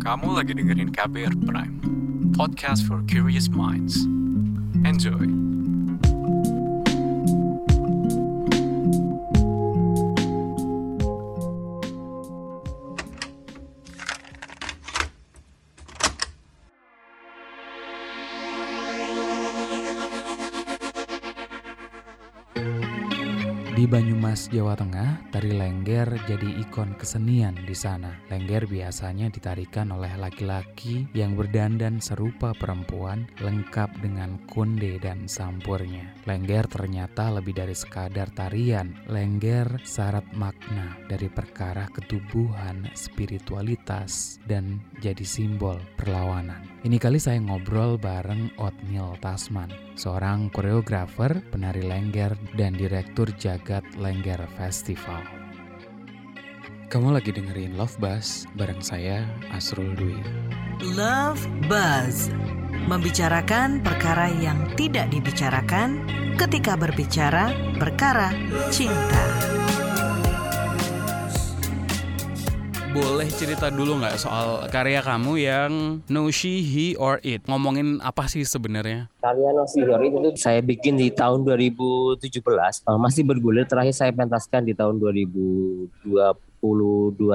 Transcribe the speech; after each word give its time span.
Kamu 0.00 0.32
lagi 0.32 0.56
dengerin 0.56 0.96
KBR 0.96 1.36
Prime, 1.44 1.76
podcast 2.32 2.88
for 2.88 3.04
curious 3.04 3.52
minds. 3.52 4.08
Enjoy! 4.80 5.49
Banyumas, 24.40 24.56
Jawa 24.56 24.72
Tengah, 24.72 25.10
tari 25.36 25.52
lengger 25.52 26.08
jadi 26.24 26.48
ikon 26.64 26.96
kesenian 26.96 27.60
di 27.68 27.76
sana. 27.76 28.16
Lengger 28.32 28.64
biasanya 28.64 29.28
ditarikan 29.28 29.92
oleh 29.92 30.16
laki-laki 30.16 31.04
yang 31.12 31.36
berdandan 31.36 32.00
serupa 32.00 32.56
perempuan, 32.56 33.28
lengkap 33.44 34.00
dengan 34.00 34.40
konde 34.48 34.96
dan 34.96 35.28
sampurnya. 35.28 36.16
Lengger 36.24 36.64
ternyata 36.72 37.28
lebih 37.36 37.52
dari 37.52 37.76
sekadar 37.76 38.32
tarian. 38.32 38.96
Lengger 39.12 39.76
syarat 39.84 40.24
makna 40.32 40.96
dari 41.04 41.28
perkara 41.28 41.92
ketubuhan, 41.92 42.88
spiritualitas, 42.96 44.40
dan 44.48 44.80
jadi 45.04 45.20
simbol 45.20 45.76
perlawanan. 46.00 46.64
Ini 46.80 46.96
kali 46.96 47.20
saya 47.20 47.36
ngobrol 47.44 48.00
bareng 48.00 48.56
Otniel 48.56 49.12
Tasman, 49.20 49.68
seorang 50.00 50.48
koreografer, 50.48 51.44
penari 51.52 51.84
lengger, 51.84 52.32
dan 52.56 52.72
direktur 52.72 53.28
Jagat 53.36 53.84
Lengger 54.00 54.40
Festival. 54.56 55.20
Kamu 56.88 57.12
lagi 57.12 57.36
dengerin 57.36 57.76
Love 57.76 58.00
Buzz 58.00 58.48
bareng 58.56 58.80
saya, 58.80 59.28
Asrul 59.52 59.92
Dwi. 59.92 60.16
Love 60.96 61.44
Buzz 61.68 62.32
Membicarakan 62.88 63.84
perkara 63.84 64.32
yang 64.40 64.72
tidak 64.72 65.12
dibicarakan 65.12 66.08
ketika 66.40 66.80
berbicara 66.80 67.52
perkara 67.76 68.32
cinta. 68.72 69.20
Boleh 72.90 73.30
cerita 73.30 73.70
dulu 73.70 74.02
nggak 74.02 74.18
soal 74.18 74.66
karya 74.66 74.98
kamu 74.98 75.32
yang 75.38 76.02
No 76.10 76.26
She, 76.34 76.58
He, 76.58 76.98
or 76.98 77.22
It? 77.22 77.46
Ngomongin 77.46 78.02
apa 78.02 78.26
sih 78.26 78.42
sebenarnya? 78.42 79.06
Karya 79.22 79.54
No 79.54 79.62
She, 79.70 79.86
Or 79.86 80.02
It 80.02 80.10
itu 80.10 80.34
saya 80.34 80.58
bikin 80.58 80.98
di 80.98 81.14
tahun 81.14 81.46
2017. 81.46 82.18
Uh, 82.90 82.98
masih 82.98 83.22
bergulir 83.22 83.62
terakhir 83.70 83.94
saya 83.94 84.10
pentaskan 84.10 84.66
di 84.66 84.74
tahun 84.74 84.98
2020 84.98 86.49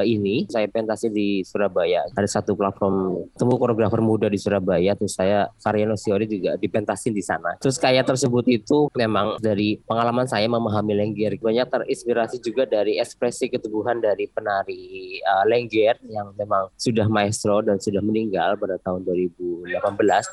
ini 0.06 0.46
saya 0.48 0.70
pentasnya 0.70 1.12
di 1.12 1.42
Surabaya. 1.42 2.06
Ada 2.14 2.40
satu 2.40 2.54
platform 2.54 3.28
temu 3.36 3.58
koreografer 3.58 4.00
muda 4.00 4.30
di 4.30 4.38
Surabaya 4.38 4.94
terus 4.94 5.18
saya 5.18 5.50
karya 5.62 5.86
Nosiori 5.90 6.30
juga 6.30 6.56
dipentasin 6.56 7.12
di 7.12 7.26
sana. 7.26 7.58
Terus 7.60 7.82
karya 7.82 8.06
tersebut 8.06 8.46
itu 8.48 8.88
memang 8.94 9.42
dari 9.42 9.82
pengalaman 9.84 10.30
saya 10.30 10.46
memahami 10.46 10.94
lengger. 10.94 11.38
Banyak 11.42 11.68
terinspirasi 11.68 12.40
juga 12.40 12.70
dari 12.70 13.02
ekspresi 13.02 13.50
ketubuhan 13.50 14.00
dari 14.00 14.30
penari 14.30 15.20
uh, 15.26 15.44
lengger 15.50 15.98
yang 16.08 16.32
memang 16.38 16.70
sudah 16.78 17.10
maestro 17.10 17.62
dan 17.66 17.82
sudah 17.82 18.00
meninggal 18.00 18.56
pada 18.56 18.78
tahun 18.82 19.04
2018 19.08 19.76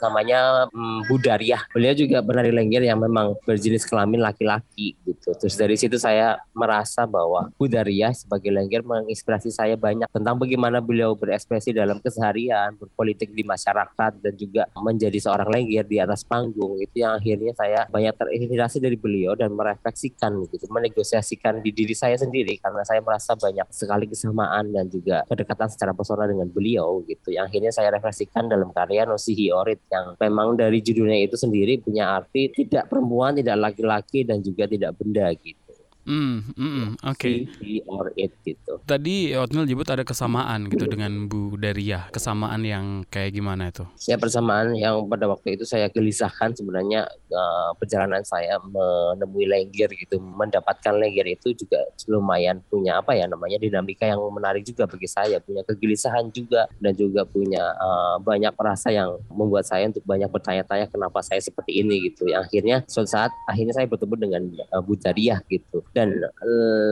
namanya 0.05 0.69
um, 0.71 1.01
Budariah. 1.09 1.63
Beliau 1.73 1.95
juga 1.97 2.21
penari 2.21 2.53
lengger 2.53 2.85
yang 2.85 3.01
memang 3.01 3.35
berjenis 3.49 3.89
kelamin 3.89 4.21
laki-laki 4.21 4.95
gitu. 5.07 5.33
Terus 5.37 5.55
dari 5.57 5.77
situ 5.79 5.97
saya 5.97 6.39
merasa 6.53 7.09
bahwa 7.09 7.49
Budariah 7.57 8.13
sebagai 8.13 8.53
lengger 8.53 8.82
menginspirasi 8.83 9.51
saya 9.55 9.79
banyak 9.79 10.11
tentang 10.11 10.37
bagaimana 10.37 10.83
beliau 10.83 11.15
berekspresi 11.17 11.73
dalam 11.73 12.03
keseharian, 12.03 12.77
berpolitik 12.77 13.33
di 13.33 13.47
masyarakat 13.47 14.13
dan 14.21 14.35
juga 14.37 14.69
menjadi 14.77 15.19
seorang 15.19 15.49
lengger 15.49 15.87
di 15.87 15.99
atas 16.03 16.27
panggung. 16.27 16.79
Itu 16.83 17.03
yang 17.07 17.17
akhirnya 17.17 17.55
saya 17.55 17.87
banyak 17.89 18.15
terinspirasi 18.19 18.79
dari 18.83 18.99
beliau 18.99 19.39
dan 19.39 19.55
merefleksikan 19.55 20.35
gitu, 20.51 20.67
menegosiasikan 20.69 21.63
di 21.63 21.71
diri 21.73 21.95
saya 21.97 22.19
sendiri 22.19 22.59
karena 22.59 22.83
saya 22.83 23.01
merasa 23.01 23.39
banyak 23.39 23.67
sekali 23.71 24.11
kesamaan 24.11 24.75
dan 24.75 24.91
juga 24.91 25.23
kedekatan 25.31 25.71
secara 25.71 25.95
personal 25.95 26.27
dengan 26.29 26.51
beliau 26.51 27.01
gitu. 27.07 27.33
Yang 27.33 27.45
akhirnya 27.49 27.73
saya 27.73 27.89
refleksikan 27.95 28.51
dalam 28.51 28.75
karya 28.75 29.07
Nosihi 29.07 29.55
Orit 29.55 29.81
yang 29.89 30.19
memang 30.19 30.59
dari 30.59 30.83
judulnya 30.83 31.23
itu 31.23 31.39
sendiri 31.39 31.79
punya 31.79 32.19
arti 32.19 32.51
tidak 32.51 32.91
perempuan, 32.91 33.39
tidak 33.39 33.57
laki-laki 33.71 34.27
dan 34.27 34.43
juga 34.43 34.67
tidak 34.67 34.99
benda 34.99 35.31
gitu. 35.39 35.62
Hmm, 36.03 36.51
mm, 36.59 36.99
oke. 36.99 37.15
Okay. 37.15 37.47
or 37.87 38.11
it 38.19 38.35
gitu. 38.43 38.83
Tadi 38.83 39.39
Otnil 39.39 39.71
nyebut 39.71 39.87
ada 39.87 40.03
kesamaan 40.03 40.67
gitu 40.67 40.91
dengan 40.91 41.31
Bu 41.31 41.55
Daria. 41.55 42.11
Kesamaan 42.11 42.67
yang 42.67 43.07
kayak 43.07 43.39
gimana 43.39 43.71
itu? 43.71 43.87
Ya 44.11 44.19
persamaan 44.19 44.75
yang 44.75 45.07
pada 45.07 45.31
waktu 45.31 45.55
itu 45.55 45.63
saya 45.63 45.87
gelisahkan 45.87 46.59
sebenarnya 46.59 47.07
uh, 47.31 47.71
perjalanan 47.79 48.27
saya 48.27 48.59
menemui 48.59 49.47
lengger 49.47 49.95
gitu, 49.95 50.19
mendapatkan 50.19 50.99
lengger 50.99 51.27
itu 51.31 51.55
juga 51.55 51.87
lumayan 52.11 52.59
punya 52.67 52.99
apa 52.99 53.15
ya 53.15 53.31
namanya 53.31 53.63
dinamika 53.63 54.03
yang 54.03 54.19
menarik 54.35 54.67
juga 54.67 54.91
bagi 54.91 55.07
saya, 55.07 55.39
punya 55.39 55.63
kegelisahan 55.63 56.35
juga 56.35 56.67
dan 56.83 56.99
juga 56.99 57.23
punya 57.23 57.63
uh, 57.79 58.19
banyak 58.19 58.51
rasa 58.59 58.91
yang 58.91 59.23
membuat 59.31 59.71
saya 59.71 59.87
untuk 59.87 60.03
banyak 60.03 60.27
bertanya-tanya 60.27 60.91
kenapa 60.91 61.23
saya 61.23 61.39
seperti 61.39 61.79
ini 61.79 62.11
gitu. 62.11 62.27
Yang 62.27 62.51
akhirnya 62.51 62.77
suatu 62.91 63.11
saat 63.11 63.31
akhirnya 63.47 63.75
saya 63.79 63.87
bertemu 63.87 64.15
dengan 64.19 64.43
uh, 64.75 64.83
Bu 64.83 64.99
Daria 64.99 65.39
gitu 65.47 65.85
dan 65.93 66.13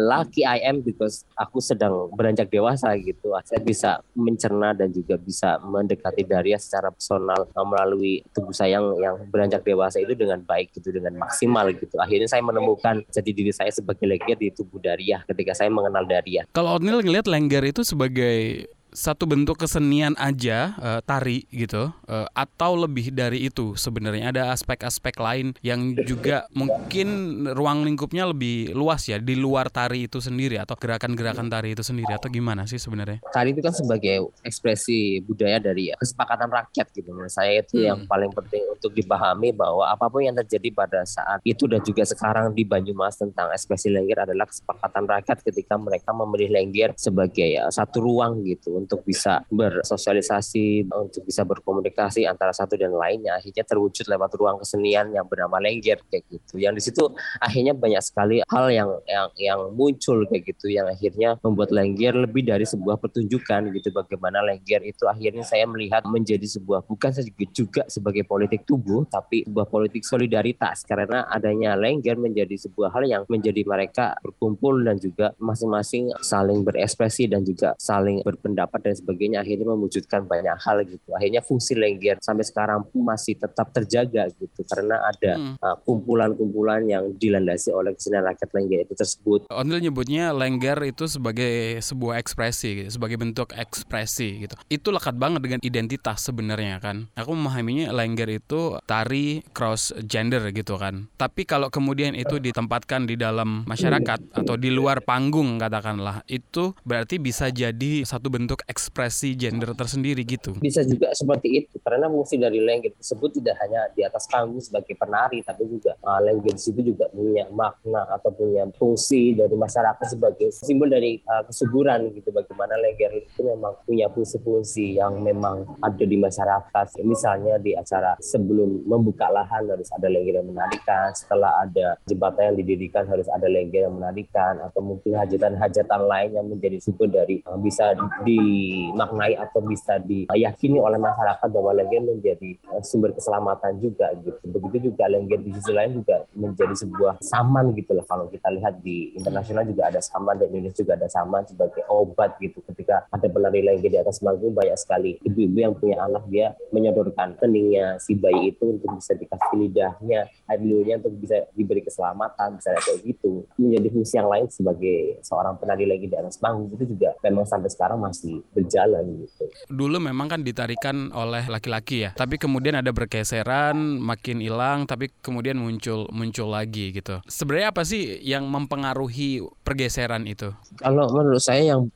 lucky 0.06 0.44
I 0.44 0.61
am 0.65 0.84
because 0.84 1.25
aku 1.37 1.61
sedang 1.61 2.12
beranjak 2.15 2.53
dewasa 2.53 2.94
gitu. 3.00 3.33
Saya 3.44 3.61
bisa 3.61 3.91
mencerna 4.12 4.77
dan 4.77 4.93
juga 4.93 5.16
bisa 5.16 5.56
mendekati 5.61 6.25
Daria 6.25 6.61
secara 6.61 6.93
personal 6.93 7.49
uh, 7.53 7.66
melalui 7.66 8.25
tubuh 8.33 8.53
saya 8.55 8.78
yang 8.81 8.87
yang 9.00 9.16
beranjak 9.28 9.65
dewasa 9.65 9.99
itu 10.00 10.12
dengan 10.16 10.41
baik 10.44 10.72
gitu 10.77 10.93
dengan 10.93 11.16
maksimal 11.16 11.69
gitu. 11.75 11.97
Akhirnya 11.99 12.28
saya 12.28 12.44
menemukan 12.44 13.03
jadi 13.09 13.31
diri 13.33 13.53
saya 13.53 13.72
sebagai 13.72 14.05
lengger 14.06 14.37
di 14.37 14.53
tubuh 14.53 14.78
Daria 14.78 15.25
ketika 15.27 15.56
saya 15.56 15.72
mengenal 15.72 16.05
Daria. 16.05 16.47
Kalau 16.53 16.77
Odnil 16.77 17.03
ngelihat 17.03 17.27
lengger 17.27 17.65
itu 17.65 17.82
sebagai 17.82 18.69
satu 18.91 19.27
bentuk 19.27 19.59
kesenian 19.59 20.15
aja 20.19 20.75
uh, 20.78 21.01
tari 21.03 21.47
gitu 21.51 21.91
uh, 21.91 22.28
atau 22.34 22.77
lebih 22.78 23.15
dari 23.15 23.47
itu 23.47 23.75
sebenarnya. 23.75 24.31
Ada 24.31 24.43
aspek-aspek 24.55 25.19
lain 25.19 25.55
yang 25.65 25.95
juga 26.06 26.47
mungkin 26.55 27.43
ruang 27.50 27.87
lingkupnya 27.87 28.31
lebih 28.31 28.75
luas 28.75 29.06
ya 29.06 29.19
di 29.19 29.34
luar 29.39 29.71
tari 29.71 30.06
itu 30.06 30.23
sendiri 30.23 30.59
atau 30.59 30.79
gerakan-gerakan 30.79 31.50
tari 31.50 31.75
itu 31.75 31.83
sendiri 31.83 32.15
atau 32.15 32.31
gimana 32.31 32.67
sih 32.67 32.79
sebenarnya? 32.79 33.23
Tari 33.31 33.55
itu 33.55 33.62
kan 33.62 33.75
sebagai 33.75 34.31
ekspresi 34.47 35.23
budaya 35.25 35.59
dari 35.59 35.91
ya, 35.91 35.97
kesepakatan 35.99 36.50
rakyat 36.50 36.87
gitu. 36.95 37.11
Menurut 37.11 37.33
saya 37.33 37.62
itu 37.62 37.81
hmm. 37.81 37.87
yang 37.87 38.00
paling 38.06 38.31
penting 38.34 38.62
untuk 38.81 38.97
dipahami 38.97 39.53
bahwa 39.53 39.85
apa 39.85 40.09
pun 40.09 40.25
yang 40.25 40.33
terjadi 40.41 40.73
pada 40.73 41.05
saat 41.05 41.45
itu 41.45 41.69
dan 41.69 41.85
juga 41.85 42.09
sekarang 42.09 42.57
di 42.57 42.65
Banyumas 42.65 43.21
tentang 43.21 43.53
ekspresi 43.53 43.93
lengger 43.93 44.25
adalah 44.25 44.49
kesepakatan 44.49 45.05
rakyat 45.05 45.45
ketika 45.45 45.77
mereka 45.77 46.17
memilih 46.17 46.49
lengger 46.49 46.97
sebagai 46.97 47.45
ya, 47.45 47.69
satu 47.69 48.01
ruang 48.01 48.41
gitu 48.49 48.81
untuk 48.81 49.05
bisa 49.05 49.45
bersosialisasi, 49.53 50.89
untuk 50.89 51.29
bisa 51.29 51.45
berkomunikasi 51.45 52.25
antara 52.25 52.57
satu 52.57 52.81
dan 52.81 52.97
lainnya, 52.97 53.37
akhirnya 53.37 53.69
terwujud 53.69 54.09
lewat 54.09 54.33
ruang 54.41 54.57
kesenian 54.65 55.12
yang 55.12 55.29
bernama 55.29 55.61
Lengger 55.61 56.01
kayak 56.09 56.25
gitu. 56.33 56.57
Yang 56.57 56.75
di 56.81 56.83
situ 56.89 57.05
akhirnya 57.37 57.77
banyak 57.77 58.01
sekali 58.01 58.41
hal 58.49 58.67
yang 58.73 58.89
yang 59.05 59.29
yang 59.37 59.61
muncul 59.77 60.25
kayak 60.25 60.57
gitu, 60.57 60.73
yang 60.73 60.89
akhirnya 60.89 61.37
membuat 61.45 61.69
Lengger 61.69 62.17
lebih 62.17 62.49
dari 62.49 62.65
sebuah 62.65 62.97
pertunjukan 62.97 63.69
gitu. 63.77 63.93
Bagaimana 63.93 64.41
Lengger 64.41 64.81
itu 64.89 65.05
akhirnya 65.05 65.45
saya 65.45 65.69
melihat 65.69 66.07
menjadi 66.09 66.47
sebuah 66.49 66.89
bukan 66.89 67.12
juga 67.51 67.83
sebagai 67.91 68.23
politik 68.23 68.65
tubuh, 68.70 69.03
tapi 69.10 69.42
sebuah 69.42 69.66
politik 69.66 70.06
solidaritas 70.06 70.86
karena 70.86 71.26
adanya 71.26 71.75
Lengger 71.75 72.14
menjadi 72.14 72.54
sebuah 72.54 72.94
hal 72.94 73.04
yang 73.10 73.22
menjadi 73.26 73.66
mereka 73.66 74.14
berkumpul 74.22 74.78
dan 74.86 75.03
juga 75.03 75.34
masing-masing 75.42 76.14
saling 76.22 76.62
berekspresi 76.62 77.26
dan 77.26 77.42
juga 77.42 77.75
saling 77.82 78.22
berpendapat 78.22 78.78
dan 78.87 78.94
sebagainya 78.94 79.43
akhirnya 79.43 79.67
mewujudkan 79.75 80.31
banyak 80.31 80.55
hal 80.62 80.87
gitu. 80.87 81.11
Akhirnya 81.19 81.43
fungsi 81.43 81.75
lengger 81.75 82.22
sampai 82.22 82.46
sekarang 82.46 82.87
pun 82.87 83.02
masih 83.02 83.34
tetap 83.34 83.75
terjaga 83.75 84.31
gitu 84.38 84.62
karena 84.70 85.02
ada 85.02 85.32
hmm. 85.34 85.55
uh, 85.58 85.76
kumpulan-kumpulan 85.82 86.87
yang 86.87 87.11
dilandasi 87.19 87.75
oleh 87.75 87.96
kesenian 87.99 88.23
rakyat 88.23 88.50
lengger 88.55 88.81
itu 88.87 88.94
tersebut. 88.94 89.40
Ondel 89.50 89.82
nyebutnya 89.82 90.31
lengger 90.31 90.78
itu 90.87 91.08
sebagai 91.11 91.81
sebuah 91.81 92.20
ekspresi, 92.20 92.84
gitu, 92.84 92.88
sebagai 93.00 93.16
bentuk 93.16 93.50
ekspresi 93.56 94.46
gitu. 94.46 94.55
Itu 94.69 94.93
lekat 94.93 95.16
banget 95.16 95.40
dengan 95.40 95.61
identitas 95.64 96.23
sebenarnya 96.23 96.78
kan. 96.78 97.08
Aku 97.16 97.32
memahaminya 97.32 97.90
lengger 97.90 98.28
itu 98.28 98.60
tari 98.85 99.43
cross 99.57 99.93
gender 100.05 100.53
gitu 100.53 100.77
kan. 100.77 101.09
Tapi 101.17 101.45
kalau 101.49 101.69
kemudian 101.73 102.15
itu 102.15 102.39
ditempatkan 102.39 103.09
di 103.09 103.17
dalam 103.17 103.65
masyarakat 103.65 104.35
atau 104.37 104.55
di 104.57 104.71
luar 104.71 105.03
panggung 105.05 105.59
katakanlah, 105.59 106.23
itu 106.31 106.73
berarti 106.85 107.19
bisa 107.19 107.49
jadi 107.49 108.05
satu 108.05 108.29
bentuk 108.33 108.62
ekspresi 108.69 109.35
gender 109.35 109.73
tersendiri 109.75 110.23
gitu. 110.25 110.57
Bisa 110.61 110.85
juga 110.87 111.12
seperti 111.17 111.49
itu 111.65 111.75
karena 111.83 112.07
fungsi 112.11 112.37
dari 112.37 112.61
lengger 112.61 112.93
tersebut 112.97 113.41
tidak 113.41 113.57
hanya 113.65 113.89
di 113.97 114.03
atas 114.05 114.29
panggung 114.29 114.61
sebagai 114.61 114.95
penari 114.99 115.41
tapi 115.41 115.67
juga 115.67 115.97
uh, 116.05 116.21
di 116.21 116.53
situ 116.61 116.81
juga 116.85 117.09
punya 117.11 117.49
makna 117.51 118.07
atau 118.12 118.31
punya 118.31 118.69
fungsi 118.77 119.35
dari 119.35 119.57
masyarakat 119.57 120.07
sebagai 120.07 120.53
simbol 120.53 120.93
dari 120.93 121.19
uh, 121.25 121.43
kesuburan 121.49 122.12
gitu 122.12 122.31
bagaimana 122.31 122.77
lengger 122.79 123.25
itu 123.25 123.41
memang 123.43 123.73
punya 123.85 124.07
fungsi-fungsi 124.12 125.01
yang 125.01 125.21
memang 125.25 125.65
ada 125.81 126.05
di 126.05 126.17
masyarakat 126.17 126.87
misalnya 127.03 127.57
di 127.59 127.73
acara 127.73 128.15
sebelum 128.50 128.82
membuka 128.82 129.31
lahan 129.31 129.70
harus 129.70 129.87
ada 129.94 130.11
lengger 130.11 130.43
yang 130.43 130.50
menarikan 130.50 131.14
setelah 131.14 131.62
ada 131.62 131.94
jembatan 132.11 132.50
yang 132.50 132.56
didirikan 132.67 133.06
harus 133.06 133.31
ada 133.31 133.47
lengger 133.47 133.87
yang 133.87 133.94
menarikan 133.94 134.58
atau 134.58 134.82
mungkin 134.82 135.14
hajatan-hajatan 135.14 136.00
lain 136.02 136.31
yang 136.35 136.47
menjadi 136.50 136.82
sumber 136.82 137.06
dari 137.14 137.47
uh, 137.47 137.55
bisa 137.55 137.94
dimaknai 138.26 139.38
atau 139.38 139.62
bisa 139.62 140.02
diyakini 140.02 140.82
oleh 140.82 140.99
masyarakat 140.99 141.47
bahwa 141.47 141.79
lengger 141.79 142.02
menjadi 142.02 142.58
uh, 142.75 142.82
sumber 142.82 143.14
keselamatan 143.14 143.79
juga 143.79 144.11
gitu. 144.19 144.43
Begitu 144.50 144.91
juga 144.91 145.06
lengger 145.06 145.38
di 145.47 145.55
sisi 145.55 145.70
lain 145.70 146.02
juga 146.02 146.26
menjadi 146.35 146.75
sebuah 146.75 147.23
saman 147.23 147.70
gitu 147.79 147.94
loh. 147.94 148.02
Kalau 148.11 148.26
kita 148.26 148.50
lihat 148.50 148.82
di 148.82 149.14
internasional 149.14 149.62
juga 149.62 149.94
ada 149.94 150.02
saman 150.02 150.43
dan 150.43 150.50
Indonesia 150.50 150.82
juga 150.82 150.99
ada 150.99 151.06
saman 151.06 151.47
sebagai 151.47 151.87
obat 151.87 152.35
gitu. 152.43 152.58
Ketika 152.67 153.06
ada 153.14 153.26
penari 153.31 153.62
lengger 153.62 153.94
di 153.94 153.99
atas 154.02 154.19
panggung 154.19 154.50
banyak 154.50 154.75
sekali 154.75 155.23
ibu-ibu 155.23 155.58
yang 155.62 155.75
punya 155.79 156.02
anak 156.02 156.26
dia 156.26 156.58
menyodorkan 156.75 157.38
keningnya 157.38 158.00
si 158.02 158.19
bayi 158.19 158.39
itu 158.46 158.64
untuk 158.78 158.90
bisa 158.96 159.12
dikasih 159.16 159.54
lidahnya 159.56 160.20
air 160.48 160.60
liurnya 160.60 161.02
untuk 161.02 161.14
bisa 161.20 161.46
diberi 161.52 161.84
keselamatan 161.84 162.56
misalnya 162.56 162.81
kayak 162.82 163.00
gitu. 163.04 163.44
Menjadi 163.60 163.88
fungsi 163.92 164.14
yang 164.16 164.28
lain 164.28 164.46
sebagai 164.48 164.98
seorang 165.20 165.54
penari 165.60 165.84
lagi 165.84 166.06
di 166.08 166.16
atas 166.16 166.40
panggung 166.40 166.72
itu 166.72 166.96
juga 166.96 167.12
memang 167.25 167.44
sampai 167.44 167.70
sekarang 167.70 167.98
masih 168.00 168.40
berjalan 168.54 169.04
gitu. 169.26 169.44
Dulu 169.69 169.98
memang 170.00 170.31
kan 170.31 170.40
ditarikan 170.40 171.12
oleh 171.12 171.44
laki-laki 171.50 172.08
ya 172.08 172.10
tapi 172.14 172.37
kemudian 172.37 172.78
ada 172.78 172.92
bergeseran 172.92 173.98
makin 174.00 174.44
hilang 174.44 174.84
tapi 174.84 175.08
kemudian 175.25 175.56
muncul 175.56 176.06
muncul 176.12 176.48
lagi 176.52 176.92
gitu. 176.92 177.20
Sebenarnya 177.26 177.72
apa 177.72 177.82
sih 177.84 178.20
yang 178.20 178.46
mempengaruhi 178.48 179.42
pergeseran 179.70 180.26
itu? 180.26 180.50
Kalau 180.82 181.06
menurut 181.14 181.38
saya 181.38 181.62
yang 181.62 181.87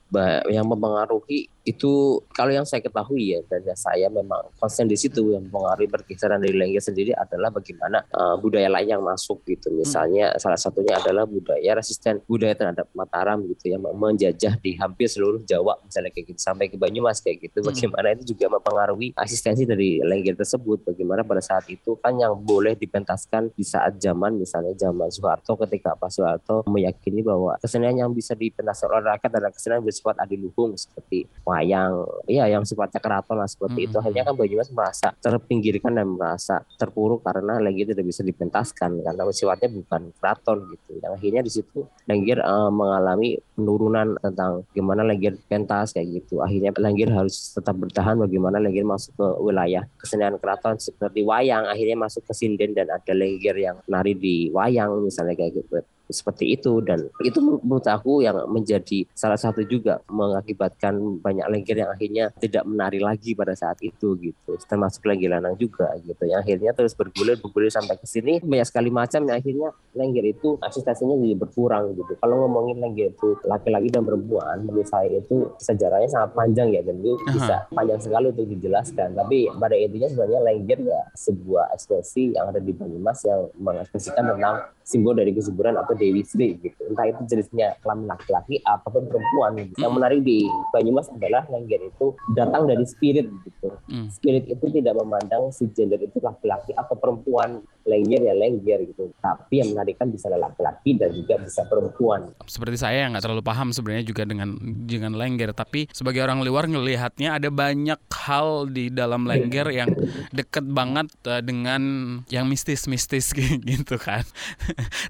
yang 0.46 0.62
mempengaruhi 0.70 1.50
itu 1.64 2.20
kalau 2.36 2.52
yang 2.52 2.68
saya 2.68 2.84
ketahui 2.84 3.34
ya 3.34 3.40
dan 3.48 3.64
saya 3.72 4.12
memang 4.12 4.52
konsen 4.60 4.84
di 4.84 5.00
situ 5.00 5.32
yang 5.32 5.48
mempengaruhi 5.48 5.88
pergeseran 5.88 6.36
dari 6.44 6.52
lengger 6.52 6.84
sendiri 6.84 7.16
adalah 7.16 7.48
bagaimana 7.48 8.04
uh, 8.12 8.36
budaya 8.36 8.68
lain 8.68 9.00
yang 9.00 9.02
masuk 9.02 9.40
gitu. 9.48 9.72
Misalnya 9.72 10.36
hmm. 10.36 10.38
salah 10.38 10.60
satunya 10.60 11.00
adalah 11.00 11.24
budaya 11.24 11.72
resisten 11.74 12.20
budaya 12.28 12.52
terhadap 12.52 12.86
Mataram 12.92 13.40
gitu 13.48 13.72
yang 13.72 13.80
menjajah 13.80 14.60
di 14.60 14.76
hampir 14.76 15.08
seluruh 15.08 15.40
Jawa. 15.48 15.80
Misalnya 15.88 16.12
kayak 16.12 16.36
gitu 16.36 16.40
sampai 16.40 16.68
ke 16.68 16.76
Banyumas 16.76 17.24
kayak 17.24 17.48
gitu. 17.48 17.64
Hmm. 17.64 17.72
bagaimana 17.72 18.06
itu 18.12 18.36
juga 18.36 18.46
mempengaruhi 18.52 19.16
asistensi 19.16 19.64
dari 19.64 20.04
lengger 20.04 20.36
tersebut. 20.36 20.84
Bagaimana 20.84 21.24
pada 21.24 21.40
saat 21.40 21.64
itu 21.72 21.96
kan 21.98 22.12
yang 22.20 22.36
boleh 22.36 22.76
dipentaskan 22.76 23.56
di 23.56 23.64
saat 23.64 23.96
zaman 23.96 24.36
misalnya 24.36 24.76
zaman 24.76 25.08
Soeharto 25.08 25.56
ketika 25.64 25.96
Pak 25.96 26.12
Soeharto 26.12 26.60
meyakini 26.68 27.24
bahwa 27.24 27.56
kesenian 27.64 27.96
yang 27.96 28.12
bisa 28.12 28.36
dipentaskan 28.36 28.92
oleh 28.92 29.16
rakyat 29.16 29.40
adalah 29.40 29.48
kesenian 29.48 29.80
bersifat 29.80 30.20
adiluhung 30.20 30.76
seperti 30.76 31.24
wayang. 31.48 32.04
Ya 32.28 32.44
yang 32.44 32.68
sifatnya 32.68 33.00
keraton 33.00 33.40
lah 33.40 33.48
seperti 33.48 33.80
hmm. 33.80 33.86
itu 33.88 33.96
akhirnya 33.96 34.24
kan 34.28 34.34
Banyumas 34.36 34.68
merasa 34.68 35.08
terpinggirkan 35.16 35.96
dan 35.96 36.12
merasa 36.12 36.60
terpuruk 36.76 37.24
karena 37.24 37.56
lagi 37.64 37.88
tidak 37.88 38.04
bisa 38.04 38.20
dipentaskan 38.20 39.00
karena 39.00 39.22
sifatnya 39.32 39.72
bukan 39.72 40.12
keraton 40.20 40.58
gitu. 40.76 41.00
Yang 41.00 41.12
akhirnya 41.16 41.40
di 41.40 41.52
situ 41.56 41.80
Lenggir 42.04 42.44
uh, 42.44 42.68
mengalami 42.68 43.40
penurunan 43.56 44.20
tentang 44.20 44.68
gimana 44.76 45.00
Lenggir 45.00 45.40
pentas 45.48 45.96
kayak 45.96 46.20
gitu. 46.20 46.44
Akhirnya 46.44 46.76
Lenggir 46.76 47.08
harus 47.08 47.56
tetap 47.56 47.80
bertahan 47.80 48.20
bagaimana 48.20 48.60
Lenggir 48.60 48.84
masuk 48.84 49.16
ke 49.16 49.28
wilayah 49.40 49.88
kesenian 49.96 50.36
keraton 50.36 50.76
seperti 50.76 51.24
wayang. 51.24 51.64
Akhirnya 51.64 51.96
masuk 51.96 52.28
ke 52.28 52.36
sinden 52.36 52.76
dan 52.76 52.92
ada 52.92 53.12
Lenggir 53.16 53.56
yang 53.56 53.80
nari 53.88 54.12
di 54.12 54.52
wayang 54.52 55.00
misalnya 55.00 55.32
kayak 55.32 55.64
gitu 55.64 55.80
seperti 56.08 56.56
itu. 56.56 56.80
Dan 56.84 57.08
itu 57.22 57.38
menurut 57.40 57.86
aku 57.86 58.20
yang 58.24 58.36
menjadi 58.50 59.08
salah 59.16 59.38
satu 59.38 59.64
juga 59.64 60.00
mengakibatkan 60.08 61.20
banyak 61.20 61.46
lengger 61.48 61.76
yang 61.84 61.90
akhirnya 61.92 62.24
tidak 62.38 62.64
menari 62.68 63.00
lagi 63.00 63.32
pada 63.32 63.56
saat 63.56 63.80
itu 63.80 64.16
gitu. 64.20 64.56
Termasuk 64.64 65.04
lengger 65.06 65.36
lanang 65.36 65.56
juga 65.56 65.92
gitu. 66.02 66.24
Yang 66.24 66.40
akhirnya 66.44 66.70
terus 66.76 66.92
bergulir 66.96 67.36
bergulir 67.40 67.72
sampai 67.72 67.96
ke 67.96 68.06
sini. 68.06 68.40
Banyak 68.44 68.66
sekali 68.68 68.90
macam 68.92 69.24
yang 69.28 69.36
akhirnya 69.40 69.68
lengger 69.94 70.24
itu 70.26 70.58
asistensinya 70.60 71.14
jadi 71.16 71.36
berkurang 71.38 71.94
gitu. 71.94 72.12
Kalau 72.18 72.44
ngomongin 72.46 72.82
lengger 72.82 73.14
itu 73.14 73.38
laki-laki 73.46 73.88
dan 73.88 74.02
perempuan 74.02 74.64
menurut 74.64 74.88
saya 74.88 75.20
itu 75.20 75.52
sejarahnya 75.60 76.08
sangat 76.10 76.30
panjang 76.34 76.68
ya 76.74 76.80
dan 76.82 76.98
itu 76.98 77.14
bisa 77.30 77.66
panjang 77.70 78.00
sekali 78.02 78.26
untuk 78.30 78.46
dijelaskan. 78.50 79.14
Tapi 79.14 79.48
pada 79.54 79.76
intinya 79.78 80.08
sebenarnya 80.10 80.40
lengger 80.42 80.78
ya 80.84 81.00
sebuah 81.14 81.72
ekspresi 81.74 82.34
yang 82.34 82.50
ada 82.50 82.60
di 82.60 82.72
Banyumas 82.74 83.22
yang 83.24 83.48
mengekspresikan 83.56 84.24
tentang 84.34 84.68
simbol 84.84 85.16
dari 85.16 85.32
kesuburan 85.32 85.74
atau 85.80 85.93
Dewi 85.96 86.22
Sri 86.26 86.58
gitu. 86.60 86.80
Entah 86.90 87.06
itu 87.08 87.22
jenisnya 87.26 87.78
kelamin 87.80 88.10
laki-laki 88.10 88.60
ataupun 88.62 89.08
perempuan 89.08 89.50
gitu. 89.58 89.78
Yang 89.80 89.92
menarik 89.94 90.20
di 90.22 90.46
Banyumas 90.70 91.08
adalah 91.10 91.42
lengger 91.48 91.80
itu 91.82 92.06
datang 92.34 92.66
dari 92.68 92.84
spirit 92.86 93.26
gitu. 93.46 93.68
Hmm. 93.88 94.08
Spirit 94.10 94.50
itu 94.50 94.64
tidak 94.70 94.94
memandang 94.98 95.50
si 95.54 95.70
gender 95.72 96.00
itu 96.02 96.18
laki-laki 96.20 96.74
atau 96.76 96.94
perempuan. 96.98 97.62
Lengger 97.84 98.20
ya 98.24 98.34
lengger 98.36 98.80
gitu. 98.88 99.12
Tapi 99.20 99.60
yang 99.60 99.76
menarikkan 99.76 100.08
bisa 100.08 100.32
laki-laki 100.32 100.96
dan 100.96 101.12
juga 101.12 101.36
bisa 101.40 101.62
perempuan. 101.68 102.32
Seperti 102.48 102.76
saya 102.80 103.04
yang 103.04 103.16
nggak 103.16 103.24
terlalu 103.24 103.44
paham 103.44 103.68
sebenarnya 103.70 104.04
juga 104.08 104.22
dengan 104.24 104.56
dengan 104.88 105.12
lengger. 105.16 105.52
Tapi 105.52 105.88
sebagai 105.92 106.24
orang 106.24 106.40
luar 106.44 106.68
ngelihatnya 106.68 107.36
ada 107.36 107.48
banyak 107.48 108.00
hal 108.12 108.68
di 108.70 108.88
dalam 108.92 109.28
lengger 109.28 109.68
yang 109.72 109.90
deket 110.32 110.64
banget 110.64 111.08
uh, 111.28 111.42
dengan 111.44 111.82
yang 112.28 112.48
mistis-mistis 112.48 113.32
gitu 113.70 113.96
kan. 113.96 114.24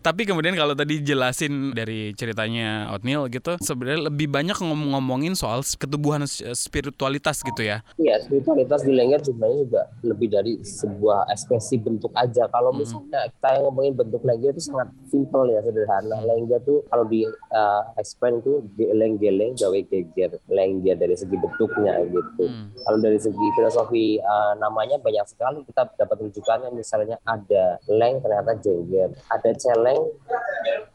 Tapi 0.01 0.27
kemudian 0.27 0.55
kalau 0.55 0.75
tadi 0.75 1.03
jelasin 1.03 1.75
dari 1.75 2.15
ceritanya 2.15 2.91
Otnil 2.95 3.29
gitu, 3.29 3.59
sebenarnya 3.61 4.09
lebih 4.09 4.31
banyak 4.31 4.57
ngomong-ngomongin 4.59 5.35
soal 5.37 5.63
ketubuhan 5.63 6.25
spiritualitas 6.55 7.43
gitu 7.45 7.63
ya. 7.65 7.85
Iya, 8.01 8.23
spiritualitas 8.25 8.83
di 8.85 8.93
Lengger 8.95 9.21
sebenarnya 9.21 9.59
juga 9.67 9.83
lebih 10.05 10.29
dari 10.31 10.53
sebuah 10.65 11.29
ekspresi 11.33 11.81
bentuk 11.81 12.13
aja. 12.17 12.47
Kalau 12.49 12.64
hmm. 12.71 12.81
misalnya 12.81 13.21
kita 13.33 13.49
ngomongin 13.65 13.95
bentuk 13.99 14.23
Lengger 14.25 14.53
itu 14.55 14.63
sangat 14.71 14.89
simpel 15.11 15.51
ya, 15.51 15.61
sederhana. 15.61 16.17
Lengger 16.25 16.61
tuh 16.63 16.81
kalau 16.89 17.05
di 17.05 17.27
uh, 17.29 17.83
expand 17.99 18.41
tuh 18.41 18.65
geleng-geleng 18.79 19.59
gawe 19.59 19.79
geger. 19.91 20.39
Lengger 20.49 20.97
dari 20.97 21.17
segi 21.19 21.37
bentuknya 21.37 22.01
gitu. 22.07 22.45
Hmm. 22.47 22.73
Kalau 22.73 22.99
dari 23.03 23.19
segi 23.19 23.47
filosofi 23.59 24.17
uh, 24.23 24.55
namanya 24.57 24.97
banyak 25.03 25.27
sekali 25.29 25.67
kita 25.67 25.91
dapat 25.99 26.17
rujukannya 26.25 26.71
misalnya 26.73 27.17
ada 27.27 27.83
leng 27.91 28.23
ternyata 28.23 28.57
jengger, 28.63 29.11
ada 29.29 29.51
celeng 29.59 30.01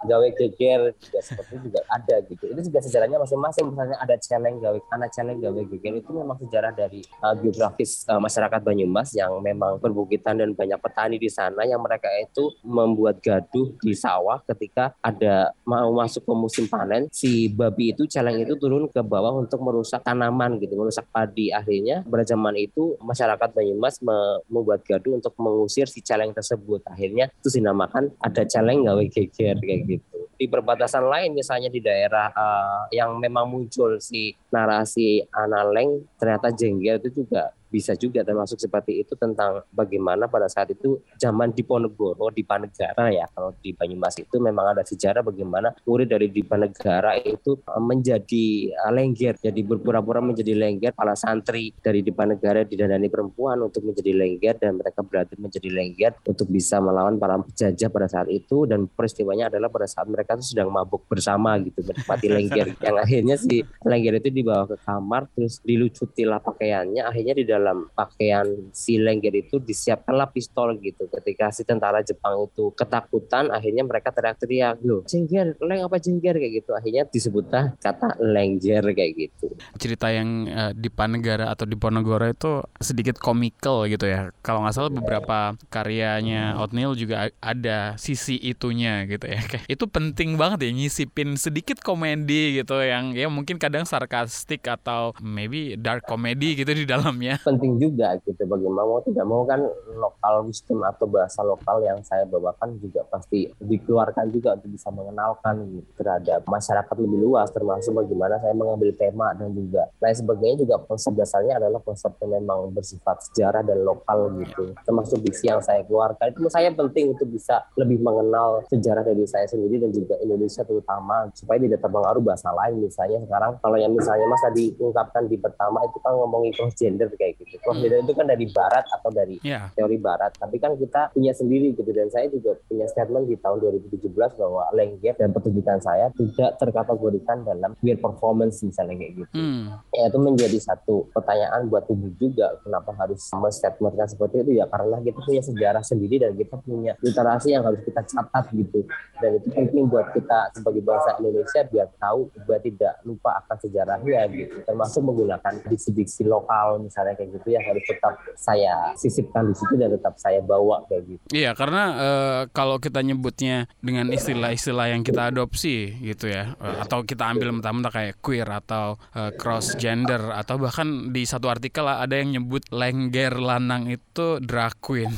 gawe 0.06 0.28
geger 0.36 0.96
juga 0.98 1.20
seperti 1.22 1.56
juga 1.62 1.80
ada 1.92 2.16
gitu. 2.26 2.44
Itu 2.50 2.62
juga 2.72 2.80
sejarahnya 2.82 3.18
masing-masing. 3.22 3.66
Misalnya 3.70 3.98
ada 4.00 4.16
celeng 4.18 4.58
gawe 4.58 4.78
anak 4.96 5.10
celeng 5.14 5.38
gawe 5.40 5.62
geger 5.76 5.94
itu 6.02 6.12
memang 6.12 6.38
sejarah 6.42 6.72
dari 6.74 7.06
uh, 7.22 7.36
geografis 7.38 8.04
uh, 8.10 8.18
masyarakat 8.18 8.62
Banyumas 8.64 9.14
yang 9.14 9.38
memang 9.40 9.78
perbukitan 9.78 10.40
dan 10.40 10.52
banyak 10.58 10.80
petani 10.82 11.18
di 11.22 11.30
sana 11.30 11.64
yang 11.64 11.80
mereka 11.80 12.10
itu 12.20 12.52
membuat 12.66 13.22
gaduh 13.22 13.76
di 13.80 13.94
sawah 13.94 14.42
ketika 14.48 14.96
ada 15.04 15.54
mau 15.64 15.92
masuk 15.94 16.26
ke 16.26 16.34
musim 16.34 16.66
panen 16.66 17.08
si 17.14 17.52
babi 17.52 17.94
itu 17.94 18.10
celeng 18.10 18.42
itu 18.42 18.56
turun 18.58 18.90
ke 18.90 19.02
bawah 19.04 19.36
untuk 19.38 19.62
merusak 19.62 20.02
tanaman 20.02 20.58
gitu 20.58 20.80
merusak 20.80 21.06
padi. 21.14 21.52
Akhirnya 21.54 22.02
pada 22.08 22.24
zaman 22.26 22.56
itu 22.58 22.96
masyarakat 23.04 23.50
Banyumas 23.52 24.00
membuat 24.48 24.82
gaduh 24.88 25.20
untuk 25.20 25.36
mengusir 25.38 25.86
si 25.92 26.00
celeng 26.00 26.32
tersebut. 26.32 26.82
Akhirnya 26.88 27.30
itu 27.30 27.50
dinamakan 27.60 28.16
ada 28.24 28.44
celeng 28.48 28.88
gawe 28.88 29.04
geger 29.12 29.59
kayak 29.62 29.82
gitu. 29.88 30.18
Di 30.40 30.48
perbatasan 30.48 31.04
lain 31.04 31.36
misalnya 31.36 31.68
di 31.68 31.84
daerah 31.84 32.32
uh, 32.32 32.88
yang 32.96 33.20
memang 33.20 33.48
muncul 33.52 34.00
si 34.00 34.34
narasi 34.50 35.20
analeng 35.36 36.08
ternyata 36.16 36.50
jengger 36.56 36.98
itu 37.04 37.24
juga 37.24 37.52
bisa 37.70 37.94
juga 37.94 38.26
termasuk 38.26 38.58
seperti 38.58 39.06
itu 39.06 39.14
tentang 39.14 39.62
bagaimana 39.70 40.26
pada 40.26 40.50
saat 40.50 40.74
itu 40.74 41.00
zaman 41.22 41.54
Diponegoro 41.54 42.34
di 42.34 42.42
Panegara 42.42 43.14
ya. 43.14 43.30
Kalau 43.30 43.54
di 43.62 43.72
Banyumas 43.72 44.18
itu 44.18 44.42
memang 44.42 44.74
ada 44.74 44.84
sejarah 44.84 45.22
bagaimana 45.22 45.72
murid 45.86 46.10
dari 46.10 46.34
Diponegara 46.34 47.16
itu 47.22 47.62
eh, 47.62 47.84
menjadi 47.84 48.74
eh, 48.74 48.92
lengger. 48.92 49.38
Jadi 49.38 49.62
berpura-pura 49.62 50.20
menjadi 50.20 50.58
lengger 50.58 50.92
para 50.98 51.14
santri 51.14 51.72
dari 51.78 52.02
Diponegara 52.02 52.66
didandani 52.66 53.08
perempuan 53.08 53.62
untuk 53.62 53.86
menjadi 53.86 54.12
lengger 54.18 54.56
dan 54.58 54.82
mereka 54.82 55.06
berarti 55.06 55.38
menjadi 55.38 55.70
lengger 55.70 56.12
untuk 56.26 56.50
bisa 56.50 56.82
melawan 56.82 57.22
para 57.22 57.38
penjajah 57.38 57.90
pada 57.94 58.08
saat 58.10 58.28
itu. 58.34 58.66
Dan 58.66 58.90
peristiwanya 58.90 59.54
adalah 59.54 59.70
pada 59.70 59.86
saat 59.86 60.10
mereka 60.10 60.36
itu 60.36 60.58
sedang 60.58 60.74
mabuk 60.74 61.06
bersama 61.06 61.56
gitu 61.62 61.86
menikmati 61.86 62.28
lengger. 62.38 62.68
Yang 62.82 62.98
akhirnya 62.98 63.36
si 63.38 63.62
lengger 63.86 64.18
itu 64.18 64.30
dibawa 64.34 64.66
ke 64.66 64.78
kamar 64.82 65.30
terus 65.36 65.62
dilututilah 65.62 66.42
pakaiannya. 66.42 67.06
Akhirnya 67.06 67.36
di 67.38 67.46
dalam 67.46 67.59
dalam 67.60 67.92
pakaian 67.92 68.48
si 68.72 68.96
Lengger 68.96 69.36
itu 69.36 69.60
disiapkanlah 69.60 70.32
pistol 70.32 70.80
gitu. 70.80 71.12
Ketika 71.12 71.52
si 71.52 71.68
tentara 71.68 72.00
Jepang 72.00 72.48
itu 72.48 72.72
ketakutan, 72.72 73.52
akhirnya 73.52 73.84
mereka 73.84 74.16
teriak-teriak, 74.16 74.80
loh, 74.88 75.04
jengger, 75.04 75.60
leng 75.60 75.84
apa 75.84 76.00
jengger 76.00 76.40
kayak 76.40 76.64
gitu. 76.64 76.72
Akhirnya 76.72 77.04
disebutlah 77.12 77.76
kata 77.84 78.16
lengger 78.24 78.96
kayak 78.96 79.12
gitu. 79.20 79.52
Cerita 79.76 80.08
yang 80.08 80.48
uh, 80.48 80.72
di 80.72 80.88
Panegara 80.88 81.52
atau 81.52 81.68
di 81.68 81.76
Ponegoro 81.76 82.24
itu 82.24 82.64
sedikit 82.80 83.20
komikal 83.20 83.84
gitu 83.92 84.08
ya. 84.08 84.32
Kalau 84.40 84.64
nggak 84.64 84.74
salah 84.74 84.92
beberapa 84.94 85.60
karyanya 85.68 86.56
Otnil 86.64 86.96
juga 86.96 87.28
ada 87.44 88.00
sisi 88.00 88.40
itunya 88.40 89.04
gitu 89.06 89.28
ya. 89.28 89.42
Kayak 89.44 89.68
itu 89.68 89.86
penting 89.90 90.40
banget 90.40 90.70
ya 90.70 90.72
nyisipin 90.72 91.36
sedikit 91.36 91.84
komedi 91.84 92.62
gitu 92.62 92.80
yang 92.80 93.12
ya 93.18 93.28
mungkin 93.28 93.60
kadang 93.60 93.84
sarkastik 93.84 94.64
atau 94.64 95.12
maybe 95.20 95.76
dark 95.76 96.06
comedy 96.08 96.56
gitu 96.56 96.72
di 96.72 96.86
dalamnya. 96.88 97.42
Penting 97.50 97.82
juga 97.82 98.14
gitu 98.22 98.46
bagaimana 98.46 98.86
mau 98.86 99.02
tidak 99.02 99.26
mau 99.26 99.42
kan 99.42 99.66
lokal 99.98 100.46
wisdom 100.46 100.86
atau 100.86 101.10
bahasa 101.10 101.42
lokal 101.42 101.82
yang 101.82 101.98
saya 102.06 102.30
bawakan 102.30 102.78
juga 102.78 103.02
pasti 103.10 103.50
dikeluarkan 103.58 104.30
juga 104.30 104.54
untuk 104.54 104.70
bisa 104.70 104.94
mengenalkan 104.94 105.82
terhadap 105.98 106.46
masyarakat 106.46 106.96
lebih 107.02 107.20
luas 107.26 107.50
termasuk 107.50 107.98
bagaimana 107.98 108.38
saya 108.38 108.54
mengambil 108.54 108.94
tema 108.94 109.34
dan 109.34 109.50
juga 109.50 109.90
lain 109.98 110.14
sebagainya 110.14 110.58
juga 110.62 110.76
konsep 110.86 111.18
dasarnya 111.18 111.58
adalah 111.58 111.82
konsep 111.82 112.14
yang 112.22 112.38
memang 112.38 112.70
bersifat 112.70 113.18
sejarah 113.32 113.66
dan 113.66 113.82
lokal 113.82 114.30
gitu. 114.38 114.78
Termasuk 114.86 115.18
diksi 115.26 115.50
yang 115.50 115.62
saya 115.66 115.82
keluarkan 115.82 116.30
itu 116.30 116.46
saya 116.54 116.70
penting 116.70 117.18
untuk 117.18 117.28
bisa 117.34 117.66
lebih 117.74 117.98
mengenal 117.98 118.62
sejarah 118.70 119.02
dari 119.02 119.26
saya 119.26 119.50
sendiri 119.50 119.82
dan 119.82 119.90
juga 119.90 120.22
Indonesia 120.22 120.62
terutama 120.62 121.34
supaya 121.34 121.58
tidak 121.58 121.82
terpengaruh 121.82 122.22
bahasa 122.22 122.54
lain 122.54 122.86
misalnya. 122.86 123.26
Sekarang 123.26 123.52
kalau 123.58 123.78
yang 123.82 123.92
misalnya 123.96 124.26
mas 124.30 124.44
tadi 124.46 124.76
ungkapkan 124.78 125.26
di 125.26 125.38
pertama 125.42 125.82
itu 125.88 125.98
kan 126.04 126.14
ngomongin 126.14 126.52
cross 126.54 126.76
gender 126.78 127.08
kayak 127.16 127.39
gitu. 127.40 127.56
Cross 127.64 127.80
gender 127.80 128.04
itu 128.04 128.14
kan 128.14 128.26
dari 128.28 128.46
barat 128.52 128.86
atau 128.92 129.10
dari 129.10 129.36
yeah. 129.42 129.72
teori 129.74 129.98
barat. 129.98 130.36
Tapi 130.36 130.60
kan 130.60 130.76
kita 130.76 131.16
punya 131.16 131.32
sendiri 131.32 131.72
gitu. 131.74 131.90
Dan 131.90 132.12
saya 132.12 132.28
juga 132.28 132.60
punya 132.68 132.86
statement 132.92 133.26
di 133.32 133.36
tahun 133.40 133.58
2017 133.64 134.12
bahwa 134.14 134.64
lengger 134.76 135.16
dan 135.16 135.32
pertunjukan 135.32 135.80
saya 135.80 136.12
tidak 136.14 136.60
terkategorikan 136.60 137.48
dalam 137.48 137.72
queer 137.80 137.98
performance 137.98 138.62
misalnya 138.62 138.96
kayak 139.00 139.14
gitu. 139.24 139.38
Hmm. 139.40 139.80
ya 139.94 140.10
itu 140.10 140.20
menjadi 140.20 140.58
satu 140.60 141.08
pertanyaan 141.14 141.70
buat 141.70 141.86
tubuh 141.86 142.12
juga 142.18 142.60
kenapa 142.66 142.92
harus 142.98 143.24
men-statementkan 143.32 144.08
seperti 144.10 144.44
itu? 144.44 144.52
Ya 144.60 144.66
karena 144.68 145.00
kita 145.00 145.20
punya 145.24 145.44
sejarah 145.44 145.84
sendiri 145.86 146.16
dan 146.20 146.32
kita 146.36 146.56
punya 146.60 146.94
literasi 147.00 147.56
yang 147.56 147.64
harus 147.64 147.82
kita 147.86 148.02
catat 148.04 148.46
gitu. 148.52 148.84
Dan 149.20 149.40
itu 149.40 149.48
penting 149.54 149.86
buat 149.88 150.12
kita 150.12 150.52
sebagai 150.56 150.82
bangsa 150.84 151.20
Indonesia 151.22 151.62
biar 151.68 151.88
tahu 152.00 152.20
biar 152.44 152.62
tidak 152.64 152.94
lupa 153.06 153.44
akan 153.46 153.58
sejarahnya 153.62 154.20
gitu. 154.34 154.56
Termasuk 154.66 155.02
menggunakan 155.06 155.54
diksi-diksi 155.68 156.24
lokal 156.26 156.82
misalnya 156.82 157.16
kayak 157.16 157.29
gitu 157.32 157.48
yang 157.54 157.64
harus 157.66 157.84
tetap 157.86 158.14
saya 158.36 158.94
sisipkan 158.98 159.50
di 159.50 159.56
situ 159.56 159.74
dan 159.78 159.90
tetap 159.94 160.16
saya 160.18 160.42
bawa 160.42 160.84
kayak 160.90 161.04
gitu. 161.06 161.26
Iya 161.34 161.54
karena 161.54 161.84
uh, 161.96 162.42
kalau 162.52 162.82
kita 162.82 163.02
nyebutnya 163.06 163.70
dengan 163.80 164.10
istilah-istilah 164.10 164.94
yang 164.94 165.02
kita 165.06 165.30
adopsi 165.30 165.98
gitu 166.02 166.30
ya 166.30 166.58
uh, 166.58 166.84
atau 166.84 167.06
kita 167.06 167.30
ambil 167.30 167.56
mentah-mentah 167.56 167.92
kayak 167.94 168.16
queer 168.20 168.48
atau 168.50 168.98
uh, 169.14 169.32
cross 169.36 169.78
gender 169.78 170.34
atau 170.34 170.58
bahkan 170.60 171.12
di 171.14 171.24
satu 171.24 171.48
artikel 171.52 171.86
ada 171.86 172.16
yang 172.16 172.40
nyebut 172.40 172.66
lengger 172.74 173.38
lanang 173.38 173.90
itu 173.90 174.42
drag 174.44 174.78
queen. 174.82 175.12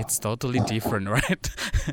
It's 0.00 0.20
totally 0.20 0.60
different, 0.64 1.08
right? 1.16 1.44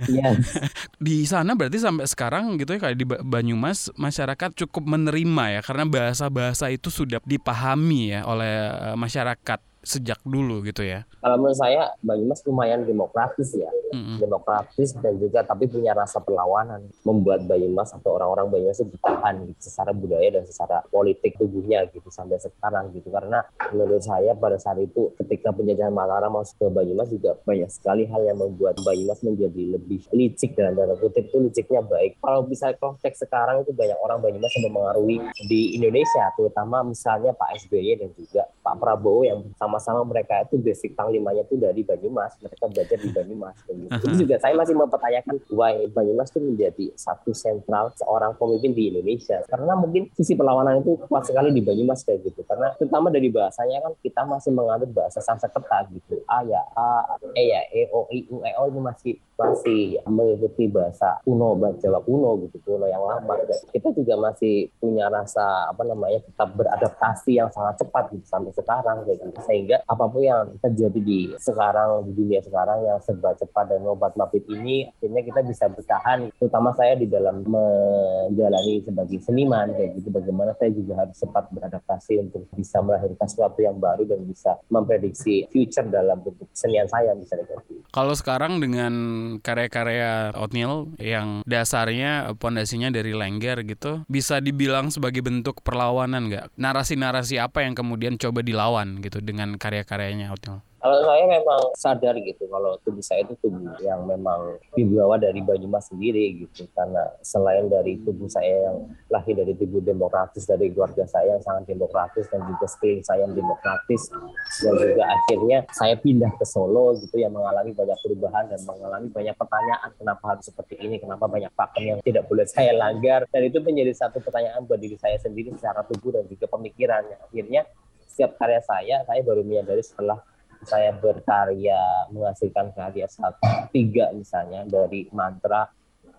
Yes. 0.10 0.58
di 1.08 1.24
sana 1.28 1.54
berarti 1.54 1.78
sampai 1.80 2.06
sekarang 2.10 2.58
gitu 2.60 2.78
ya 2.78 2.80
kayak 2.90 2.98
di 2.98 3.06
Banyumas 3.06 3.94
masyarakat 3.96 4.56
cukup 4.66 4.84
menerima 4.86 5.60
ya 5.60 5.62
karena 5.62 5.86
bahasa-bahasa 5.88 6.70
itu 6.74 6.90
sudah 6.90 7.20
dipahami 7.24 8.16
ya 8.16 8.22
oleh 8.26 8.54
masyarakat 8.98 9.53
sejak 9.84 10.20
dulu 10.24 10.64
gitu 10.64 10.82
ya? 10.82 11.04
Kalau 11.20 11.36
menurut 11.38 11.60
saya 11.60 11.92
Banyumas 12.00 12.40
lumayan 12.48 12.88
demokratis 12.88 13.52
ya, 13.54 13.68
mm-hmm. 13.92 14.18
demokratis 14.24 14.96
dan 14.98 15.20
juga 15.20 15.44
tapi 15.44 15.68
punya 15.68 15.92
rasa 15.92 16.24
perlawanan 16.24 16.88
membuat 17.04 17.44
Banyumas 17.44 17.92
atau 17.92 18.16
orang-orang 18.16 18.48
Banyumas 18.50 18.80
itu 18.80 18.96
bertahan 18.96 19.44
gitu, 19.52 19.60
secara 19.60 19.92
budaya 19.92 20.40
dan 20.40 20.44
secara 20.48 20.82
politik 20.88 21.36
tubuhnya 21.36 21.84
gitu 21.92 22.08
sampai 22.08 22.40
sekarang 22.40 22.96
gitu 22.96 23.12
karena 23.12 23.44
menurut 23.76 24.00
saya 24.00 24.32
pada 24.34 24.56
saat 24.56 24.80
itu 24.80 25.12
ketika 25.20 25.52
penjajahan 25.52 25.92
Mataram 25.92 26.40
masuk 26.40 26.64
ke 26.64 26.68
Banyumas 26.72 27.12
juga 27.12 27.36
banyak 27.44 27.70
sekali 27.70 28.08
hal 28.08 28.24
yang 28.24 28.40
membuat 28.40 28.80
Banyumas 28.82 29.20
menjadi 29.22 29.78
lebih 29.78 30.00
licik 30.16 30.56
dan 30.56 30.80
dalam 30.80 30.96
kutip 30.98 31.28
itu 31.28 31.38
liciknya 31.44 31.84
baik. 31.84 32.20
Kalau 32.24 32.48
bisa 32.48 32.72
konteks 32.80 33.28
sekarang 33.28 33.68
itu 33.68 33.76
banyak 33.76 34.00
orang 34.00 34.24
Banyumas 34.24 34.52
yang 34.56 34.72
mempengaruhi 34.72 35.18
di 35.52 35.76
Indonesia 35.76 36.32
terutama 36.40 36.82
misalnya 36.88 37.36
Pak 37.36 37.68
SBY 37.68 38.00
dan 38.00 38.10
juga 38.16 38.48
Pak 38.64 38.80
Prabowo 38.80 39.28
yang 39.28 39.44
sama-sama 39.74 40.06
mereka 40.06 40.46
itu 40.46 40.62
basic 40.62 40.94
panglimanya 40.94 41.42
itu 41.42 41.58
dari 41.58 41.82
Banyumas 41.82 42.38
mereka 42.38 42.70
belajar 42.70 42.98
di 43.02 43.10
Banyumas 43.10 43.58
gitu. 43.66 43.90
Itu 43.90 44.16
juga 44.22 44.38
saya 44.38 44.54
masih 44.54 44.78
mempertanyakan 44.78 45.36
why 45.50 45.90
Banyumas 45.90 46.30
itu 46.30 46.46
menjadi 46.46 46.86
satu 46.94 47.34
sentral 47.34 47.90
seorang 47.98 48.38
pemimpin 48.38 48.78
di 48.78 48.94
Indonesia. 48.94 49.42
Karena 49.50 49.74
mungkin 49.74 50.14
sisi 50.14 50.38
perlawanan 50.38 50.86
itu 50.86 51.02
kuat 51.10 51.26
sekali 51.26 51.50
di 51.50 51.66
Banyumas 51.66 52.06
kayak 52.06 52.22
gitu. 52.22 52.46
Karena 52.46 52.70
terutama 52.78 53.10
dari 53.10 53.34
bahasanya 53.34 53.82
kan 53.82 53.98
kita 53.98 54.22
masih 54.30 54.54
menganut 54.54 54.94
bahasa 54.94 55.18
Sanskerta 55.26 55.90
gitu. 55.90 56.22
A 56.30 56.46
ya 56.46 56.62
A 56.78 57.18
E 57.34 57.44
ya 57.50 57.62
E 57.74 57.90
O 57.90 58.06
I 58.14 58.30
U 58.30 58.46
E 58.46 58.52
O 58.62 58.70
ini 58.70 58.78
masih 58.78 59.14
masih 59.34 59.98
mengikuti 60.06 60.70
bahasa 60.70 61.18
kuno 61.26 61.58
bahasa 61.58 61.90
Jawa 61.90 62.06
kuno 62.06 62.38
gitu 62.46 62.62
kuno 62.62 62.86
yang 62.86 63.02
lama. 63.02 63.34
Kita 63.74 63.90
juga 63.98 64.14
masih 64.30 64.70
punya 64.78 65.10
rasa 65.10 65.74
apa 65.74 65.82
namanya 65.82 66.22
tetap 66.22 66.54
beradaptasi 66.54 67.42
yang 67.42 67.50
sangat 67.50 67.82
cepat 67.82 68.14
gitu 68.14 68.26
sampai 68.30 68.54
sekarang 68.54 69.02
gitu. 69.10 69.26
Sehingga 69.42 69.63
apa 69.72 70.06
pun 70.10 70.22
yang 70.24 70.44
terjadi 70.60 71.00
di 71.00 71.20
sekarang 71.40 72.08
di 72.10 72.12
dunia 72.16 72.40
sekarang 72.44 72.84
yang 72.84 73.00
serba 73.00 73.36
cepat 73.38 73.72
dan 73.72 73.86
obat 73.88 74.14
mabit 74.20 74.44
ini 74.52 74.90
akhirnya 75.00 75.22
kita 75.24 75.42
bisa 75.46 75.66
bertahan 75.72 76.30
terutama 76.38 76.76
saya 76.76 76.98
di 76.98 77.08
dalam 77.08 77.46
menjalani 77.46 78.84
sebagai 78.84 79.20
seniman 79.24 79.72
kayak 79.76 80.00
gitu 80.00 80.10
bagaimana 80.12 80.52
saya 80.58 80.72
juga 80.74 80.94
harus 81.06 81.16
cepat 81.18 81.50
beradaptasi 81.54 82.14
untuk 82.20 82.48
bisa 82.58 82.84
melahirkan 82.84 83.28
sesuatu 83.28 83.60
yang 83.62 83.78
baru 83.78 84.04
dan 84.04 84.26
bisa 84.28 84.60
memprediksi 84.68 85.48
future 85.50 85.88
dalam 85.88 86.20
bentuk 86.20 86.50
kesenian 86.52 86.88
saya 86.90 87.14
misalnya 87.14 87.60
gitu. 87.68 87.84
Kalau 87.94 88.14
sekarang 88.18 88.58
dengan 88.58 88.94
karya-karya 89.40 90.34
Otniel 90.34 90.90
yang 90.98 91.46
dasarnya 91.46 92.34
pondasinya 92.42 92.90
dari 92.90 93.14
Lengger 93.14 93.62
gitu 93.68 94.02
bisa 94.10 94.42
dibilang 94.42 94.90
sebagai 94.90 95.22
bentuk 95.22 95.62
perlawanan 95.62 96.30
nggak 96.30 96.46
narasi-narasi 96.58 97.38
apa 97.38 97.62
yang 97.62 97.78
kemudian 97.78 98.18
coba 98.18 98.42
dilawan 98.42 98.98
gitu 99.02 99.22
dengan 99.22 99.53
karya-karyanya 99.58 100.32
Otniel 100.34 100.62
kalau 100.84 101.00
saya 101.08 101.24
memang 101.24 101.62
sadar 101.80 102.12
gitu 102.20 102.44
kalau 102.52 102.76
tubuh 102.84 103.00
saya 103.00 103.24
itu 103.24 103.40
tubuh 103.40 103.72
yang 103.80 104.04
memang 104.04 104.60
dibawa 104.76 105.16
dari 105.16 105.40
Banyumas 105.40 105.88
sendiri 105.88 106.44
gitu. 106.44 106.68
Karena 106.76 107.08
selain 107.24 107.72
dari 107.72 108.04
tubuh 108.04 108.28
saya 108.28 108.68
yang 108.68 108.92
lahir 109.08 109.32
dari 109.32 109.56
tubuh 109.56 109.80
demokratis 109.80 110.44
dari 110.44 110.76
keluarga 110.76 111.08
saya 111.08 111.40
yang 111.40 111.44
sangat 111.48 111.72
demokratis 111.72 112.28
dan 112.28 112.44
juga 112.44 112.68
sekeliling 112.68 113.06
saya 113.08 113.24
yang 113.24 113.32
demokratis 113.32 114.12
dan 114.60 114.74
juga 114.76 115.04
akhirnya 115.08 115.58
saya 115.72 115.96
pindah 115.96 116.32
ke 116.36 116.44
Solo 116.44 117.00
gitu 117.00 117.16
yang 117.16 117.32
mengalami 117.32 117.72
banyak 117.72 117.96
perubahan 118.04 118.52
dan 118.52 118.60
mengalami 118.68 119.08
banyak 119.08 119.36
pertanyaan 119.40 119.90
kenapa 119.96 120.24
harus 120.36 120.46
seperti 120.52 120.84
ini 120.84 121.00
kenapa 121.00 121.32
banyak 121.32 121.52
pakem 121.56 121.96
yang 121.96 122.00
tidak 122.04 122.28
boleh 122.28 122.44
saya 122.44 122.76
langgar. 122.76 123.24
Dan 123.32 123.48
itu 123.48 123.64
menjadi 123.64 123.96
satu 123.96 124.20
pertanyaan 124.20 124.68
buat 124.68 124.84
diri 124.84 125.00
saya 125.00 125.16
sendiri 125.16 125.56
secara 125.56 125.80
tubuh 125.88 126.12
dan 126.12 126.28
juga 126.28 126.52
pemikirannya. 126.52 127.24
Akhirnya 127.24 127.64
setiap 128.14 128.38
karya 128.38 128.62
saya 128.62 129.02
saya 129.10 129.20
baru 129.26 129.42
menyadari 129.42 129.82
setelah 129.82 130.22
saya 130.64 130.94
berkarya 130.94 132.08
menghasilkan 132.14 132.72
karya 132.78 133.10
satu 133.10 133.42
tiga 133.74 134.14
misalnya 134.14 134.64
dari 134.70 135.10
mantra 135.10 135.66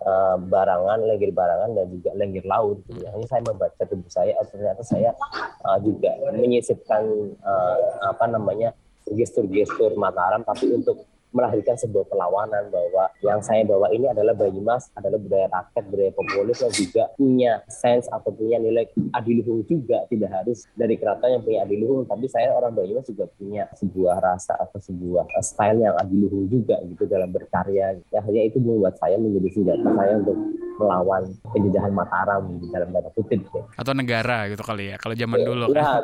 uh, 0.03 0.37
barangan 0.37 0.99
lenggir 1.07 1.31
barangan 1.31 1.71
dan 1.71 1.87
juga 1.87 2.11
lenggir 2.19 2.43
laut 2.43 2.83
gitu. 2.91 2.99
Ini 2.99 3.25
saya 3.31 3.41
membaca 3.47 3.83
tubuh 3.87 4.11
saya 4.11 4.35
oh, 4.37 4.45
ternyata 4.45 4.83
saya 4.83 5.15
uh, 5.63 5.79
juga 5.79 6.13
menyisipkan 6.35 7.03
uh, 7.41 7.77
apa 8.11 8.25
namanya 8.27 8.75
gestur-gestur 9.07 9.95
Mataram 9.95 10.43
tapi 10.43 10.75
untuk 10.75 11.07
melahirkan 11.31 11.75
sebuah 11.75 12.05
perlawanan 12.07 12.69
bahwa 12.71 13.11
yang 13.23 13.39
saya 13.43 13.65
bawa 13.67 13.91
ini 13.91 14.07
adalah 14.07 14.33
Banyumas 14.35 14.91
adalah 14.95 15.19
budaya 15.19 15.47
rakyat, 15.51 15.83
budaya 15.89 16.11
populis 16.15 16.57
yang 16.61 16.73
juga 16.73 17.03
punya 17.15 17.53
sense 17.67 18.07
atau 18.11 18.31
punya 18.31 18.57
nilai 18.61 18.87
adiluhung 19.15 19.65
juga. 19.67 20.05
Tidak 20.07 20.29
harus 20.31 20.67
dari 20.75 20.95
keraton 20.95 21.39
yang 21.39 21.43
punya 21.43 21.59
adiluhung 21.65 22.05
tapi 22.05 22.25
saya 22.31 22.53
orang 22.55 22.75
Banyumas 22.75 23.07
juga 23.07 23.25
punya 23.35 23.67
sebuah 23.75 24.21
rasa 24.21 24.55
atau 24.59 24.79
sebuah 24.79 25.27
style 25.41 25.83
yang 25.83 25.95
adiluhung 25.97 26.47
juga 26.47 26.79
gitu 26.85 27.07
dalam 27.07 27.31
berkarya. 27.31 27.99
Ya 28.11 28.19
hanya 28.23 28.41
itu 28.45 28.61
membuat 28.61 28.99
saya 29.01 29.19
menjadi 29.19 29.49
senjata 29.51 29.89
saya 29.95 30.13
untuk 30.19 30.37
melawan 30.75 31.23
penjajahan 31.55 31.93
Mataram 31.95 32.43
di 32.59 32.67
dalam 32.67 32.91
tanda 32.91 33.09
kutip 33.15 33.47
ya. 33.47 33.63
atau 33.79 33.93
negara 33.95 34.51
gitu 34.51 34.63
kali 34.63 34.91
ya 34.91 34.95
kalau 34.99 35.15
zaman 35.15 35.39
ya, 35.39 35.45
dulu. 35.47 35.65
ya, 35.71 36.03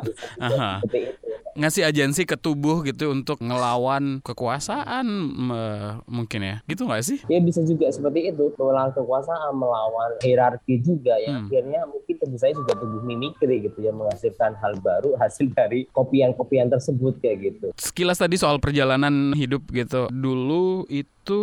ngasih 1.58 1.84
agensi 1.84 2.22
ke 2.24 2.36
tubuh 2.38 2.80
gitu 2.86 3.12
untuk 3.12 3.38
ngelawan 3.42 4.24
kekuasaan 4.24 5.04
mungkin 6.08 6.40
ya 6.40 6.56
gitu 6.64 6.88
nggak 6.88 7.04
sih 7.04 7.18
ya 7.28 7.38
bisa 7.42 7.60
juga 7.64 7.92
seperti 7.92 8.32
itu 8.32 8.52
melawan 8.56 8.92
kekuasaan 8.94 9.52
melawan 9.56 10.10
hierarki 10.24 10.80
juga 10.80 11.16
ya 11.20 11.36
hmm. 11.36 11.40
akhirnya 11.46 11.80
mungkin 11.88 12.14
tubuh 12.18 12.38
saya 12.40 12.52
juga 12.56 12.72
tubuh 12.78 13.02
mimikri 13.04 13.66
gitu 13.66 13.78
ya 13.84 13.92
menghasilkan 13.92 14.56
hal 14.58 14.74
baru 14.80 15.14
hasil 15.22 15.50
dari 15.52 15.86
kopian-kopian 15.92 16.68
tersebut 16.72 17.18
kayak 17.20 17.38
gitu. 17.52 17.66
Sekilas 17.76 18.18
tadi 18.18 18.40
soal 18.40 18.58
perjalanan 18.58 19.34
hidup 19.36 19.66
gitu. 19.70 20.08
Dulu 20.10 20.86
itu 20.88 21.42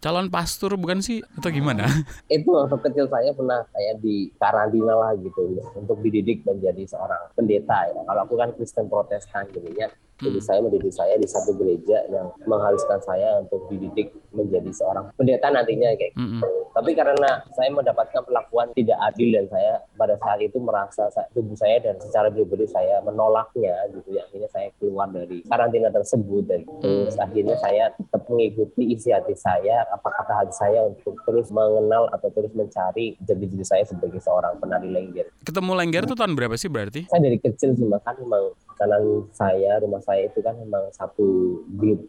calon 0.00 0.32
pastor 0.32 0.74
bukan 0.80 1.04
sih 1.04 1.20
atau 1.36 1.52
gimana? 1.52 1.84
Itu 2.32 2.56
waktu 2.56 2.76
kecil 2.88 3.06
saya 3.12 3.30
pernah 3.36 3.62
kayak 3.68 4.00
di 4.00 4.32
karantina 4.40 4.96
lah 4.96 5.12
gitu 5.20 5.60
untuk 5.76 6.00
dididik 6.00 6.42
menjadi 6.48 6.88
seorang 6.88 7.36
pendeta 7.36 7.84
ya. 7.92 8.00
Kalau 8.08 8.20
aku 8.24 8.34
kan 8.40 8.50
Kristen 8.56 8.88
Protestan 8.88 9.44
gitu 9.52 9.68
ya. 9.76 9.92
Jadi 10.20 10.38
hmm. 10.38 10.46
saya 10.46 10.58
mendidik 10.60 10.92
saya 10.92 11.14
di 11.16 11.28
satu 11.28 11.56
gereja 11.56 12.04
yang 12.12 12.28
menghaluskan 12.44 13.00
saya 13.00 13.40
untuk 13.40 13.64
dididik 13.72 14.12
menjadi 14.36 14.70
seorang 14.70 15.10
pendeta 15.16 15.48
nantinya 15.48 15.96
kayak 15.96 16.12
gitu. 16.14 16.46
Hmm. 16.46 16.68
Tapi 16.70 16.90
karena 16.94 17.42
saya 17.56 17.68
mendapatkan 17.72 18.22
perlakuan 18.22 18.70
tidak 18.76 18.98
adil 19.02 19.34
dan 19.34 19.46
saya 19.50 19.82
pada 19.98 20.14
saat 20.20 20.38
itu 20.44 20.58
merasa 20.62 21.10
tubuh 21.34 21.56
saya 21.58 21.82
dan 21.82 21.98
secara 21.98 22.30
pribadi 22.30 22.68
saya 22.68 23.02
menolaknya 23.02 23.74
gitu 23.96 24.14
ya. 24.14 24.22
Akhirnya 24.28 24.50
saya 24.52 24.68
keluar 24.78 25.08
dari 25.10 25.42
karantina 25.48 25.88
tersebut 25.90 26.44
dan 26.46 26.60
terus 26.84 27.16
hmm. 27.16 27.26
akhirnya 27.26 27.56
saya 27.58 27.84
tetap 27.96 28.22
mengikuti 28.30 28.82
isi 28.94 29.10
hati 29.10 29.34
saya, 29.34 29.82
apa 29.90 30.08
kata 30.08 30.32
hati 30.46 30.54
saya 30.54 30.86
untuk 30.86 31.16
terus 31.26 31.50
mengenal 31.50 32.06
atau 32.14 32.28
terus 32.30 32.52
mencari 32.54 33.16
jadi 33.24 33.44
diri 33.44 33.66
saya 33.66 33.82
sebagai 33.88 34.20
seorang 34.22 34.60
penari 34.60 34.92
lengger. 34.92 35.26
Ketemu 35.42 35.72
lengger 35.74 36.02
itu 36.06 36.14
tahun 36.14 36.36
berapa 36.38 36.54
sih 36.54 36.70
berarti? 36.70 37.00
Saya 37.10 37.20
dari 37.24 37.38
kecil 37.40 37.74
sih 37.74 37.86
kan 38.00 38.16
memang 38.16 38.54
kanan 38.80 39.28
saya 39.36 39.76
rumah 39.84 40.00
saya 40.00 40.32
itu 40.32 40.40
kan 40.40 40.56
memang 40.56 40.88
satu 40.96 41.60
grup 41.76 42.00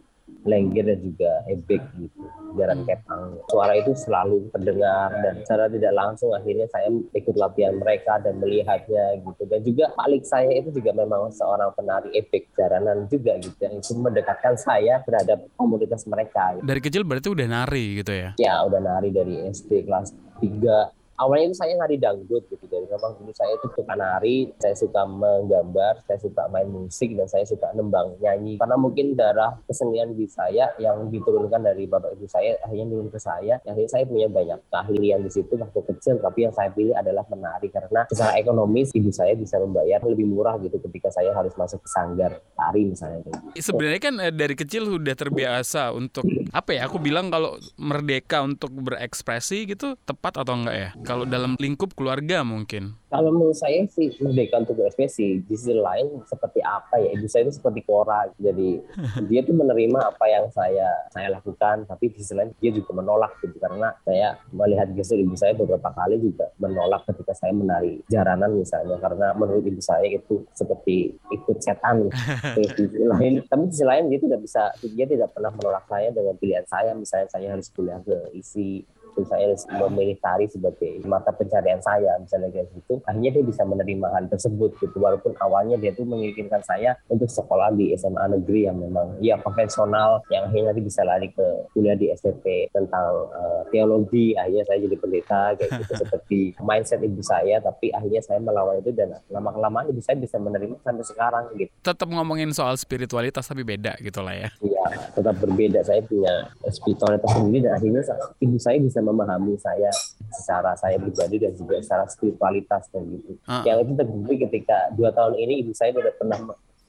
lengger 0.41 0.81
dan 0.89 0.99
juga 1.05 1.31
ebek 1.45 1.83
gitu 2.01 2.23
jalan 2.57 2.81
hmm. 2.81 2.87
kepang 2.89 3.23
suara 3.45 3.73
itu 3.77 3.93
selalu 3.93 4.49
terdengar 4.49 5.13
dan 5.21 5.33
secara 5.45 5.69
tidak 5.69 5.93
langsung 5.93 6.33
akhirnya 6.33 6.65
saya 6.73 6.89
ikut 7.13 7.35
latihan 7.37 7.77
mereka 7.77 8.17
dan 8.25 8.41
melihatnya 8.41 9.21
gitu 9.21 9.43
dan 9.45 9.59
juga 9.61 9.93
palik 9.93 10.25
saya 10.25 10.49
itu 10.49 10.73
juga 10.73 10.97
memang 10.97 11.29
seorang 11.29 11.69
penari 11.77 12.09
ebek 12.17 12.49
jaranan 12.57 13.05
juga 13.05 13.37
gitu 13.37 13.59
yang 13.61 13.77
itu 13.77 13.93
mendekatkan 13.93 14.57
saya 14.57 15.03
terhadap 15.05 15.45
komunitas 15.55 16.09
mereka 16.09 16.57
gitu. 16.57 16.65
dari 16.65 16.81
kecil 16.81 17.03
berarti 17.05 17.27
udah 17.29 17.45
nari 17.45 17.85
gitu 18.01 18.13
ya 18.15 18.29
ya 18.41 18.53
udah 18.65 18.81
nari 18.81 19.09
dari 19.13 19.45
SD 19.45 19.85
kelas 19.85 20.09
3 20.41 21.00
awalnya 21.21 21.53
itu 21.53 21.57
saya 21.61 21.77
nari 21.77 22.01
dangdut 22.01 22.49
gitu. 22.49 22.65
Jadi 22.65 22.89
memang 22.89 23.13
dulu 23.21 23.31
saya 23.37 23.53
itu 23.53 23.67
suka 23.69 23.93
nari 23.93 24.49
saya 24.57 24.73
suka 24.73 25.01
menggambar 25.05 26.01
saya 26.09 26.17
suka 26.17 26.49
main 26.49 26.65
musik 26.65 27.13
dan 27.13 27.29
saya 27.29 27.45
suka 27.45 27.69
nembang 27.77 28.17
nyanyi. 28.17 28.57
Karena 28.57 28.75
mungkin 28.81 29.13
darah 29.13 29.61
kesenian 29.69 30.17
di 30.17 30.25
saya 30.25 30.73
yang 30.81 31.13
diturunkan 31.13 31.61
dari 31.61 31.85
bapak 31.85 32.17
ibu 32.17 32.25
saya 32.25 32.57
akhirnya 32.65 32.89
turun 32.89 33.09
ke 33.13 33.19
saya. 33.21 33.61
Akhirnya 33.61 33.91
saya 33.93 34.03
punya 34.09 34.27
banyak 34.27 34.59
keahlian 34.73 35.21
di 35.21 35.31
situ 35.31 35.53
waktu 35.61 35.79
kecil 35.93 36.17
tapi 36.17 36.49
yang 36.49 36.53
saya 36.57 36.73
pilih 36.73 36.97
adalah 36.97 37.23
menari. 37.29 37.69
Karena 37.69 38.09
secara 38.09 38.41
ekonomis 38.41 38.89
ibu 38.97 39.13
saya 39.13 39.37
bisa 39.37 39.61
membayar 39.61 40.01
lebih 40.01 40.25
murah 40.25 40.57
gitu 40.57 40.81
ketika 40.89 41.13
saya 41.13 41.29
harus 41.37 41.53
masuk 41.53 41.85
ke 41.85 41.89
sanggar 41.91 42.31
tari 42.57 42.87
misalnya 42.87 43.21
gitu. 43.27 43.39
sebenarnya 43.61 44.01
kan 44.01 44.15
eh, 44.23 44.33
dari 44.33 44.55
kecil 44.55 44.87
sudah 44.87 45.13
terbiasa 45.13 45.91
untuk 45.91 46.25
apa 46.55 46.71
ya 46.73 46.87
aku 46.87 46.97
bilang 46.97 47.29
kalau 47.29 47.59
merdeka 47.77 48.41
untuk 48.41 48.71
berekspresi 48.71 49.69
gitu 49.69 49.99
tepat 50.07 50.41
atau 50.41 50.55
enggak 50.57 50.75
ya 50.75 50.89
kalau 51.11 51.27
dalam 51.27 51.59
lingkup 51.59 51.91
keluarga 51.91 52.39
mungkin? 52.39 52.95
Kalau 53.11 53.27
menurut 53.35 53.59
saya 53.59 53.83
sih 53.91 54.15
merdeka 54.23 54.63
untuk 54.63 54.79
berekspresi. 54.79 55.43
Di 55.43 55.59
sisi 55.59 55.75
lain 55.75 56.23
seperti 56.23 56.63
apa 56.63 57.03
ya? 57.03 57.11
Ibu 57.19 57.27
saya 57.27 57.43
itu 57.43 57.59
seperti 57.59 57.83
Kora. 57.83 58.31
Jadi 58.39 58.79
dia 59.27 59.43
tuh 59.43 59.51
menerima 59.51 59.99
apa 59.99 60.25
yang 60.31 60.47
saya 60.55 60.87
saya 61.11 61.35
lakukan, 61.35 61.83
tapi 61.83 62.15
di 62.15 62.23
sisi 62.23 62.31
lain 62.31 62.55
dia 62.63 62.71
juga 62.71 62.95
menolak 62.95 63.35
gitu 63.43 63.59
karena 63.59 63.91
saya 64.07 64.39
melihat 64.55 64.87
gestur 64.95 65.19
ibu 65.19 65.35
saya 65.35 65.51
beberapa 65.51 65.91
kali 65.91 66.23
juga 66.23 66.47
menolak 66.55 67.03
ketika 67.11 67.35
saya 67.35 67.51
menari 67.51 67.99
jaranan 68.07 68.55
misalnya 68.55 68.95
karena 69.03 69.35
menurut 69.35 69.67
ibu 69.67 69.83
saya 69.83 70.07
itu 70.07 70.47
seperti 70.55 71.19
ikut 71.35 71.59
setan. 71.59 72.07
di 72.55 72.63
sisi 72.71 73.03
lain, 73.03 73.43
tapi 73.51 73.67
di 73.67 73.73
sisi 73.75 73.83
lain 73.83 74.07
dia 74.07 74.19
tidak 74.23 74.39
bisa 74.39 74.71
dia 74.95 75.03
tidak 75.03 75.35
pernah 75.35 75.51
menolak 75.51 75.83
saya 75.91 76.07
dengan 76.15 76.39
pilihan 76.39 76.63
saya 76.63 76.95
misalnya 76.95 77.27
saya 77.27 77.47
harus 77.51 77.67
kuliah 77.75 77.99
ke 77.99 78.31
isi 78.31 78.87
itu 79.11 79.21
saya 79.27 79.51
memilih 79.83 80.15
tari 80.23 80.47
sebagai 80.47 81.03
mata 81.03 81.35
pencarian 81.35 81.83
saya 81.83 82.15
misalnya 82.17 82.49
kayak 82.49 82.71
gitu 82.71 83.03
akhirnya 83.05 83.31
dia 83.35 83.43
bisa 83.43 83.63
menerima 83.67 84.07
hal 84.11 84.25
tersebut 84.31 84.71
gitu. 84.79 84.97
Walaupun 84.97 85.35
awalnya 85.43 85.75
dia 85.75 85.91
tuh 85.91 86.07
menginginkan 86.07 86.63
saya 86.63 86.95
untuk 87.11 87.27
sekolah 87.27 87.75
di 87.75 87.91
SMA 87.99 88.39
negeri 88.39 88.71
yang 88.71 88.79
memang 88.79 89.19
ya 89.19 89.35
konvensional 89.43 90.23
yang 90.31 90.47
akhirnya 90.47 90.71
nanti 90.71 90.81
bisa 90.83 91.01
lari 91.03 91.27
ke 91.31 91.45
kuliah 91.75 91.97
di 91.99 92.07
STP 92.15 92.71
tentang 92.71 93.27
uh, 93.35 93.61
teologi. 93.73 94.33
Akhirnya 94.39 94.63
saya 94.63 94.79
jadi 94.87 94.95
pendeta 94.95 95.41
kayak 95.59 95.71
gitu. 95.83 95.93
Seperti 96.01 96.39
mindset 96.63 97.03
ibu 97.03 97.19
saya 97.19 97.59
tapi 97.59 97.91
akhirnya 97.91 98.21
saya 98.23 98.39
melawan 98.39 98.79
itu 98.79 98.95
dan 98.95 99.19
lama 99.27 99.51
kelamaan 99.51 99.91
ibu 99.91 99.99
saya 99.99 100.15
bisa 100.17 100.39
menerima 100.39 100.79
sampai 100.81 101.05
sekarang 101.05 101.43
gitu. 101.59 101.71
Tetap 101.83 102.07
ngomongin 102.07 102.55
soal 102.55 102.79
spiritualitas 102.79 103.43
tapi 103.43 103.67
beda 103.67 103.99
gitu 103.99 104.23
lah 104.23 104.35
ya. 104.37 104.49
Iya 104.63 104.85
tetap 105.11 105.35
berbeda. 105.41 105.83
Saya 105.83 106.01
punya 106.05 106.47
spiritualitas 106.71 107.29
sendiri 107.35 107.67
dan 107.67 107.73
akhirnya 107.77 108.01
ibu 108.39 108.57
saya 108.57 108.77
bisa 108.79 108.99
memahami 109.01 109.57
saya 109.57 109.89
secara 110.31 110.77
saya 110.77 111.01
pribadi 111.01 111.41
dan 111.41 111.53
juga 111.57 111.81
secara 111.81 112.05
spiritualitas 112.07 112.87
dan 112.93 113.03
gitu. 113.09 113.35
Uh. 113.45 113.63
Yang 113.65 113.77
itu 113.83 113.93
terbukti 113.97 114.35
ketika 114.47 114.77
dua 114.95 115.09
tahun 115.11 115.35
ini 115.37 115.65
ibu 115.65 115.71
saya 115.73 115.91
tidak 115.91 116.15
pernah 116.21 116.39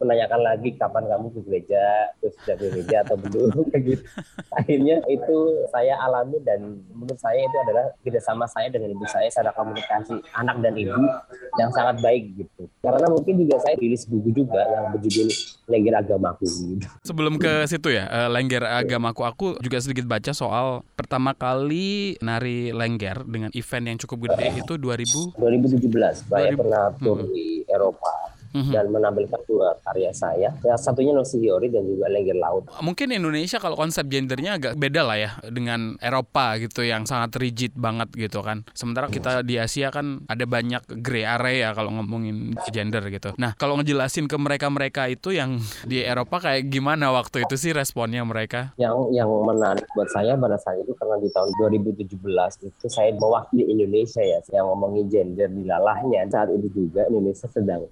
menanyakan 0.03 0.41
lagi 0.43 0.75
kapan 0.75 1.07
kamu 1.07 1.27
ke 1.31 1.41
gereja 1.47 1.85
terus 2.19 2.37
ke 2.43 2.53
gereja 2.59 3.07
atau 3.07 3.17
belum 3.17 3.63
kayak 3.71 3.83
gitu 3.87 4.05
akhirnya 4.51 4.97
itu 5.07 5.37
saya 5.71 5.95
alami 6.03 6.43
dan 6.43 6.83
menurut 6.91 7.19
saya 7.23 7.39
itu 7.39 7.57
adalah 7.63 7.87
kerjasama 8.03 8.45
saya 8.51 8.69
dengan 8.69 8.91
ibu 8.93 9.07
saya 9.07 9.31
secara 9.31 9.55
komunikasi 9.55 10.19
anak 10.35 10.59
dan 10.59 10.75
ibu 10.75 11.03
yang 11.57 11.71
sangat 11.71 12.03
baik 12.03 12.35
gitu 12.35 12.67
karena 12.83 13.07
mungkin 13.07 13.35
juga 13.47 13.57
saya 13.63 13.79
rilis 13.79 14.05
buku 14.11 14.35
juga 14.35 14.61
yang 14.67 14.85
berjudul 14.99 15.31
Lengger 15.71 15.95
Agamaku 16.03 16.47
gitu. 16.51 16.87
sebelum 17.07 17.39
ke 17.39 17.65
situ 17.71 17.95
ya 17.95 18.11
uh, 18.11 18.29
Lengger 18.29 18.67
Agamaku 18.67 19.23
aku 19.23 19.47
juga 19.63 19.79
sedikit 19.79 20.05
baca 20.11 20.35
soal 20.35 20.83
pertama 20.99 21.33
kali 21.39 22.19
nari 22.19 22.75
Lengger 22.75 23.23
dengan 23.23 23.55
event 23.55 23.85
yang 23.87 23.99
cukup 24.03 24.35
gede 24.35 24.59
itu 24.59 24.75
2000 24.75 25.39
2017 25.39 26.27
saya 26.27 26.53
pernah 26.59 26.91
tur 26.99 27.23
hmm. 27.23 27.31
di 27.31 27.63
Eropa 27.71 28.32
hmm 28.53 28.71
dan 28.73 28.89
menampilkan 28.89 29.41
dua 29.45 29.77
karya 29.85 30.13
saya. 30.17 30.49
Yang 30.65 30.81
satunya 30.81 31.13
Nosihiori 31.13 31.69
dan 31.69 31.85
juga 31.85 32.09
Lengger 32.09 32.39
Laut. 32.41 32.65
Mungkin 32.81 33.13
Indonesia 33.13 33.61
kalau 33.61 33.77
konsep 33.77 34.09
gendernya 34.09 34.57
agak 34.57 34.81
beda 34.81 35.05
lah 35.05 35.19
ya 35.21 35.31
dengan 35.53 36.01
Eropa 36.01 36.57
gitu 36.57 36.81
yang 36.81 37.05
sangat 37.05 37.37
rigid 37.37 37.77
banget 37.77 38.09
gitu 38.17 38.41
kan. 38.41 38.65
Sementara 38.73 39.13
kita 39.13 39.45
di 39.45 39.61
Asia 39.61 39.93
kan 39.93 40.25
ada 40.25 40.49
banyak 40.49 40.89
gray 41.05 41.29
area 41.29 41.77
kalau 41.77 41.93
ngomongin 42.01 42.57
gender 42.73 43.05
gitu. 43.13 43.37
Nah, 43.37 43.53
kalau 43.61 43.77
ngejelasin 43.77 44.25
ke 44.25 44.37
mereka-mereka 44.41 45.13
itu 45.13 45.37
yang 45.37 45.61
di 45.85 46.01
Eropa 46.01 46.41
kayak 46.41 46.73
gimana 46.73 47.13
waktu 47.13 47.45
itu 47.45 47.61
sih 47.61 47.73
responnya 47.77 48.25
mereka? 48.25 48.73
Yang 48.81 49.13
yang 49.13 49.29
menarik 49.29 49.85
buat 49.93 50.09
saya 50.09 50.37
pada 50.37 50.57
saat 50.57 50.81
itu 50.81 50.97
karena 50.97 51.21
di 51.21 51.29
tahun 51.29 51.51
2017 51.61 52.69
itu 52.69 52.87
saya 52.89 53.13
mewakili 53.17 53.69
Indonesia 53.69 54.25
ya 54.25 54.41
yang 54.53 54.73
ngomongin 54.73 55.13
gender 55.13 55.49
di 55.53 55.65
lalahnya. 55.69 56.25
Saat 56.33 56.53
itu 56.57 56.69
juga 56.73 57.05
Indonesia 57.13 57.47
sedang 57.53 57.85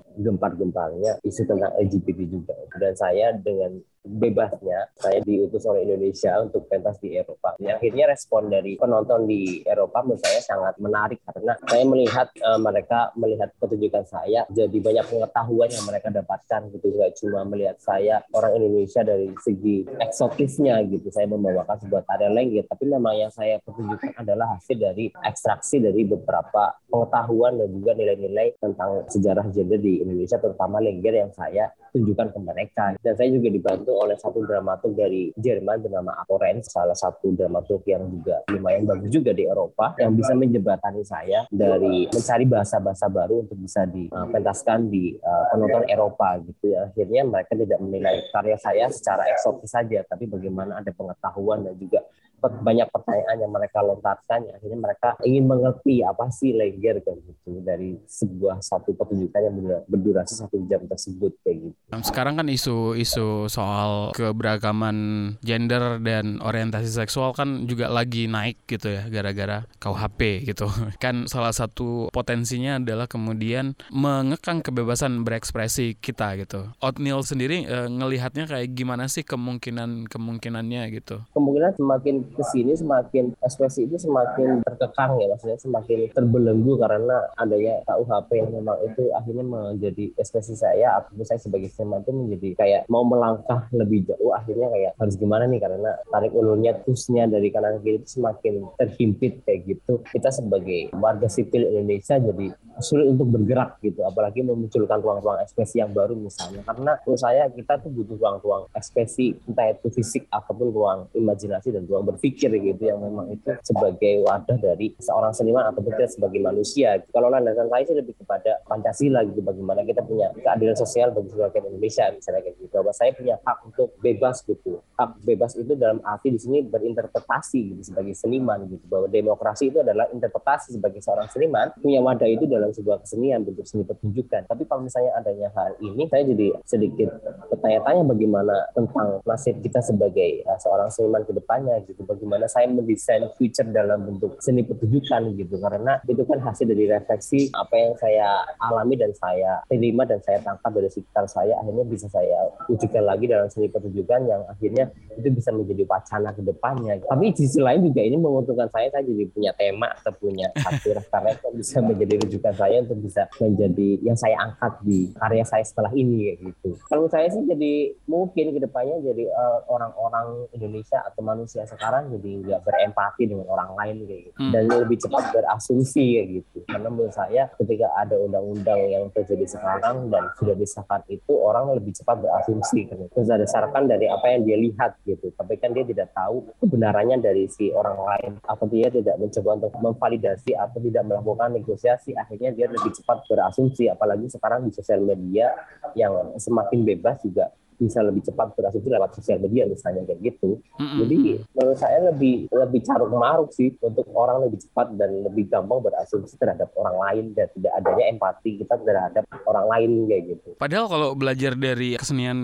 gempa 0.56 0.90
gempar-gemparnya 0.90 1.12
isu 1.26 1.42
tentang 1.46 1.72
LGBT 1.78 2.18
juga. 2.26 2.54
Dan 2.78 2.92
saya 2.98 3.34
dengan 3.36 3.78
bebasnya 4.00 4.88
saya 4.96 5.20
diutus 5.20 5.60
oleh 5.68 5.84
Indonesia 5.84 6.40
untuk 6.40 6.64
pentas 6.66 6.96
di 7.04 7.20
Eropa. 7.20 7.52
Yang 7.60 7.76
akhirnya 7.80 8.04
respon 8.08 8.48
dari 8.48 8.80
penonton 8.80 9.28
di 9.28 9.60
Eropa 9.60 10.00
menurut 10.00 10.24
saya 10.24 10.40
sangat 10.40 10.74
menarik 10.80 11.20
karena 11.28 11.52
saya 11.68 11.84
melihat 11.84 12.26
uh, 12.40 12.56
mereka 12.56 13.12
melihat 13.16 13.52
pertunjukan 13.60 14.04
saya 14.08 14.48
jadi 14.48 14.72
banyak 14.72 15.04
pengetahuan 15.04 15.68
yang 15.68 15.84
mereka 15.84 16.08
dapatkan 16.08 16.60
gitu. 16.72 16.86
Nggak 16.96 17.12
cuma 17.20 17.40
melihat 17.44 17.76
saya 17.76 18.24
orang 18.32 18.56
Indonesia 18.56 19.04
dari 19.04 19.28
segi 19.44 19.84
eksotisnya 20.00 20.80
gitu. 20.88 21.12
Saya 21.12 21.28
membawakan 21.28 21.76
sebuah 21.84 22.02
tarian 22.08 22.32
lengger 22.32 22.64
tapi 22.64 22.88
memang 22.88 23.14
yang 23.20 23.32
saya 23.32 23.60
pertunjukkan 23.60 24.16
adalah 24.24 24.56
hasil 24.56 24.80
dari 24.80 25.12
ekstraksi 25.12 25.76
dari 25.84 26.08
beberapa 26.08 26.72
pengetahuan 26.88 27.60
dan 27.60 27.68
juga 27.68 27.92
nilai-nilai 27.92 28.56
tentang 28.56 29.04
sejarah 29.12 29.44
gender 29.52 29.76
di 29.76 30.00
Indonesia 30.00 30.40
terutama 30.40 30.80
lengger 30.80 31.14
yang 31.14 31.32
saya 31.36 31.68
tunjukkan 31.92 32.29
ke 32.33 32.38
mereka 32.40 32.85
dan 32.98 33.12
saya 33.14 33.29
juga 33.31 33.48
dibantu 33.50 33.92
oleh 33.98 34.16
satu 34.16 34.42
dramaturg 34.44 34.94
dari 34.94 35.31
Jerman 35.35 35.83
bernama 35.83 36.12
Akoren, 36.22 36.62
salah 36.62 36.96
satu 36.96 37.33
dramaturg 37.35 37.83
yang 37.87 38.07
juga 38.09 38.42
lumayan 38.50 38.87
bagus 38.87 39.11
juga 39.11 39.31
di 39.35 39.44
Eropa, 39.46 39.94
yang 39.98 40.14
bisa 40.14 40.33
menjembatani 40.35 41.03
saya 41.03 41.44
dari 41.50 42.07
mencari 42.11 42.44
bahasa-bahasa 42.46 43.07
baru 43.11 43.44
untuk 43.46 43.59
bisa 43.59 43.85
dipentaskan 43.87 44.90
di 44.90 45.16
uh, 45.20 45.44
penonton 45.55 45.85
Eropa 45.90 46.38
gitu 46.44 46.74
ya. 46.74 46.90
Akhirnya 46.90 47.22
mereka 47.26 47.53
tidak 47.57 47.79
menilai 47.83 48.16
karya 48.31 48.57
saya 48.59 48.87
secara 48.92 49.26
eksotis 49.31 49.70
saja, 49.70 50.03
tapi 50.07 50.26
bagaimana 50.26 50.81
ada 50.81 50.90
pengetahuan 50.94 51.66
dan 51.66 51.74
juga 51.76 52.05
banyak 52.40 52.88
pertanyaan 52.88 53.37
yang 53.44 53.53
mereka 53.53 53.79
lontarkan 53.85 54.48
ya 54.48 54.53
akhirnya 54.57 54.79
mereka 54.81 55.09
ingin 55.26 55.44
mengerti 55.44 56.00
apa 56.00 56.33
sih 56.33 56.57
lengger 56.57 57.05
kan 57.05 57.16
gitu 57.20 57.61
dari 57.61 58.00
sebuah 58.09 58.64
satu 58.64 58.96
pertunjukan 58.96 59.40
yang 59.40 59.55
berdurasi 59.87 60.40
satu 60.40 60.61
jam 60.66 60.85
tersebut 60.88 61.37
kayak 61.44 61.70
gitu. 61.70 61.76
Sekarang 62.00 62.40
kan 62.40 62.48
isu-isu 62.48 63.46
soal 63.46 64.14
keberagaman 64.16 64.96
gender 65.44 66.00
dan 66.00 66.40
orientasi 66.40 66.88
seksual 66.90 67.37
kan 67.37 67.68
juga 67.68 67.90
lagi 67.90 68.31
naik 68.31 68.64
gitu 68.66 68.90
ya 68.90 69.07
gara-gara 69.11 69.66
KUHP 69.83 70.46
gitu. 70.46 70.66
Kan 71.03 71.26
salah 71.26 71.50
satu 71.50 72.12
potensinya 72.12 72.79
adalah 72.79 73.11
kemudian 73.11 73.74
mengekang 73.90 74.62
kebebasan 74.62 75.26
berekspresi 75.26 75.98
kita 75.98 76.37
gitu. 76.38 76.70
Otnil 76.79 77.24
sendiri 77.24 77.66
e, 77.66 77.76
ngelihatnya 77.88 78.46
kayak 78.46 78.72
gimana 78.76 79.09
sih 79.11 79.26
kemungkinan 79.26 80.07
kemungkinannya 80.07 80.83
gitu? 80.94 81.24
Kemungkinan 81.35 81.72
semakin 81.76 82.14
ke 82.30 82.42
sini 82.46 82.72
semakin 82.78 83.34
ekspresi 83.42 83.86
itu 83.90 83.96
semakin 83.98 84.62
terkekang 84.62 85.18
ya 85.18 85.26
maksudnya 85.30 85.58
semakin 85.58 86.10
terbelenggu 86.14 86.78
karena 86.78 87.16
adanya 87.36 87.82
KUHP 87.86 88.28
yang 88.38 88.50
memang 88.54 88.76
itu 88.86 89.02
akhirnya 89.12 89.44
menjadi 89.44 90.04
ekspresi 90.16 90.54
saya 90.54 91.02
ataupun 91.02 91.26
saya 91.26 91.40
sebagai 91.42 91.68
seniman 91.72 92.02
itu 92.02 92.12
menjadi 92.12 92.48
kayak 92.56 92.80
mau 92.86 93.02
melangkah 93.02 93.66
lebih 93.74 94.06
jauh 94.06 94.32
akhirnya 94.34 94.68
kayak 94.70 94.92
harus 94.96 95.14
gimana 95.16 95.44
nih? 95.46 95.60
Karena 95.60 95.90
tarik 96.08 96.32
ulurnya 96.32 96.72
tusnya 96.84 97.26
dari 97.26 97.48
kanan 97.50 97.82
kiri 97.82 98.02
itu 98.02 98.20
semakin 98.20 98.66
terhimpit 98.76 99.42
kayak 99.44 99.60
gitu. 99.66 100.02
Kita 100.06 100.30
sebagai 100.30 100.92
warga 100.96 101.26
sipil 101.26 101.66
Indonesia 101.66 102.16
jadi 102.16 102.52
sulit 102.80 103.12
untuk 103.12 103.28
bergerak 103.28 103.76
gitu 103.84 104.00
apalagi 104.08 104.40
memunculkan 104.40 104.98
ruang-ruang 105.04 105.44
ekspresi 105.44 105.82
yang 105.82 105.92
baru 105.92 106.16
misalnya. 106.16 106.64
Karena 106.64 106.96
menurut 107.04 107.20
saya 107.20 107.48
kita 107.52 107.80
tuh 107.82 107.90
butuh 107.92 108.16
ruang-ruang 108.16 108.62
ekspresi 108.72 109.36
entah 109.48 109.72
itu 109.72 109.88
fisik 109.92 110.26
ataupun 110.32 110.68
ruang 110.72 110.98
imajinasi 111.12 111.74
dan 111.74 111.84
ruang 111.84 112.08
berpikir 112.20 112.52
gitu 112.52 112.83
yang 112.85 113.00
memang 113.00 113.33
itu 113.33 113.48
sebagai 113.64 114.20
wadah 114.28 114.61
dari 114.61 114.92
seorang 115.00 115.33
seniman 115.33 115.72
ataupun 115.72 115.96
kita 115.96 116.12
sebagai 116.12 116.37
manusia. 116.44 117.00
Kalau 117.09 117.33
landasan 117.33 117.72
saya 117.72 117.88
sih 117.88 117.96
lebih 117.96 118.12
kepada 118.20 118.61
Pancasila 118.68 119.24
gitu 119.24 119.40
bagaimana 119.40 119.80
kita 119.88 120.04
punya 120.04 120.28
keadilan 120.37 120.76
sosial 120.76 121.16
bagi 121.16 121.33
seluruh 121.33 121.48
rakyat 121.48 121.64
Indonesia 121.72 122.04
misalnya 122.12 122.40
kayak 122.44 122.56
gitu. 122.61 122.74
Bahwa 122.76 122.92
saya 122.92 123.11
punya 123.16 123.35
hak 123.40 123.59
untuk 123.64 123.88
bebas 124.04 124.44
gitu. 124.44 124.85
Hak 125.00 125.16
bebas 125.24 125.56
itu 125.56 125.72
dalam 125.80 126.04
arti 126.04 126.28
di 126.28 126.37
sini 126.37 126.61
berinterpretasi 126.61 127.61
gitu 127.72 127.83
sebagai 127.88 128.12
seniman 128.12 128.68
gitu. 128.68 128.85
Bahwa 128.85 129.09
demokrasi 129.09 129.72
itu 129.72 129.80
adalah 129.80 130.04
interpretasi 130.12 130.76
sebagai 130.76 131.00
seorang 131.00 131.33
seniman 131.33 131.72
punya 131.80 132.04
wadah 132.04 132.28
itu 132.28 132.44
dalam 132.44 132.68
sebuah 132.68 133.00
kesenian 133.00 133.48
bentuk 133.48 133.64
seni 133.64 133.88
pertunjukan. 133.88 134.44
Tapi 134.44 134.68
kalau 134.68 134.85
misalnya 134.85 135.16
adanya 135.16 135.48
hal 135.56 135.72
ini 135.80 136.04
saya 136.12 136.28
jadi 136.28 136.52
sedikit 136.68 137.16
bertanya-tanya 137.48 138.04
bagaimana 138.04 138.56
tentang 138.76 139.24
nasib 139.24 139.56
kita 139.64 139.80
sebagai 139.80 140.44
uh, 140.44 140.61
seorang 140.61 140.92
seniman 140.92 141.24
ke 141.24 141.33
depannya 141.33 141.80
gitu 141.88 142.09
bagaimana 142.10 142.50
saya 142.50 142.66
mendesain 142.66 143.22
future 143.38 143.70
dalam 143.70 144.02
bentuk 144.02 144.42
seni 144.42 144.66
pertunjukan 144.66 145.30
gitu. 145.38 145.54
Karena 145.62 146.02
itu 146.04 146.22
kan 146.26 146.42
hasil 146.42 146.66
dari 146.66 146.90
refleksi 146.90 147.54
apa 147.54 147.74
yang 147.78 147.92
saya 147.94 148.42
alami 148.58 148.98
dan 148.98 149.14
saya 149.14 149.62
terima 149.70 150.02
dan 150.02 150.18
saya 150.26 150.42
tangkap 150.42 150.70
dari 150.74 150.90
sekitar 150.90 151.30
saya 151.30 151.54
akhirnya 151.62 151.86
bisa 151.86 152.10
saya 152.10 152.50
wujudkan 152.66 153.04
lagi 153.06 153.24
dalam 153.30 153.46
seni 153.46 153.70
pertunjukan 153.70 154.20
yang 154.26 154.42
akhirnya 154.50 154.90
itu 155.14 155.28
bisa 155.30 155.54
menjadi 155.54 155.86
wacana 155.86 156.34
ke 156.34 156.42
depannya. 156.42 156.98
Tapi 157.06 157.30
di 157.30 157.46
sisi 157.46 157.62
lain 157.62 157.86
juga 157.86 158.00
ini 158.02 158.16
menguntungkan 158.18 158.66
saya 158.74 158.90
saya 158.90 159.06
jadi 159.06 159.24
punya 159.30 159.52
tema 159.54 159.88
atau 159.94 160.12
punya 160.18 160.50
satu 160.58 160.90
karya 161.12 161.36
yang 161.36 161.54
bisa 161.54 161.78
menjadi 161.84 162.14
rujukan 162.24 162.54
saya 162.56 162.76
untuk 162.82 162.98
bisa 163.04 163.22
menjadi 163.38 163.88
yang 164.00 164.16
saya 164.16 164.36
angkat 164.40 164.72
di 164.82 165.12
karya 165.14 165.44
saya 165.44 165.64
setelah 165.64 165.92
ini 165.92 166.34
gitu. 166.40 166.74
Kalau 166.88 167.06
saya 167.12 167.28
sih 167.28 167.44
jadi 167.44 167.94
mungkin 168.08 168.56
ke 168.56 168.60
depannya 168.62 168.96
jadi 169.04 169.24
uh, 169.28 169.58
orang-orang 169.68 170.48
Indonesia 170.56 171.04
atau 171.04 171.20
manusia 171.20 171.62
sekarang 171.68 171.99
jadi 172.08 172.30
nggak 172.46 172.60
berempati 172.64 173.22
dengan 173.28 173.46
orang 173.52 173.76
lain 173.76 173.96
kayak 174.08 174.22
gitu. 174.30 174.38
Hmm. 174.40 174.52
dan 174.56 174.62
lebih 174.70 174.98
cepat 175.02 175.24
berasumsi 175.36 176.04
kayak 176.16 176.28
gitu. 176.40 176.58
Karena 176.64 176.88
menurut 176.88 177.14
saya 177.14 177.42
ketika 177.60 177.86
ada 177.98 178.16
undang-undang 178.16 178.80
yang 178.88 179.04
terjadi 179.12 179.44
sekarang 179.44 180.08
dan 180.08 180.32
sudah 180.40 180.54
disahkan 180.56 181.02
itu 181.12 181.32
orang 181.36 181.76
lebih 181.76 181.92
cepat 181.92 182.22
berasumsi 182.24 182.88
kan 182.88 182.98
terus 183.10 183.28
dasarkan 183.28 183.90
dari 183.90 184.06
apa 184.08 184.26
yang 184.32 184.48
dia 184.48 184.56
lihat 184.56 184.96
gitu. 185.04 185.28
Tapi 185.34 185.60
kan 185.60 185.76
dia 185.76 185.84
tidak 185.84 186.14
tahu 186.16 186.48
kebenarannya 186.62 187.20
dari 187.20 187.44
si 187.50 187.74
orang 187.74 187.98
lain. 188.00 188.32
Atau 188.46 188.66
dia 188.70 188.88
tidak 188.88 189.20
mencoba 189.20 189.50
untuk 189.60 189.72
memvalidasi 189.76 190.56
atau 190.56 190.78
tidak 190.80 191.04
melakukan 191.04 191.48
negosiasi 191.58 192.16
akhirnya 192.16 192.54
dia 192.54 192.66
lebih 192.70 192.92
cepat 192.94 193.26
berasumsi. 193.26 193.90
Apalagi 193.90 194.30
sekarang 194.30 194.64
di 194.64 194.72
sosial 194.72 195.02
media 195.02 195.52
yang 195.98 196.36
semakin 196.38 196.86
bebas 196.86 197.18
juga 197.24 197.50
bisa 197.80 198.04
lebih 198.04 198.20
cepat 198.20 198.52
berasumsi 198.52 198.92
lewat 198.92 199.10
sosial 199.16 199.40
media 199.40 199.64
misalnya 199.64 200.04
kayak 200.04 200.20
gitu. 200.20 200.60
Mm-hmm. 200.76 200.98
Jadi 201.00 201.16
menurut 201.56 201.78
saya 201.80 201.98
lebih 202.12 202.52
lebih 202.52 202.80
caruk 202.84 203.10
maruk 203.16 203.50
sih 203.56 203.72
untuk 203.80 204.04
orang 204.12 204.44
lebih 204.44 204.60
cepat 204.60 204.92
dan 205.00 205.24
lebih 205.24 205.48
gampang 205.48 205.80
berasumsi 205.80 206.36
terhadap 206.36 206.68
orang 206.76 206.96
lain 207.00 207.24
dan 207.32 207.48
tidak 207.56 207.72
adanya 207.80 208.04
empati 208.12 208.50
kita 208.60 208.74
terhadap 208.84 209.24
orang 209.48 209.66
lain 209.72 209.90
kayak 210.06 210.22
gitu. 210.36 210.48
Padahal 210.60 210.86
kalau 210.92 211.08
belajar 211.16 211.56
dari 211.56 211.96
kesenian 211.96 212.38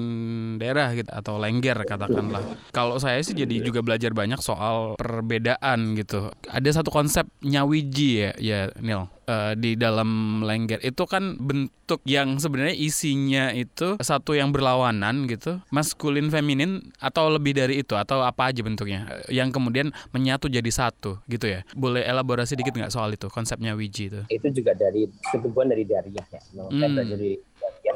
daerah 0.57 0.97
gitu 0.97 1.13
atau 1.13 1.37
lengger 1.37 1.77
katakanlah, 1.85 2.43
kalau 2.73 2.97
saya 2.97 3.21
sih 3.21 3.37
jadi 3.37 3.61
juga 3.61 3.85
belajar 3.85 4.17
banyak 4.17 4.41
soal 4.41 4.97
perbedaan 4.97 5.93
gitu. 6.01 6.33
Ada 6.49 6.81
satu 6.81 6.89
konsep 6.89 7.29
nyawiji 7.45 8.11
ya, 8.25 8.31
ya 8.41 8.61
Nil 8.81 9.16
uh, 9.27 9.53
di 9.59 9.75
dalam 9.75 10.41
lengger 10.43 10.81
itu 10.83 11.05
kan 11.05 11.37
bentuk 11.39 12.01
yang 12.07 12.39
sebenarnya 12.39 12.75
isinya 12.75 13.51
itu 13.53 13.99
satu 14.01 14.35
yang 14.35 14.51
berlawanan 14.51 15.27
gitu, 15.31 15.61
maskulin 15.71 16.31
feminin 16.31 16.83
atau 16.99 17.31
lebih 17.31 17.55
dari 17.55 17.83
itu 17.83 17.95
atau 17.95 18.23
apa 18.23 18.51
aja 18.51 18.63
bentuknya 18.63 19.07
yang 19.31 19.51
kemudian 19.51 19.93
menyatu 20.11 20.51
jadi 20.51 20.71
satu 20.71 21.21
gitu 21.31 21.47
ya. 21.47 21.61
Boleh 21.75 22.03
elaborasi 22.07 22.59
dikit 22.59 22.75
nggak 22.75 22.95
soal 22.95 23.13
itu 23.15 23.31
konsepnya 23.31 23.75
Wiji 23.75 24.11
itu? 24.11 24.21
Itu 24.31 24.49
juga 24.51 24.75
dari 24.75 25.07
ketumbuhan 25.31 25.71
dari 25.71 25.85
Dariah 25.87 26.27
ya. 26.27 26.41
hmm. 26.67 26.97
dari 27.07 27.39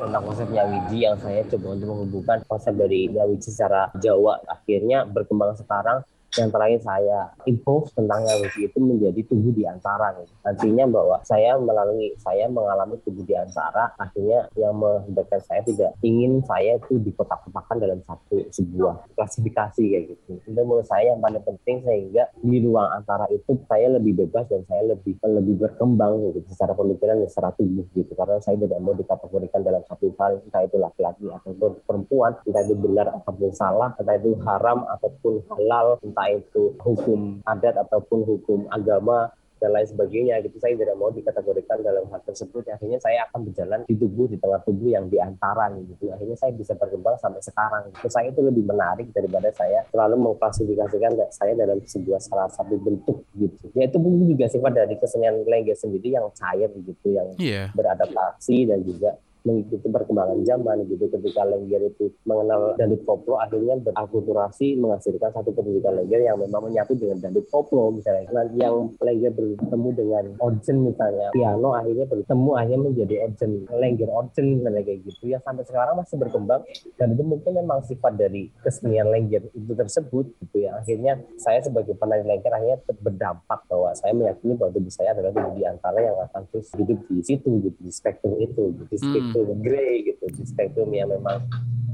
tentang 0.00 0.24
konsepnya 0.24 0.64
Wiji 0.64 1.04
yang 1.04 1.16
saya 1.20 1.44
coba 1.44 1.76
untuk 1.76 1.88
menghubungkan 1.92 2.38
konsep 2.48 2.72
dari 2.72 3.10
Wiji 3.12 3.52
secara 3.52 3.92
Jawa 4.00 4.40
akhirnya 4.48 5.04
berkembang 5.04 5.52
sekarang 5.60 6.00
yang 6.38 6.48
terakhir 6.54 6.80
saya 6.82 7.34
info 7.46 7.86
tentang 7.90 8.22
Yawishi 8.22 8.70
itu 8.70 8.78
menjadi 8.78 9.20
tubuh 9.26 9.50
di 9.50 9.66
antara. 9.66 10.14
Artinya 10.46 10.86
bahwa 10.86 11.18
saya 11.26 11.58
melalui 11.58 12.14
saya 12.22 12.46
mengalami 12.46 12.98
tubuh 13.02 13.26
di 13.26 13.34
antara 13.34 13.90
akhirnya 13.98 14.46
yang 14.54 14.78
mengakibatkan 14.78 15.40
saya 15.42 15.60
tidak 15.66 15.90
ingin 16.04 16.38
saya 16.46 16.78
itu 16.78 17.02
dikotak-kotakan 17.02 17.76
dalam 17.82 17.98
satu 18.06 18.46
sebuah 18.54 19.10
klasifikasi 19.18 19.82
kayak 19.82 20.04
gitu. 20.14 20.38
Itu 20.46 20.60
menurut 20.62 20.86
saya 20.86 21.14
yang 21.14 21.20
paling 21.22 21.42
penting 21.42 21.82
sehingga 21.82 22.30
di 22.38 22.58
ruang 22.62 22.88
antara 22.94 23.26
itu 23.34 23.58
saya 23.66 23.90
lebih 23.98 24.26
bebas 24.26 24.46
dan 24.46 24.62
saya 24.70 24.94
lebih 24.94 25.18
lebih 25.22 25.54
berkembang 25.66 26.20
gitu 26.30 26.38
secara 26.50 26.72
pemikiran 26.74 27.22
dan 27.22 27.28
secara 27.30 27.50
tubuh 27.56 27.86
gitu 27.94 28.12
karena 28.14 28.36
saya 28.42 28.56
tidak 28.58 28.78
mau 28.82 28.94
dikategorikan 28.94 29.60
dalam 29.62 29.82
satu 29.86 30.12
hal 30.18 30.42
entah 30.42 30.62
itu 30.66 30.76
laki-laki 30.76 31.26
ataupun 31.30 31.70
perempuan 31.86 32.32
entah 32.44 32.62
itu 32.66 32.74
benar 32.76 33.06
ataupun 33.22 33.50
salah 33.54 33.90
entah 33.96 34.14
itu 34.18 34.36
haram 34.44 34.84
ataupun 34.98 35.32
halal 35.54 35.86
entah 36.02 36.19
entah 36.20 36.36
itu 36.36 36.76
hukum 36.84 37.40
adat 37.48 37.80
ataupun 37.80 38.28
hukum 38.28 38.68
agama 38.68 39.32
dan 39.60 39.76
lain 39.76 39.84
sebagainya 39.84 40.40
gitu 40.40 40.56
saya 40.56 40.72
tidak 40.72 40.96
mau 40.96 41.12
dikategorikan 41.12 41.84
dalam 41.84 42.08
hal 42.08 42.20
tersebut 42.24 42.64
akhirnya 42.72 42.96
saya 42.96 43.28
akan 43.28 43.44
berjalan 43.44 43.84
di 43.84 43.92
tubuh 43.92 44.24
di 44.24 44.40
tengah 44.40 44.56
tubuh 44.64 44.88
yang 44.88 45.04
di 45.12 45.20
antara 45.20 45.68
gitu 45.76 46.08
akhirnya 46.08 46.32
saya 46.40 46.56
bisa 46.56 46.72
berkembang 46.80 47.20
sampai 47.20 47.44
sekarang 47.44 47.92
gitu. 47.92 48.08
saya 48.08 48.32
itu 48.32 48.40
lebih 48.40 48.64
menarik 48.64 49.12
daripada 49.12 49.52
saya 49.52 49.84
selalu 49.92 50.16
mengklasifikasikan 50.32 51.12
saya 51.28 51.52
dalam 51.52 51.76
sebuah 51.84 52.20
salah 52.24 52.48
satu 52.48 52.80
bentuk 52.80 53.20
gitu 53.36 53.68
ya 53.76 53.84
itu 53.84 54.00
mungkin 54.00 54.32
juga 54.32 54.48
sifat 54.48 54.72
dari 54.72 54.96
kesenian 54.96 55.44
lengger 55.44 55.76
sendiri 55.76 56.08
yang 56.16 56.24
cair 56.32 56.72
gitu 56.72 57.06
yang 57.12 57.28
yeah. 57.36 57.68
beradaptasi 57.76 58.64
dan 58.64 58.80
juga 58.80 59.20
mengikuti 59.44 59.86
perkembangan 59.88 60.40
zaman 60.44 60.76
gitu. 60.88 61.04
Ketika 61.10 61.42
Lengger 61.46 61.82
itu 61.88 62.12
mengenal 62.26 62.74
dandut 62.76 63.02
koplo 63.04 63.40
akhirnya 63.40 63.80
berakulturasi 63.80 64.76
menghasilkan 64.76 65.30
satu 65.32 65.50
pertunjukan 65.54 66.02
Lengger 66.02 66.20
yang 66.24 66.36
memang 66.38 66.70
menyatu 66.70 66.96
dengan 66.96 67.18
dandut 67.22 67.46
koplo 67.48 67.94
misalnya. 67.94 68.28
Nanti 68.30 68.56
yang 68.60 68.92
Lengger 68.98 69.32
bertemu 69.32 69.88
dengan 69.94 70.24
organ 70.42 70.76
misalnya. 70.84 71.28
Piano 71.32 71.68
akhirnya 71.76 72.06
bertemu 72.10 72.50
akhirnya 72.56 72.80
menjadi 72.80 73.14
organ 73.24 73.52
Lengger 73.70 74.10
organ 74.10 74.46
misalnya 74.60 74.82
kayak 74.84 75.00
gitu. 75.06 75.22
Ya 75.30 75.38
sampai 75.40 75.64
sekarang 75.64 75.94
masih 76.00 76.16
berkembang. 76.18 76.62
Dan 76.98 77.16
itu 77.16 77.22
mungkin 77.24 77.52
memang 77.56 77.80
sifat 77.86 78.16
dari 78.18 78.50
kesenian 78.60 79.08
Lengger 79.08 79.46
itu 79.54 79.72
tersebut 79.72 80.26
gitu 80.42 80.56
ya. 80.66 80.76
Akhirnya 80.76 81.20
saya 81.38 81.62
sebagai 81.62 81.96
penari 81.96 82.26
Lengger 82.26 82.52
akhirnya 82.52 82.78
berdampak 83.00 83.60
bahwa 83.70 83.94
saya 83.94 84.12
meyakini 84.12 84.58
bahwa 84.58 84.74
tubuh 84.74 84.92
saya 84.92 85.14
adalah 85.14 85.32
di 85.54 85.62
antara 85.62 85.98
yang 86.02 86.16
akan 86.30 86.42
terus 86.50 86.68
hidup 86.74 86.98
di 87.06 87.22
situ 87.22 87.50
gitu 87.62 87.78
di 87.78 87.92
spektrum 87.92 88.34
itu 88.42 88.74
gitu, 88.74 88.94
spektrum 88.98 89.29
hmm. 89.38 89.62
grey 89.62 89.94
gitu 90.10 90.24
di 90.34 90.42
spektrum 90.42 90.90
yang 90.90 91.10
memang 91.14 91.46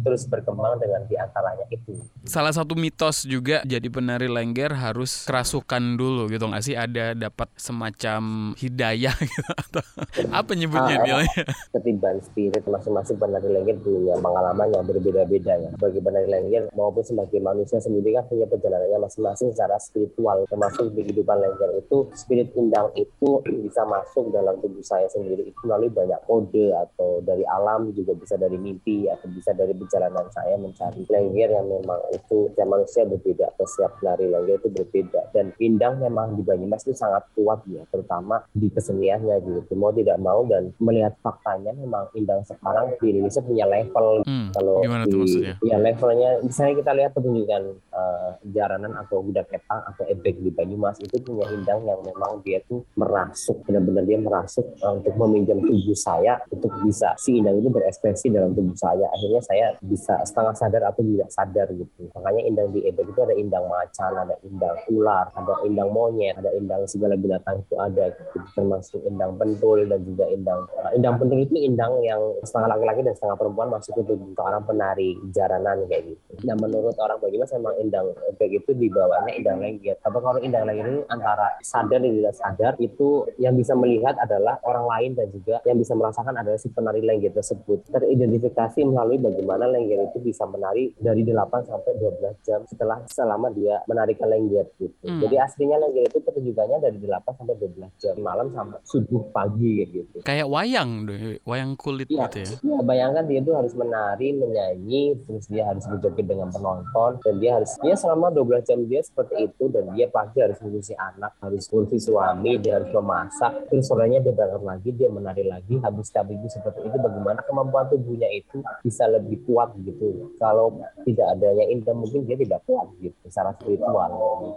terus 0.06 0.22
berkembang 0.30 0.78
dengan 0.78 1.02
di 1.10 1.18
antaranya 1.18 1.66
itu. 1.74 1.98
Salah 2.22 2.54
satu 2.54 2.78
mitos 2.78 3.26
juga 3.26 3.66
jadi 3.66 3.90
penari 3.90 4.30
lengger 4.30 4.70
harus 4.70 5.26
kerasukan 5.26 5.98
dulu 5.98 6.30
gitu 6.30 6.46
nggak 6.46 6.62
sih? 6.62 6.78
Ada 6.78 7.18
dapat 7.18 7.50
semacam 7.58 8.54
hidayah 8.54 9.18
gitu 9.34 9.50
atau 9.50 9.82
apa 10.30 10.54
nyebutnya 10.54 11.02
ah, 11.10 11.26
Ketimbang 11.74 12.22
spirit 12.22 12.62
masing-masing 12.62 13.18
penari 13.18 13.50
lengger 13.50 13.82
punya 13.82 14.14
pengalaman 14.22 14.70
yang 14.70 14.86
berbeda-beda 14.86 15.52
ya. 15.58 15.70
Bagi 15.74 15.98
penari 15.98 16.30
lengger 16.30 16.70
maupun 16.78 17.02
sebagai 17.02 17.42
manusia 17.42 17.82
sendiri 17.82 18.14
kan 18.14 18.30
punya 18.30 18.46
perjalanannya 18.46 19.10
masing-masing 19.10 19.50
secara 19.50 19.74
spiritual 19.82 20.46
termasuk 20.46 20.94
di 20.94 21.02
kehidupan 21.02 21.42
lengger 21.42 21.82
itu 21.82 22.14
spirit 22.14 22.54
indang 22.54 22.94
itu 22.94 23.42
bisa 23.66 23.82
masuk 23.82 24.30
dalam 24.30 24.54
tubuh 24.62 24.86
saya 24.86 25.10
sendiri 25.10 25.50
itu 25.50 25.60
melalui 25.66 25.90
banyak 25.90 26.22
kode 26.30 26.70
atau 26.70 27.18
dari 27.26 27.42
alam 27.42 27.90
juga 27.90 28.14
bisa 28.14 28.38
dari 28.38 28.54
mimpi 28.54 29.10
atau 29.10 29.26
bisa 29.26 29.50
dari 29.50 29.74
perjalanan 29.74 30.30
saya 30.30 30.54
mencari 30.54 31.02
lengger 31.10 31.50
yang 31.50 31.66
memang 31.66 32.00
itu 32.14 32.54
yang 32.54 32.70
manusia 32.70 33.02
berbeda 33.02 33.50
atau 33.50 33.66
setiap 33.66 33.98
lari 34.06 34.30
lengger 34.30 34.62
itu 34.62 34.70
berbeda. 34.70 35.34
Dan 35.34 35.50
indang 35.58 35.98
memang 35.98 36.38
di 36.38 36.46
Banyumas 36.46 36.86
itu 36.86 36.94
sangat 36.94 37.26
kuat 37.34 37.66
ya 37.66 37.82
terutama 37.90 38.46
di 38.54 38.70
keseniannya 38.70 39.42
gitu. 39.42 39.74
Mau 39.74 39.90
tidak 39.90 40.22
mau 40.22 40.46
dan 40.46 40.70
melihat 40.78 41.18
faktanya 41.18 41.74
memang 41.74 42.06
indang 42.14 42.46
sekarang 42.46 42.94
di 43.02 43.06
Indonesia 43.10 43.42
punya 43.42 43.66
level. 43.66 44.22
Hmm, 44.22 44.54
kalau 44.54 44.78
di, 44.86 45.50
ya 45.66 45.76
levelnya 45.82 46.38
misalnya 46.46 46.74
kita 46.78 46.92
lihat 46.94 47.10
pertunjukan 47.16 47.62
uh, 47.90 48.30
jaranan 48.54 48.92
atau 49.02 49.24
kuda 49.24 49.42
ketang 49.48 49.82
atau 49.82 50.04
ebek 50.06 50.38
di 50.38 50.50
Banyumas 50.52 51.00
itu 51.02 51.18
punya 51.24 51.48
indang 51.50 51.82
yang 51.82 51.98
memang 52.04 52.44
dia 52.44 52.62
tuh 52.68 52.84
merasuk 52.94 53.64
benar-benar 53.64 54.04
dia 54.04 54.18
merasuk 54.20 54.66
uh, 54.84 54.94
untuk 54.94 55.14
meminjam 55.16 55.58
tubuh 55.58 55.96
saya 55.96 56.38
untuk 56.52 56.70
bisa 56.84 57.15
si 57.16 57.40
indang 57.40 57.58
itu 57.60 57.68
berekspresi 57.68 58.32
dalam 58.32 58.52
tubuh 58.56 58.76
saya. 58.76 59.08
Akhirnya 59.12 59.40
saya 59.44 59.66
bisa 59.82 60.20
setengah 60.24 60.54
sadar 60.56 60.82
atau 60.88 61.02
tidak 61.02 61.28
sadar 61.32 61.68
gitu. 61.72 62.08
Makanya 62.14 62.42
indang 62.46 62.68
di 62.72 62.80
ebek 62.86 63.08
itu 63.10 63.20
ada 63.20 63.34
indang 63.34 63.64
macan 63.68 64.12
ada 64.16 64.34
indang 64.46 64.76
ular 64.92 65.26
ada 65.34 65.54
indang 65.66 65.88
monyet 65.90 66.36
ada 66.38 66.50
indang 66.54 66.84
segala 66.88 67.14
binatang 67.18 67.60
itu 67.60 67.74
ada 67.76 68.12
gitu. 68.12 68.38
termasuk 68.54 69.00
indang 69.04 69.34
pentul 69.36 69.82
dan 69.84 70.00
juga 70.04 70.24
indang 70.30 70.60
uh, 70.80 70.92
indang 70.94 71.16
pentul 71.20 71.40
itu 71.42 71.54
indang 71.56 71.98
yang 72.04 72.20
setengah 72.44 72.76
laki-laki 72.76 73.00
dan 73.04 73.14
setengah 73.16 73.36
perempuan 73.36 73.68
masuk 73.72 73.92
ke 73.98 74.02
tubuh 74.06 74.32
orang 74.44 74.62
penari 74.64 75.16
jaranan 75.32 75.84
kayak 75.90 76.14
gitu. 76.14 76.32
Nah 76.46 76.54
menurut 76.56 76.94
orang 77.00 77.18
Banyumas 77.20 77.50
memang 77.56 77.74
indang 77.80 78.06
ebek 78.30 78.62
itu 78.62 78.70
dibawanya 78.76 79.32
indang 79.34 79.58
lengger. 79.58 79.96
Tapi 80.00 80.18
kalau 80.20 80.40
indang 80.40 80.64
lengger 80.68 80.86
ini 80.86 81.02
antara 81.08 81.56
sadar 81.64 81.98
dan 81.98 82.12
tidak 82.12 82.34
sadar 82.36 82.72
itu 82.78 83.24
yang 83.40 83.56
bisa 83.56 83.72
melihat 83.74 84.14
adalah 84.20 84.60
orang 84.62 84.86
lain 84.86 85.10
dan 85.16 85.26
juga 85.32 85.58
yang 85.64 85.80
bisa 85.80 85.96
merasakan 85.96 86.34
adalah 86.36 86.58
si 86.60 86.68
penari 86.70 87.02
lengger 87.06 87.32
tersebut 87.32 87.86
teridentifikasi 87.88 88.82
melalui 88.82 89.22
bagaimana 89.22 89.70
lengger 89.70 90.10
itu 90.10 90.18
bisa 90.18 90.42
menari 90.44 90.90
dari 90.98 91.22
8 91.22 91.70
sampai 91.70 91.92
12 91.96 92.46
jam 92.46 92.60
setelah 92.66 92.98
selama 93.06 93.48
dia 93.54 93.80
menarikan 93.86 94.26
lengger 94.26 94.66
gitu. 94.76 95.06
Hmm. 95.06 95.22
Jadi 95.22 95.36
aslinya 95.38 95.78
lengger 95.78 96.10
itu 96.10 96.18
pertunjukannya 96.20 96.78
dari 96.82 96.98
8 96.98 97.38
sampai 97.38 97.54
12 97.54 98.02
jam 98.02 98.14
malam 98.20 98.50
sampai 98.50 98.82
subuh 98.82 99.30
pagi 99.30 99.86
gitu. 99.86 100.20
Kayak 100.26 100.50
wayang 100.50 101.06
deh, 101.06 101.38
wayang 101.46 101.78
kulit 101.78 102.10
ya, 102.10 102.26
gitu 102.26 102.42
ya. 102.42 102.50
Iya, 102.66 102.78
bayangkan 102.82 103.24
dia 103.30 103.38
itu 103.38 103.52
harus 103.54 103.72
menari, 103.78 104.28
menyanyi, 104.34 105.14
terus 105.24 105.46
dia 105.46 105.68
harus 105.70 105.86
berjoget 105.86 106.26
dengan 106.26 106.50
penonton 106.50 107.22
dan 107.22 107.34
dia 107.38 107.60
harus 107.60 107.70
dia 107.80 107.94
selama 107.94 108.34
12 108.34 108.66
jam 108.66 108.78
dia 108.90 109.00
seperti 109.04 109.46
itu 109.46 109.64
dan 109.70 109.92
dia 109.94 110.10
pagi 110.10 110.38
harus 110.42 110.58
ngurusi 110.58 110.94
anak, 110.96 111.32
harus 111.38 111.64
ngurusi 111.70 111.98
suami, 112.00 112.58
dia 112.58 112.80
harus 112.80 112.90
memasak, 112.90 113.52
terus 113.70 113.84
sorenya 113.86 114.18
dia 114.18 114.32
berangkat 114.32 114.62
lagi, 114.64 114.90
dia 114.96 115.08
menari 115.12 115.44
lagi, 115.46 115.74
habis 115.78 116.08
tapi 116.10 116.34
itu 116.34 116.48
seperti 116.48 116.80
itu 116.82 116.95
bagaimana 117.00 117.40
kemampuan 117.44 117.86
tubuhnya 117.90 118.28
itu 118.30 118.62
bisa 118.82 119.06
lebih 119.10 119.42
kuat 119.48 119.74
gitu. 119.82 120.32
Kalau 120.38 120.80
tidak 121.02 121.26
adanya 121.36 121.64
indah 121.68 121.94
mungkin 121.94 122.24
dia 122.24 122.36
tidak 122.38 122.62
kuat 122.64 122.88
gitu 123.02 123.16
secara 123.28 123.52
spiritual. 123.58 124.10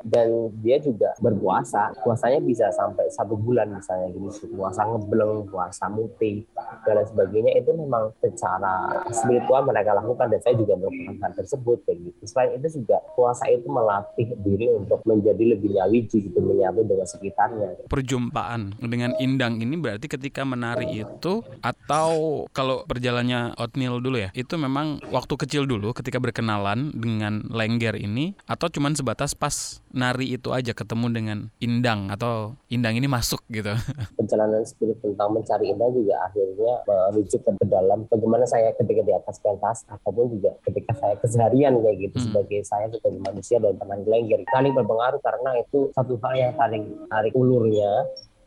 Dan 0.06 0.54
dia 0.62 0.78
juga 0.80 1.16
berpuasa, 1.20 1.94
puasanya 2.06 2.40
bisa 2.44 2.70
sampai 2.72 3.10
satu 3.12 3.36
bulan 3.36 3.74
misalnya 3.74 4.14
gitu, 4.14 4.54
puasa 4.56 4.86
ngebleng, 4.86 5.50
puasa 5.50 5.90
muti 5.90 6.46
dan 6.86 7.00
lain 7.00 7.08
sebagainya 7.08 7.52
itu 7.60 7.72
memang 7.76 8.12
secara 8.20 9.04
spiritual 9.10 9.66
mereka 9.66 9.96
lakukan 9.96 10.28
dan 10.32 10.40
saya 10.44 10.56
juga 10.58 10.74
melakukan 10.78 11.16
hal 11.22 11.32
tersebut 11.36 11.78
kayak 11.88 11.98
gitu. 12.06 12.22
Selain 12.28 12.52
itu 12.56 12.68
juga 12.82 12.98
puasa 13.16 13.46
itu 13.48 13.68
melatih 13.68 14.28
diri 14.44 14.68
untuk 14.74 15.00
menjadi 15.08 15.44
lebih 15.56 15.70
nyawiji 15.76 16.18
gitu 16.30 16.40
menyatu 16.40 16.82
dengan 16.86 17.08
sekitarnya. 17.08 17.70
Perjumpaan 17.88 18.78
dengan 18.80 19.12
Indang 19.20 19.60
ini 19.60 19.76
berarti 19.76 20.08
ketika 20.08 20.44
menari 20.44 21.02
itu 21.04 21.34
atau 21.64 22.29
kalau 22.52 22.84
perjalannya 22.86 23.56
oatmeal 23.58 24.02
dulu 24.02 24.18
ya 24.22 24.30
itu 24.36 24.56
memang 24.56 25.02
waktu 25.10 25.34
kecil 25.36 25.64
dulu 25.66 25.92
ketika 25.96 26.18
berkenalan 26.18 26.94
dengan 26.96 27.46
lengger 27.50 27.96
ini 27.98 28.38
atau 28.46 28.68
cuman 28.70 28.94
sebatas 28.96 29.34
pas 29.34 29.80
nari 29.90 30.38
itu 30.38 30.54
aja 30.54 30.74
ketemu 30.74 31.08
dengan 31.10 31.38
Indang 31.60 32.14
atau 32.14 32.56
Indang 32.70 32.98
ini 32.98 33.10
masuk 33.10 33.42
gitu. 33.50 33.74
Perjalanan 34.20 34.62
spirit 34.66 35.02
tentang 35.02 35.34
mencari 35.34 35.74
Indang 35.74 35.92
juga 35.94 36.16
akhirnya 36.30 36.74
merujuk 36.86 37.42
ke 37.42 37.66
dalam 37.66 38.06
bagaimana 38.08 38.46
saya 38.46 38.70
ketika 38.78 39.02
di 39.02 39.14
atas 39.14 39.42
pentas 39.42 39.84
ataupun 39.90 40.38
juga 40.38 40.54
ketika 40.70 40.94
saya 40.98 41.16
keseharian 41.18 41.82
kayak 41.82 41.98
gitu 42.10 42.18
hmm. 42.22 42.26
sebagai 42.30 42.60
saya 42.66 42.86
sebagai 42.94 43.22
manusia 43.26 43.58
dan 43.58 43.76
teman 43.78 44.02
lengger 44.06 44.42
saling 44.54 44.74
berpengaruh 44.78 45.22
karena 45.22 45.50
itu 45.62 45.80
satu 45.94 46.14
hal 46.22 46.34
yang 46.38 46.54
saling 46.56 46.84
tarik 47.10 47.34
ulurnya 47.34 47.92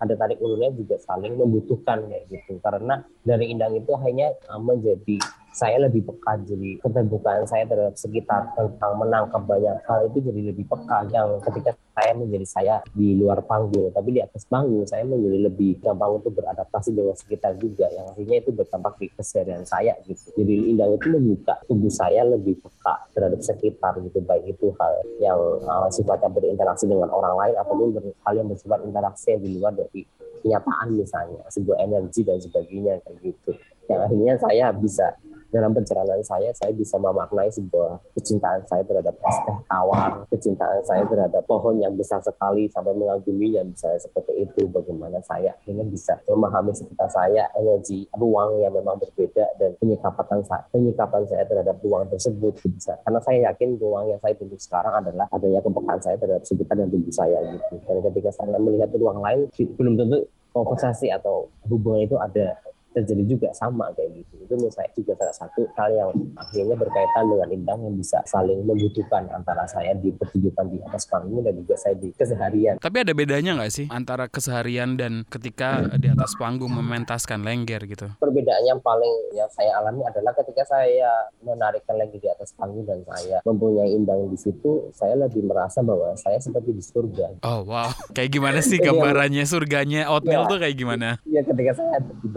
ada 0.02 0.18
tarik 0.18 0.42
ulurnya 0.42 0.74
juga 0.74 0.98
saling 0.98 1.38
membutuhkan 1.38 2.10
kayak 2.10 2.26
gitu. 2.26 2.58
Karena 2.58 2.98
dari 3.22 3.54
indang 3.54 3.78
itu 3.78 3.94
hanya 4.02 4.34
uh, 4.50 4.58
menjadi 4.58 5.22
saya 5.52 5.76
lebih 5.84 6.08
peka 6.08 6.40
jadi 6.48 6.80
keterbukaan 6.80 7.44
saya 7.44 7.68
terhadap 7.68 7.96
sekitar 7.96 8.56
tentang 8.56 8.92
menangkap 8.96 9.44
banyak 9.44 9.76
hal 9.84 10.08
itu 10.08 10.18
jadi 10.24 10.40
lebih 10.52 10.64
peka 10.64 11.04
yang 11.12 11.36
ketika 11.44 11.76
saya 11.92 12.12
menjadi 12.16 12.46
saya 12.48 12.74
di 12.96 13.20
luar 13.20 13.44
panggung. 13.44 13.92
Tapi 13.92 14.16
di 14.16 14.20
atas 14.24 14.48
panggung 14.48 14.88
saya 14.88 15.04
menjadi 15.04 15.52
lebih 15.52 15.76
gampang 15.84 16.18
untuk 16.18 16.32
beradaptasi 16.40 16.96
dengan 16.96 17.12
sekitar 17.12 17.52
juga. 17.60 17.86
Yang 17.92 18.16
akhirnya 18.16 18.36
itu 18.40 18.50
berdampak 18.50 18.92
di 18.96 19.06
keseharian 19.12 19.64
saya 19.68 19.92
gitu. 20.08 20.32
Jadi 20.40 20.54
indang 20.72 20.96
itu 20.96 21.06
membuka 21.12 21.60
tubuh 21.68 21.92
saya 21.92 22.24
lebih 22.24 22.56
peka 22.64 22.94
terhadap 23.12 23.40
sekitar 23.44 23.92
gitu. 24.00 24.18
Baik 24.24 24.56
itu 24.56 24.72
hal 24.80 24.92
yang 25.20 25.40
uh, 25.68 25.88
sifatnya 25.92 26.32
berinteraksi 26.32 26.88
dengan 26.88 27.12
orang 27.12 27.36
lain 27.36 27.54
ataupun 27.60 28.00
hal 28.00 28.32
yang 28.32 28.48
bersifat 28.48 28.80
interaksi 28.88 29.36
di 29.36 29.60
luar 29.60 29.76
dari 29.76 30.08
kenyataan 30.40 30.96
misalnya. 30.96 31.44
Sebuah 31.52 31.76
energi 31.84 32.24
dan 32.24 32.40
sebagainya 32.40 33.04
kayak 33.04 33.16
gitu. 33.20 33.52
Yang 33.92 34.00
akhirnya 34.08 34.34
saya 34.40 34.66
bisa 34.72 35.06
dalam 35.52 35.76
perjalanan 35.76 36.24
saya 36.24 36.48
saya 36.56 36.72
bisa 36.72 36.96
memaknai 36.96 37.52
sebuah 37.52 38.00
kecintaan 38.16 38.64
saya 38.64 38.80
terhadap 38.88 39.12
es 39.12 39.38
teh 39.44 39.56
tawar 39.68 40.24
kecintaan 40.32 40.80
saya 40.80 41.04
terhadap 41.04 41.44
pohon 41.44 41.76
yang 41.76 41.92
besar 41.92 42.24
sekali 42.24 42.72
sampai 42.72 42.96
mengaguminya 42.96 43.60
misalnya 43.68 44.00
seperti 44.00 44.48
itu. 44.48 44.64
Bagaimana 44.72 45.20
saya 45.20 45.52
akhirnya 45.52 45.84
bisa 45.84 46.16
memahami 46.24 46.72
sekitar 46.72 47.12
saya 47.12 47.44
energi 47.60 48.08
ruang 48.16 48.64
yang 48.64 48.72
memang 48.72 48.96
berbeda 48.96 49.44
dan 49.60 49.76
penyikapan 49.76 50.40
saya 50.40 50.64
penyikapan 50.72 51.22
saya 51.28 51.44
terhadap 51.44 51.76
ruang 51.84 52.08
tersebut. 52.08 52.56
Bisa. 52.64 52.96
Karena 53.04 53.20
saya 53.20 53.38
yakin 53.52 53.76
ruang 53.76 54.08
yang 54.08 54.20
saya 54.24 54.32
bentuk 54.32 54.56
sekarang 54.56 55.04
adalah 55.04 55.28
adanya 55.28 55.60
kepekaan 55.60 56.00
saya 56.00 56.16
terhadap 56.16 56.42
sekitar 56.48 56.74
dan 56.80 56.88
tubuh 56.88 57.12
saya 57.12 57.38
gitu. 57.44 57.76
Dan 57.84 58.00
ketika 58.08 58.30
saya 58.32 58.56
melihat 58.56 58.88
ruang 58.96 59.20
lain 59.20 59.52
belum 59.52 60.00
tentu 60.00 60.24
kompensasi 60.52 61.08
atau 61.12 61.48
hubungan 61.68 62.04
itu 62.04 62.16
ada 62.20 62.56
terjadi 62.92 63.24
juga 63.24 63.48
sama 63.56 63.90
kayak 63.96 64.22
gitu. 64.22 64.32
Itu 64.44 64.54
menurut 64.60 64.74
saya 64.76 64.88
juga 64.92 65.12
salah 65.18 65.36
satu 65.36 65.62
hal 65.76 65.90
yang 65.92 66.10
akhirnya 66.36 66.76
berkaitan 66.76 67.24
dengan 67.28 67.48
Indang 67.52 67.80
yang 67.88 67.96
bisa 67.96 68.20
saling 68.28 68.62
membutuhkan 68.64 69.28
antara 69.32 69.64
saya 69.68 69.96
di 69.96 70.12
pertunjukan 70.12 70.66
di 70.68 70.78
atas 70.84 71.08
panggung 71.08 71.42
dan 71.44 71.56
juga 71.56 71.74
saya 71.80 71.96
di 71.96 72.12
keseharian. 72.12 72.76
Tapi 72.78 72.96
ada 73.02 73.12
bedanya 73.16 73.56
nggak 73.56 73.72
sih 73.72 73.86
antara 73.88 74.28
keseharian 74.28 74.96
dan 75.00 75.24
ketika 75.28 75.88
di 75.96 76.08
atas 76.12 76.36
panggung 76.36 76.72
mementaskan 76.72 77.42
lengger 77.42 77.82
gitu? 77.88 78.06
Perbedaan 78.20 78.62
yang 78.68 78.80
paling 78.80 79.32
yang 79.36 79.48
saya 79.52 79.76
alami 79.80 80.04
adalah 80.04 80.36
ketika 80.36 80.64
saya 80.68 81.32
menarikkan 81.40 81.96
lengger 81.96 82.20
di 82.20 82.28
atas 82.28 82.52
panggung 82.54 82.84
dan 82.84 83.00
saya 83.08 83.40
mempunyai 83.44 83.92
Indang 83.92 84.28
di 84.32 84.38
situ, 84.40 84.88
saya 84.96 85.16
lebih 85.16 85.44
merasa 85.44 85.84
bahwa 85.84 86.16
saya 86.16 86.40
seperti 86.40 86.72
di 86.72 86.82
surga. 86.84 87.44
Oh 87.44 87.64
wow, 87.64 87.92
kayak 88.16 88.32
gimana 88.32 88.64
sih 88.64 88.80
gambarannya 88.80 89.44
surganya 89.44 90.08
oatmeal 90.08 90.44
ya, 90.46 90.50
tuh 90.50 90.58
kayak 90.60 90.76
gimana? 90.76 91.08
Ya 91.28 91.40
ketika 91.44 91.72
saya 91.76 92.00
di 92.00 92.28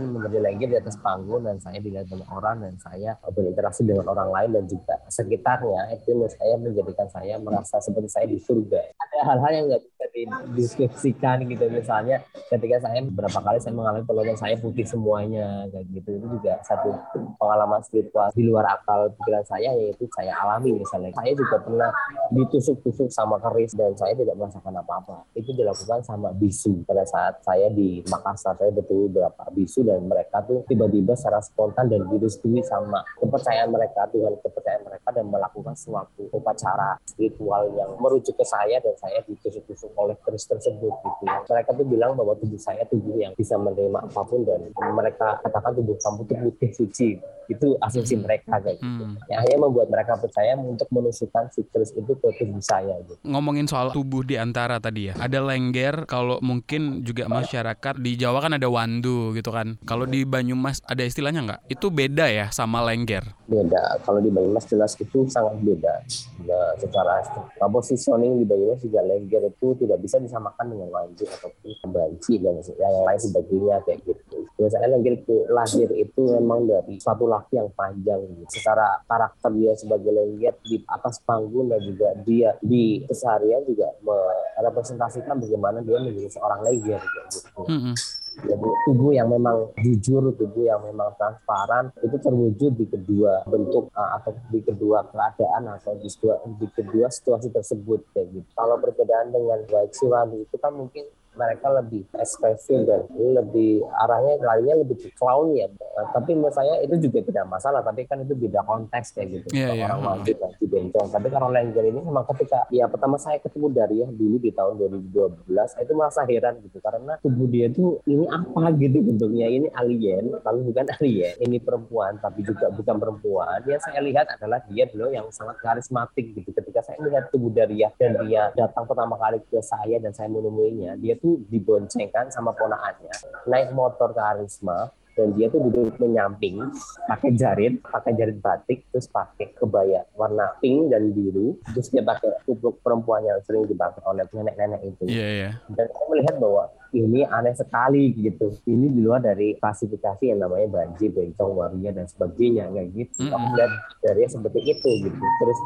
berdandan 0.00 0.16
menjadi 0.16 0.38
lagi 0.40 0.64
di 0.64 0.76
atas 0.76 0.96
panggung 1.00 1.42
dan 1.44 1.56
saya 1.60 1.78
dilihat 1.80 2.06
banyak 2.08 2.30
orang 2.32 2.56
dan 2.64 2.74
saya 2.80 3.10
berinteraksi 3.28 3.82
dengan 3.84 4.06
orang 4.08 4.28
lain 4.32 4.50
dan 4.56 4.64
juga 4.68 4.94
sekitarnya 5.12 5.80
itu 5.96 6.16
menurut 6.16 6.32
saya 6.32 6.54
menjadikan 6.56 7.08
saya 7.12 7.34
merasa 7.36 7.76
seperti 7.80 8.08
saya 8.08 8.26
di 8.28 8.38
surga. 8.40 8.80
Ada 8.96 9.18
hal-hal 9.28 9.52
yang 9.52 9.64
nggak 9.68 9.82
bisa 9.84 10.04
dideskripsikan 10.14 11.36
gitu. 11.48 11.64
Misalnya 11.68 12.24
ketika 12.48 12.76
saya 12.88 12.98
beberapa 13.04 13.38
kali 13.40 13.58
saya 13.60 13.74
mengalami 13.76 14.04
peluang 14.06 14.38
saya 14.40 14.56
putih 14.56 14.86
semuanya 14.88 15.68
kayak 15.68 15.86
gitu. 15.92 16.08
Itu 16.16 16.26
juga 16.40 16.52
satu 16.64 16.90
pengalaman 17.36 17.80
spiritual 17.84 18.32
di 18.32 18.42
luar 18.46 18.64
akal 18.80 19.12
pikiran 19.20 19.44
saya 19.44 19.70
yaitu 19.76 20.08
saya 20.16 20.32
alami 20.40 20.80
misalnya. 20.80 21.12
Saya 21.16 21.32
juga 21.36 21.56
pernah 21.60 21.90
ditusuk-tusuk 22.32 23.10
sama 23.12 23.36
keris 23.42 23.76
dan 23.76 23.92
saya 23.98 24.16
tidak 24.16 24.36
merasakan 24.38 24.80
apa-apa. 24.80 25.26
Itu 25.36 25.52
dilakukan 25.52 26.06
sama 26.06 26.32
bisu. 26.32 26.86
Pada 26.86 27.04
saat 27.04 27.42
saya 27.44 27.68
di 27.72 28.00
Makassar 28.06 28.56
saya 28.56 28.70
betul 28.72 29.10
beberapa 29.10 29.50
bisu 29.50 29.82
dan 29.90 30.06
mereka 30.06 30.38
tuh 30.46 30.62
tiba-tiba 30.70 31.18
secara 31.18 31.42
spontan 31.42 31.90
dan 31.90 32.06
direstui 32.06 32.62
sama 32.62 33.02
kepercayaan 33.18 33.74
mereka 33.74 34.06
Tuhan 34.14 34.38
kepercayaan 34.38 34.86
mereka 34.86 35.08
dan 35.10 35.26
melakukan 35.26 35.74
suatu 35.74 36.30
upacara 36.30 36.94
spiritual 37.02 37.74
yang 37.74 37.90
merujuk 37.98 38.38
ke 38.38 38.46
saya 38.46 38.78
dan 38.78 38.94
saya 38.94 39.18
ditusuk-tusuk 39.26 39.90
oleh 39.98 40.14
keris 40.22 40.46
tersebut 40.46 40.94
gitu. 40.94 41.24
Mereka 41.26 41.70
tuh 41.74 41.86
bilang 41.90 42.14
bahwa 42.14 42.38
tubuh 42.38 42.60
saya 42.60 42.86
tubuh 42.86 43.18
yang 43.18 43.34
bisa 43.34 43.58
menerima 43.58 43.98
apa 44.06 44.22
pun 44.22 44.46
dan 44.46 44.70
mereka 44.94 45.42
katakan 45.42 45.72
tubuh 45.74 45.96
kamu 45.98 46.20
tuh 46.30 46.36
putih 46.38 46.70
suci. 46.70 47.10
Itu 47.50 47.74
asumsi 47.82 48.14
hmm. 48.14 48.22
mereka 48.22 48.62
kayak 48.62 48.78
gitu. 48.78 49.02
Hmm. 49.10 49.18
yang 49.26 49.42
hanya 49.42 49.56
membuat 49.58 49.90
mereka 49.90 50.14
percaya 50.22 50.54
untuk 50.54 50.86
menusukkan 50.94 51.50
si 51.50 51.66
keris 51.66 51.90
itu 51.98 52.12
ke 52.14 52.28
tubuh 52.38 52.62
saya 52.62 52.94
gitu. 53.02 53.18
Ngomongin 53.26 53.66
soal 53.66 53.90
tubuh 53.90 54.22
di 54.22 54.38
antara 54.38 54.78
tadi 54.78 55.10
ya 55.10 55.18
ada 55.18 55.42
lengger 55.42 56.06
kalau 56.06 56.38
mungkin 56.38 57.02
juga 57.02 57.26
masyarakat 57.26 57.98
di 57.98 58.14
Jawa 58.14 58.38
kan 58.46 58.54
ada 58.54 58.70
wandu 58.70 59.34
gitu 59.34 59.50
kan 59.50 59.79
kalau 59.84 60.04
di 60.04 60.28
Banyumas 60.28 60.84
ada 60.84 61.00
istilahnya 61.00 61.40
nggak 61.44 61.60
itu 61.72 61.86
beda 61.88 62.28
ya 62.28 62.46
sama 62.52 62.84
lengger 62.84 63.24
beda 63.48 64.00
kalau 64.04 64.20
di 64.20 64.28
Banyumas 64.28 64.68
jelas 64.68 64.92
itu 65.00 65.24
sangat 65.28 65.56
beda 65.64 66.04
nah, 66.44 66.72
secara 66.76 67.24
positioning 67.68 68.40
di 68.40 68.44
Banyumas 68.44 68.80
juga 68.84 69.00
lengger 69.04 69.48
itu 69.48 69.76
tidak 69.80 69.98
bisa 70.04 70.20
disamakan 70.20 70.66
dengan 70.76 70.88
wandu 70.92 71.24
ataupun 71.24 71.88
banci 71.90 72.36
dan 72.40 72.60
yang 72.76 73.04
lain 73.04 73.20
sebagainya 73.20 73.76
kayak 73.88 73.98
gitu 74.04 74.44
biasanya 74.60 74.88
lengger 74.92 75.14
itu 75.16 75.36
lahir 75.48 75.88
itu 75.96 76.22
memang 76.36 76.68
dari 76.68 77.00
satu 77.00 77.24
laki 77.24 77.56
yang 77.56 77.72
panjang 77.72 78.20
gitu. 78.28 78.60
secara 78.60 79.00
karakter 79.08 79.50
dia 79.56 79.72
sebagai 79.72 80.12
lengger 80.12 80.54
di 80.68 80.84
atas 80.84 81.24
panggung 81.24 81.72
dan 81.72 81.80
juga 81.80 82.12
dia 82.28 82.52
di 82.60 83.00
keseharian 83.08 83.64
juga 83.64 83.88
merepresentasikan 84.04 85.40
bagaimana 85.40 85.80
dia 85.80 85.96
menjadi 85.96 86.28
seorang 86.36 86.60
lengger 86.60 87.00
gitu. 87.00 87.64
Mm 87.64 87.80
-hmm. 87.80 87.94
Jadi 88.38 88.68
tubuh 88.86 89.10
yang 89.10 89.28
memang 89.28 89.74
jujur, 89.82 90.30
tubuh 90.38 90.64
yang 90.64 90.80
memang 90.86 91.12
transparan 91.18 91.90
itu 92.00 92.16
terwujud 92.16 92.72
di 92.78 92.86
kedua 92.86 93.42
bentuk 93.44 93.90
uh, 93.92 94.16
atau 94.16 94.32
di 94.48 94.62
kedua 94.62 95.02
keadaan 95.10 95.66
atau 95.76 95.98
di 95.98 96.08
kedua, 96.08 96.34
di 96.46 96.66
kedua 96.70 97.06
situasi 97.10 97.50
tersebut 97.50 98.00
kayak 98.14 98.30
gitu. 98.30 98.48
Kalau 98.54 98.78
perbedaan 98.78 99.34
dengan 99.34 99.60
baik 99.66 99.92
itu 99.92 100.56
kan 100.56 100.72
mungkin 100.72 101.04
mereka 101.34 101.66
lebih 101.70 102.02
ekspresif 102.16 102.82
dan 102.86 103.06
lebih 103.10 103.86
arahnya 104.06 104.34
larinya 104.42 104.74
lebih 104.82 104.96
ke 104.98 105.08
clown 105.14 105.54
ya. 105.54 105.70
Nah, 105.70 106.06
tapi 106.16 106.34
menurut 106.34 106.54
saya 106.54 106.80
itu 106.82 106.96
juga 106.98 107.22
tidak 107.22 107.44
masalah. 107.46 107.80
Tapi 107.84 108.06
kan 108.08 108.22
itu 108.22 108.34
beda 108.34 108.64
konteks 108.66 109.14
kayak 109.14 109.28
gitu. 109.40 109.48
Yeah, 109.54 109.74
yeah. 109.74 109.88
Orang 109.92 110.22
wajib 110.22 110.40
dan 110.40 110.52
bencong. 110.60 111.08
Tapi 111.12 111.28
kalau 111.28 111.48
Lengger 111.50 111.84
ini 111.84 112.00
memang 112.00 112.24
ketika 112.34 112.64
ya 112.70 112.86
pertama 112.86 113.18
saya 113.18 113.38
ketemu 113.42 113.66
Daria 113.74 114.06
dulu 114.08 114.36
di 114.38 114.50
tahun 114.54 114.78
2012, 114.80 115.82
itu 115.82 115.92
merasa 115.92 116.20
heran 116.24 116.54
gitu 116.64 116.78
karena 116.80 117.18
tubuh 117.20 117.46
dia 117.50 117.66
itu 117.68 117.98
ini 118.06 118.24
apa 118.30 118.72
gitu 118.78 118.98
bentuknya 119.02 119.46
ini 119.50 119.68
alien, 119.74 120.40
tapi 120.40 120.60
bukan 120.64 120.86
alien, 120.98 121.34
ini 121.42 121.56
perempuan 121.58 122.16
tapi 122.22 122.46
juga 122.46 122.70
bukan 122.72 122.96
perempuan. 122.96 123.60
Yang 123.66 123.90
saya 123.90 124.00
lihat 124.00 124.26
adalah 124.38 124.62
dia 124.70 124.88
dulu 124.88 125.10
yang 125.12 125.26
sangat 125.34 125.58
karismatik 125.60 126.32
gitu. 126.32 126.50
Ketika 126.54 126.80
saya 126.80 126.96
melihat 127.02 127.28
tubuh 127.28 127.50
Daria 127.52 127.92
dan 127.98 128.16
dia 128.24 128.54
datang 128.54 128.86
pertama 128.86 129.18
kali 129.20 129.42
ke 129.44 129.60
saya 129.60 129.98
dan 130.00 130.14
saya 130.14 130.30
menemuinya, 130.32 130.96
dia 130.96 131.19
tuh 131.20 131.44
diboncengkan 131.52 132.32
sama 132.32 132.56
ponaannya 132.56 133.12
naik 133.46 133.70
motor 133.76 134.10
ke 134.16 134.20
Arisma 134.20 134.90
dan 135.20 135.36
dia 135.36 135.52
tuh 135.52 135.60
duduk 135.68 136.00
menyamping 136.00 136.64
pakai 137.04 137.36
jarit 137.36 137.76
pakai 137.84 138.16
jarit 138.16 138.38
batik 138.40 138.88
terus 138.88 139.04
pakai 139.10 139.52
kebaya 139.52 140.06
warna 140.16 140.56
pink 140.64 140.88
dan 140.88 141.12
biru 141.12 141.60
terus 141.76 141.92
dia 141.92 142.00
pakai 142.00 142.40
kupluk 142.48 142.80
perempuan 142.80 143.26
yang 143.26 143.36
sering 143.44 143.68
dipakai 143.68 144.00
oleh 144.06 144.24
nenek-nenek 144.30 144.80
itu. 144.86 145.04
Yeah, 145.10 145.30
yeah. 145.30 145.52
dan 145.76 145.86
saya 145.92 146.06
melihat 146.08 146.36
bahwa 146.40 146.72
ini 146.90 147.22
aneh 147.22 147.54
sekali 147.54 148.10
gitu. 148.16 148.50
Ini 148.66 148.86
di 148.90 149.00
luar 149.02 149.22
dari 149.22 149.54
klasifikasi 149.58 150.24
yang 150.26 150.42
namanya 150.42 150.82
banji 150.82 151.06
bencong 151.10 151.52
waria 151.54 151.90
dan 151.94 152.06
sebagainya 152.06 152.70
kayak 152.70 152.88
gitu. 152.94 153.20
Mm 153.22 153.30
-hmm. 153.30 153.36
aku 153.36 153.46
lihat 153.58 153.72
dari 154.02 154.20
seperti 154.26 154.60
itu 154.66 154.90
gitu. 155.06 155.18
Terus 155.20 155.58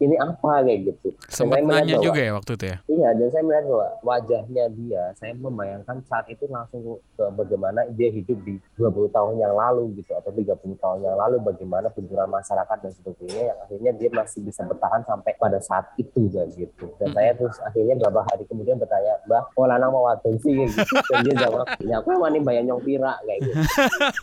ini 0.00 0.16
apa 0.20 0.60
kayak 0.60 0.80
gitu. 0.92 1.08
Sempat 1.28 1.64
nanya 1.64 1.96
bahwa, 1.96 2.04
juga 2.04 2.20
ya 2.20 2.32
waktu 2.36 2.52
itu 2.56 2.64
ya? 2.68 2.76
Iya, 2.86 3.08
dan 3.16 3.26
saya 3.32 3.42
melihat 3.48 3.64
bahwa 3.64 3.88
wajahnya 4.04 4.64
dia, 4.76 5.02
saya 5.16 5.32
membayangkan 5.32 5.96
saat 6.04 6.26
itu 6.28 6.44
langsung 6.52 7.00
ke 7.16 7.24
bagaimana 7.32 7.80
dia 7.96 8.12
hidup 8.12 8.38
di 8.44 8.60
20 8.76 9.08
tahun 9.08 9.34
yang 9.40 9.54
lalu 9.56 9.96
gitu, 10.00 10.12
atau 10.12 10.30
30 10.32 10.76
tahun 10.76 10.98
yang 11.00 11.16
lalu, 11.16 11.36
bagaimana 11.40 11.88
benturan 11.88 12.28
masyarakat 12.28 12.76
dan 12.84 12.92
sebagainya, 12.92 13.42
yang 13.54 13.58
akhirnya 13.64 13.92
dia 13.96 14.10
masih 14.12 14.40
bisa 14.44 14.60
bertahan 14.68 15.00
sampai 15.08 15.32
pada 15.40 15.58
saat 15.64 15.86
itu 15.96 16.28
kayak 16.28 16.52
gitu. 16.52 16.86
Dan 17.00 17.08
hmm. 17.12 17.16
saya 17.16 17.30
terus 17.32 17.56
akhirnya 17.64 17.94
beberapa 17.96 18.20
hari 18.28 18.44
kemudian 18.44 18.76
bertanya, 18.76 19.14
Mbak, 19.24 19.42
oh 19.56 19.64
lanang 19.64 19.90
mau 19.92 20.04
wadon 20.04 20.36
sih 20.44 20.52
kayak 20.52 20.70
gitu. 20.76 20.94
Dan 21.08 21.18
dia 21.24 21.34
jawab, 21.48 21.66
ya 21.80 21.94
aku 22.04 22.08
yang 22.12 22.44
bayang 22.44 22.64
nyong 22.68 22.82
pira 22.84 23.16
kayak 23.24 23.40
gitu. 23.48 23.60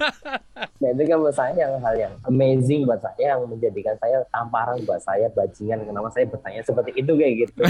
nah 0.81 0.89
itu 0.91 1.01
kan 1.07 1.17
menurut 1.17 1.37
saya 1.37 1.53
yang 1.55 1.73
hal 1.79 1.95
yang 1.97 2.13
amazing 2.29 2.85
buat 2.85 3.01
saya, 3.01 3.35
yang 3.35 3.41
menjadikan 3.47 3.95
saya 3.97 4.21
tamparan 4.29 4.77
buat 4.85 5.01
saya, 5.01 5.31
baju 5.31 5.62
bajingan 5.63 5.87
kenapa 5.87 6.11
saya 6.11 6.27
bertanya 6.27 6.61
seperti 6.67 6.91
itu 6.99 7.11
kayak 7.15 7.33
gitu. 7.47 7.61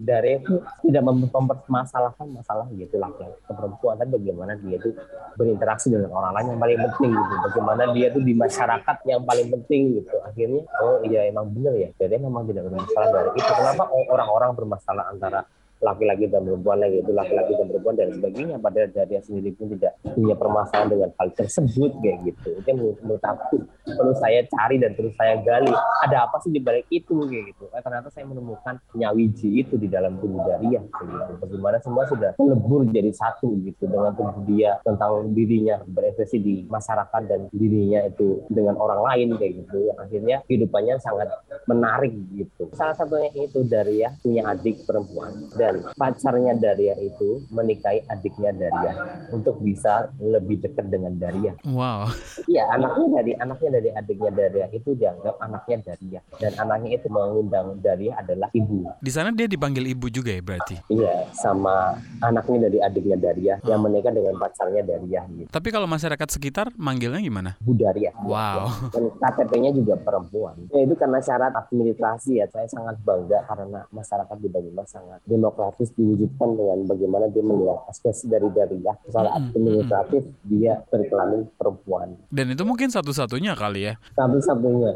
Dari 0.00 0.40
tidak 0.84 1.02
mempermasalahkan 1.04 2.24
masalah 2.32 2.68
gitu 2.76 2.96
laki-laki 3.00 3.36
perempuan. 3.48 3.96
Tapi 3.96 4.10
bagaimana 4.16 4.52
dia 4.60 4.76
itu 4.76 4.92
berinteraksi 5.36 5.92
dengan 5.92 6.12
orang 6.12 6.32
lain 6.36 6.46
yang 6.56 6.60
paling 6.60 6.78
penting 6.84 7.10
gitu. 7.16 7.34
Bagaimana 7.48 7.82
dia 7.96 8.06
itu 8.12 8.20
di 8.20 8.34
masyarakat 8.36 8.96
yang 9.08 9.22
paling 9.24 9.48
penting 9.48 9.82
gitu. 10.00 10.16
Akhirnya 10.24 10.62
oh 10.84 11.00
iya 11.04 11.28
emang 11.28 11.48
bener 11.52 11.72
ya. 11.76 11.88
Jadi 11.96 12.20
memang 12.20 12.44
tidak 12.48 12.68
bermasalah 12.68 13.08
dari 13.08 13.30
itu. 13.40 13.50
Kenapa 13.56 13.84
orang-orang 13.92 14.50
bermasalah 14.56 15.04
antara 15.08 15.40
laki-laki 15.80 16.28
dan 16.28 16.44
perempuan 16.44 16.78
lagi 16.78 17.00
itu 17.00 17.12
laki-laki 17.12 17.52
dan 17.56 17.66
perempuan 17.72 17.94
dan 17.96 18.08
sebagainya. 18.12 18.56
Padahal 18.60 18.88
dari 18.92 19.16
sendiri 19.24 19.50
pun 19.56 19.66
tidak 19.72 19.92
punya 20.12 20.34
permasalahan 20.36 20.88
dengan 20.92 21.10
hal 21.16 21.28
tersebut 21.32 21.90
kayak 22.04 22.18
gitu. 22.28 22.48
Itu 22.60 22.68
menurut, 22.76 22.98
menurut 23.00 23.24
aku 23.24 23.56
perlu 23.84 24.14
saya 24.20 24.44
cari 24.46 24.76
dan 24.76 24.92
terus 24.92 25.16
saya 25.16 25.40
gali. 25.40 25.72
Ada 26.04 26.28
apa 26.28 26.36
sih 26.44 26.52
di 26.52 26.60
balik 26.60 26.84
itu 26.92 27.14
kayak 27.26 27.44
gitu. 27.56 27.64
Eh, 27.72 27.80
ternyata 27.80 28.08
saya 28.12 28.24
menemukan 28.28 28.76
nyawiji 28.92 29.64
itu 29.64 29.80
di 29.80 29.88
dalam 29.88 30.20
tubuh 30.20 30.44
Daria 30.44 30.80
gitu. 30.84 31.32
bagaimana 31.40 31.76
semua 31.80 32.04
sudah 32.06 32.36
melebur 32.36 32.84
jadi 32.92 33.10
satu 33.16 33.56
gitu. 33.64 33.88
Dengan 33.88 34.12
tubuh 34.12 34.44
dia 34.44 34.76
tentang 34.84 35.32
dirinya 35.32 35.80
berekspresi 35.88 36.36
di 36.40 36.54
masyarakat 36.68 37.22
dan 37.24 37.40
dirinya 37.50 38.04
itu 38.04 38.44
dengan 38.52 38.76
orang 38.76 39.00
lain 39.00 39.28
kayak 39.40 39.64
gitu. 39.64 39.76
Yang 39.88 39.98
akhirnya 40.04 40.36
kehidupannya 40.44 40.94
sangat 41.00 41.28
menarik 41.64 42.12
gitu. 42.36 42.68
Salah 42.76 42.92
satunya 42.92 43.32
itu 43.32 43.64
Daria 43.64 44.12
punya 44.20 44.50
adik 44.52 44.84
perempuan. 44.84 45.32
Dan 45.54 45.69
dan 45.70 45.94
pacarnya 45.94 46.52
Daria 46.58 46.98
itu 46.98 47.46
menikahi 47.54 48.02
adiknya 48.10 48.50
Daria 48.50 48.92
untuk 49.30 49.62
bisa 49.62 50.10
lebih 50.18 50.58
dekat 50.58 50.90
dengan 50.90 51.14
Daria. 51.14 51.54
Wow. 51.62 52.10
Iya, 52.50 52.66
anaknya 52.74 53.22
dari 53.22 53.32
anaknya 53.38 53.70
dari 53.78 53.90
adiknya 53.94 54.30
Daria 54.34 54.66
itu 54.74 54.98
dianggap 54.98 55.38
anaknya 55.38 55.76
Daria 55.94 56.20
dan 56.42 56.52
anaknya 56.58 56.98
itu 56.98 57.06
mengundang 57.06 57.78
Daria 57.78 58.18
adalah 58.18 58.50
ibu. 58.50 58.90
Di 58.98 59.10
sana 59.14 59.30
dia 59.30 59.46
dipanggil 59.46 59.86
ibu 59.86 60.10
juga 60.10 60.34
ya 60.34 60.42
berarti? 60.42 60.82
Iya, 60.90 61.30
sama 61.38 61.94
anaknya 62.18 62.66
dari 62.66 62.78
adiknya 62.82 63.18
Daria 63.20 63.54
oh. 63.62 63.68
yang 63.70 63.80
menikah 63.86 64.10
dengan 64.10 64.34
pacarnya 64.36 64.82
Daria. 64.82 65.22
Gitu. 65.30 65.48
Tapi 65.48 65.68
kalau 65.70 65.86
masyarakat 65.86 66.28
sekitar 66.34 66.66
manggilnya 66.74 67.22
gimana? 67.22 67.54
Bu 67.62 67.78
Daria. 67.78 68.10
Wow. 68.26 68.90
Dan 68.90 69.14
KTP-nya 69.14 69.70
juga 69.70 69.94
perempuan. 70.00 70.58
Ya, 70.74 70.82
itu 70.82 70.94
karena 70.98 71.22
syarat 71.22 71.52
administrasi 71.54 72.42
ya. 72.42 72.46
Saya 72.50 72.66
sangat 72.66 72.98
bangga 73.06 73.46
karena 73.46 73.86
masyarakat 73.94 74.36
di 74.40 74.48
Banyumas 74.50 74.88
sangat 74.90 75.20
demokratis 75.28 75.59
administratif 75.60 75.92
diwujudkan 75.96 76.48
dengan 76.56 76.78
bagaimana 76.88 77.28
dia 77.28 77.44
melihat 77.44 77.84
ekspresi 77.92 78.32
dari 78.32 78.48
dari 78.48 78.76
ya 78.80 78.94
secara 79.04 79.30
administratif 79.36 80.22
dia 80.48 80.80
berkelamin 80.88 81.46
perempuan. 81.60 82.16
Dan 82.32 82.56
itu 82.56 82.62
mungkin 82.64 82.88
satu-satunya 82.88 83.52
kali 83.52 83.92
ya. 83.92 83.94
Satu-satunya. 84.16 84.92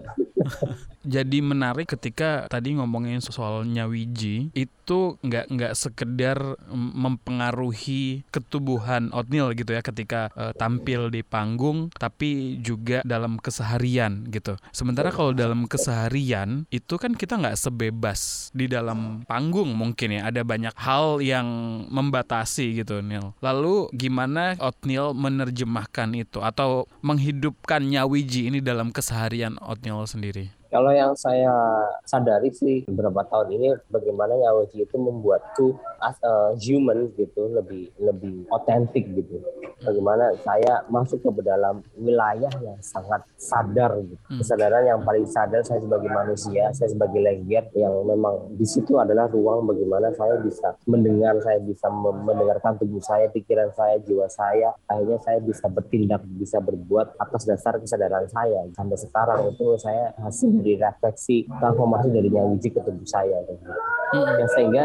Jadi 1.14 1.38
menarik 1.44 1.92
ketika 1.92 2.48
tadi 2.48 2.77
ngomongin 2.81 3.20
soal 3.20 3.68
nyawiji 3.68 4.48
itu 4.57 4.84
nggak 4.92 5.49
nggak 5.49 5.73
sekedar 5.73 6.37
mempengaruhi 6.75 8.27
ketubuhan 8.29 9.09
Otnil 9.16 9.57
gitu 9.57 9.73
ya 9.73 9.81
ketika 9.81 10.29
uh, 10.37 10.53
tampil 10.53 11.09
di 11.09 11.25
panggung 11.25 11.88
tapi 11.97 12.61
juga 12.61 13.01
dalam 13.07 13.40
keseharian 13.40 14.29
gitu. 14.29 14.61
Sementara 14.75 15.09
kalau 15.09 15.33
dalam 15.33 15.64
keseharian 15.64 16.68
itu 16.68 17.01
kan 17.01 17.16
kita 17.16 17.40
nggak 17.40 17.57
sebebas 17.57 18.51
di 18.53 18.68
dalam 18.68 19.25
panggung 19.25 19.73
mungkin 19.73 20.20
ya. 20.20 20.29
Ada 20.29 20.42
banyak 20.44 20.75
hal 20.77 21.25
yang 21.25 21.47
membatasi 21.88 22.85
gitu 22.85 23.01
Nil. 23.01 23.33
Lalu 23.40 23.88
gimana 23.94 24.59
Otnil 24.61 25.14
menerjemahkan 25.14 26.12
itu 26.18 26.42
atau 26.42 26.90
menghidupkan 27.01 27.81
nyawiji 27.85 28.51
ini 28.51 28.59
dalam 28.61 28.90
keseharian 28.90 29.57
Otnil 29.62 30.05
sendiri 30.05 30.63
Kalau 30.74 30.90
yang 30.90 31.14
saya 31.14 31.54
sadari 32.02 32.50
sih 32.50 32.82
beberapa 32.90 33.22
tahun 33.30 33.54
ini 33.54 33.78
bagaimana 33.94 34.34
Yaweji 34.34 34.82
itu 34.82 34.98
membuatku 34.98 35.78
as 36.02 36.18
a 36.26 36.58
human 36.58 37.14
gitu 37.14 37.46
lebih 37.46 37.94
lebih 38.02 38.42
otentik 38.50 39.06
gitu. 39.14 39.38
Bagaimana 39.87 40.34
saya 40.42 40.82
masuk 40.90 41.22
ke 41.22 41.46
dalam 41.46 41.78
wilayah 41.94 42.50
yang 42.58 42.74
sangat 42.82 43.22
sadar 43.38 44.02
gitu. 44.02 44.18
Hmm. 44.26 44.42
Kesadaran 44.42 44.82
yang 44.82 45.00
paling 45.06 45.30
sadar 45.30 45.62
saya 45.62 45.78
sebagai 45.78 46.10
manusia, 46.10 46.74
saya 46.74 46.90
sebagai 46.90 47.22
lengger 47.22 47.70
yang 47.78 47.94
memang 48.02 48.58
di 48.58 48.66
situ 48.66 48.98
adalah 48.98 49.30
ruang 49.30 49.70
bagaimana 49.70 50.10
saya 50.18 50.42
bisa 50.42 50.74
mendengar, 50.90 51.38
saya 51.38 51.62
bisa 51.62 51.87
mendengarkan 52.02 52.82
tubuh 52.82 52.98
saya, 52.98 53.30
pikiran 53.30 53.70
saya, 53.78 54.02
jiwa 54.02 54.26
saya. 54.26 54.74
Akhirnya 54.90 55.22
saya 55.22 55.38
bisa 55.38 55.70
bertindak, 55.70 56.26
bisa 56.34 56.58
berbuat 56.58 57.14
atas 57.22 57.46
dasar 57.46 57.78
kesadaran 57.78 58.26
saya. 58.26 58.66
Sampai 58.74 58.98
sekarang 58.98 59.54
itu 59.54 59.78
saya 59.78 60.10
hasil 60.18 60.63
dari 60.64 60.81
refleksi 60.81 61.44
transformasi 61.61 62.09
dari 62.09 62.29
nyawiji 62.33 62.72
ke 62.72 62.81
tubuh 62.81 63.05
saya 63.05 63.44
gitu. 63.44 63.68
Hmm. 64.16 64.40
Ya, 64.40 64.46
sehingga 64.57 64.85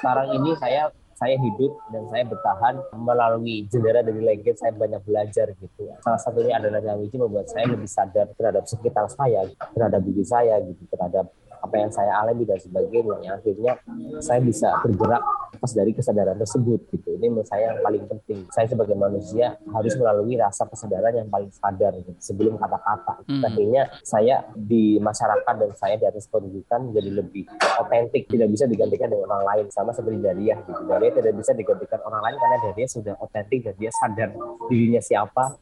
sekarang 0.00 0.32
ini 0.40 0.56
saya 0.56 0.88
saya 1.14 1.38
hidup 1.38 1.72
dan 1.94 2.02
saya 2.10 2.26
bertahan 2.26 2.74
melalui 2.98 3.64
jendela 3.70 4.02
dari 4.02 4.18
legend 4.18 4.58
saya 4.58 4.74
banyak 4.74 4.98
belajar 5.06 5.46
gitu 5.54 5.86
salah 6.02 6.18
satunya 6.18 6.58
adalah 6.58 6.82
nyawiji 6.82 7.16
membuat 7.16 7.46
saya 7.46 7.70
lebih 7.70 7.86
sadar 7.86 8.26
terhadap 8.34 8.66
sekitar 8.66 9.06
saya 9.06 9.46
terhadap 9.72 10.02
diri 10.02 10.24
saya 10.26 10.58
gitu 10.66 10.82
terhadap 10.90 11.30
apa 11.64 11.74
yang 11.80 11.90
saya 11.90 12.12
alami 12.20 12.44
dan 12.44 12.60
sebagainya 12.60 13.16
yang 13.24 13.34
akhirnya 13.40 13.72
saya 14.20 14.40
bisa 14.44 14.68
bergerak 14.84 15.24
pas 15.56 15.72
dari 15.72 15.96
kesadaran 15.96 16.36
tersebut 16.36 16.80
gitu. 16.92 17.08
Ini 17.16 17.26
menurut 17.30 17.48
saya 17.48 17.72
yang 17.72 17.80
paling 17.80 18.04
penting. 18.04 18.44
Saya 18.52 18.66
sebagai 18.68 18.92
manusia 18.98 19.56
harus 19.72 19.94
melalui 19.96 20.36
rasa 20.36 20.68
kesadaran 20.68 21.14
yang 21.24 21.28
paling 21.32 21.48
sadar 21.54 21.96
gitu, 21.96 22.12
sebelum 22.20 22.60
kata-kata. 22.60 23.24
Hmm. 23.24 23.40
akhirnya 23.44 23.88
saya 24.04 24.44
di 24.52 24.98
masyarakat 25.00 25.54
dan 25.54 25.70
saya 25.78 25.94
di 25.96 26.04
atas 26.04 26.28
pendidikan 26.28 26.90
menjadi 26.90 27.10
lebih 27.24 27.44
otentik. 27.80 28.28
Tidak 28.28 28.48
bisa 28.50 28.68
digantikan 28.68 29.08
dengan 29.08 29.30
orang 29.32 29.44
lain 29.48 29.64
sama 29.72 29.94
seperti 29.94 30.20
Daria 30.20 30.58
gitu. 30.60 30.80
Daria 30.84 31.10
tidak 31.14 31.32
bisa 31.38 31.52
digantikan 31.56 32.00
orang 32.04 32.22
lain 32.28 32.36
karena 32.36 32.56
Daria 32.68 32.86
sudah 32.90 33.14
otentik 33.22 33.64
dan 33.64 33.74
dia 33.80 33.90
sadar 34.04 34.30
dirinya 34.68 35.00
siapa. 35.00 35.56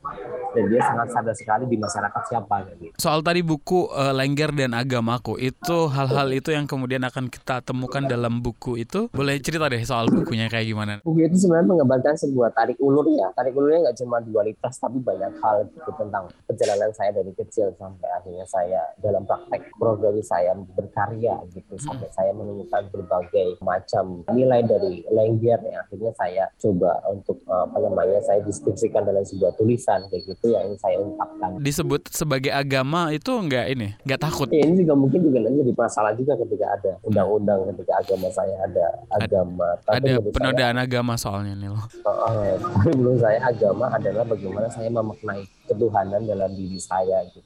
Dan 0.52 0.68
dia 0.68 0.84
sangat 0.84 1.08
sadar 1.16 1.32
sekali 1.32 1.64
di 1.64 1.80
masyarakat 1.80 2.22
siapa 2.28 2.68
gitu. 2.76 2.92
soal 3.00 3.24
tadi 3.24 3.40
buku 3.40 3.88
uh, 3.88 4.12
Lengger 4.12 4.52
dan 4.52 4.76
Agamaku 4.76 5.40
itu 5.40 5.88
hal-hal 5.92 6.28
itu 6.32 6.50
yang 6.56 6.64
kemudian 6.64 7.04
akan 7.04 7.28
kita 7.28 7.60
temukan 7.60 8.00
dalam 8.08 8.40
buku 8.40 8.80
itu? 8.80 9.12
Boleh 9.12 9.36
cerita 9.44 9.68
deh 9.68 9.84
soal 9.84 10.08
bukunya 10.08 10.48
kayak 10.48 10.66
gimana? 10.72 10.94
Buku 11.04 11.28
itu 11.28 11.36
sebenarnya 11.36 11.68
menggambarkan 11.68 12.16
sebuah 12.16 12.56
tarik 12.56 12.80
ulur 12.80 13.04
ya. 13.12 13.28
Tarik 13.36 13.52
ulurnya 13.52 13.88
nggak 13.88 13.98
cuma 14.00 14.16
dualitas 14.24 14.74
tapi 14.80 14.98
banyak 14.98 15.32
hal 15.44 15.68
gitu 15.68 15.90
tentang 16.00 16.24
perjalanan 16.48 16.90
saya 16.96 17.10
dari 17.12 17.32
kecil 17.36 17.76
sampai 17.76 18.08
akhirnya 18.16 18.46
saya 18.48 18.80
dalam 18.98 19.22
praktek 19.28 19.68
program 19.76 20.16
saya 20.24 20.52
berkarya 20.56 21.36
gitu. 21.52 21.74
Hmm. 21.76 21.98
sampai 21.98 22.08
saya 22.14 22.30
menemukan 22.36 22.84
berbagai 22.92 23.58
macam 23.64 24.22
nilai 24.30 24.60
dari 24.62 25.02
lengger 25.08 25.60
yang 25.66 25.82
akhirnya 25.82 26.12
saya 26.14 26.44
coba 26.60 27.00
untuk 27.10 27.40
apa 27.48 27.78
namanya 27.80 28.20
saya 28.22 28.40
deskripsikan 28.44 29.02
dalam 29.02 29.24
sebuah 29.24 29.56
tulisan 29.56 30.04
kayak 30.08 30.22
gitu 30.28 30.54
yang 30.54 30.72
saya 30.78 30.96
ungkapkan. 31.00 31.58
Disebut 31.60 32.12
sebagai 32.12 32.52
agama 32.52 33.10
itu 33.10 33.32
enggak 33.34 33.66
ini? 33.72 33.96
Enggak 34.06 34.20
takut? 34.30 34.48
Ya, 34.52 34.62
ini 34.64 34.84
juga 34.84 34.94
mungkin 34.94 35.20
juga 35.24 35.38
nanti 35.42 35.56
jadi 35.64 35.74
masalah 35.82 36.14
juga 36.14 36.38
ketika 36.38 36.66
ada 36.78 36.92
undang-undang 37.02 37.66
ketika 37.74 37.98
agama 37.98 38.28
saya 38.30 38.54
ada 38.62 38.86
agama. 39.10 39.68
Tapi 39.82 40.06
ada 40.06 40.22
penodaan 40.30 40.76
saya, 40.78 40.86
agama 40.86 41.12
soalnya 41.18 41.54
nih 41.58 41.70
loh. 41.74 41.84
Uh, 42.06 42.54
tapi 42.62 42.90
menurut 42.94 43.18
saya 43.18 43.38
agama 43.42 43.90
adalah 43.90 44.24
bagaimana 44.26 44.68
saya 44.70 44.88
memaknai 44.88 45.42
ketuhanan 45.66 46.22
dalam 46.26 46.50
diri 46.54 46.78
saya 46.78 47.24
gitu. 47.30 47.42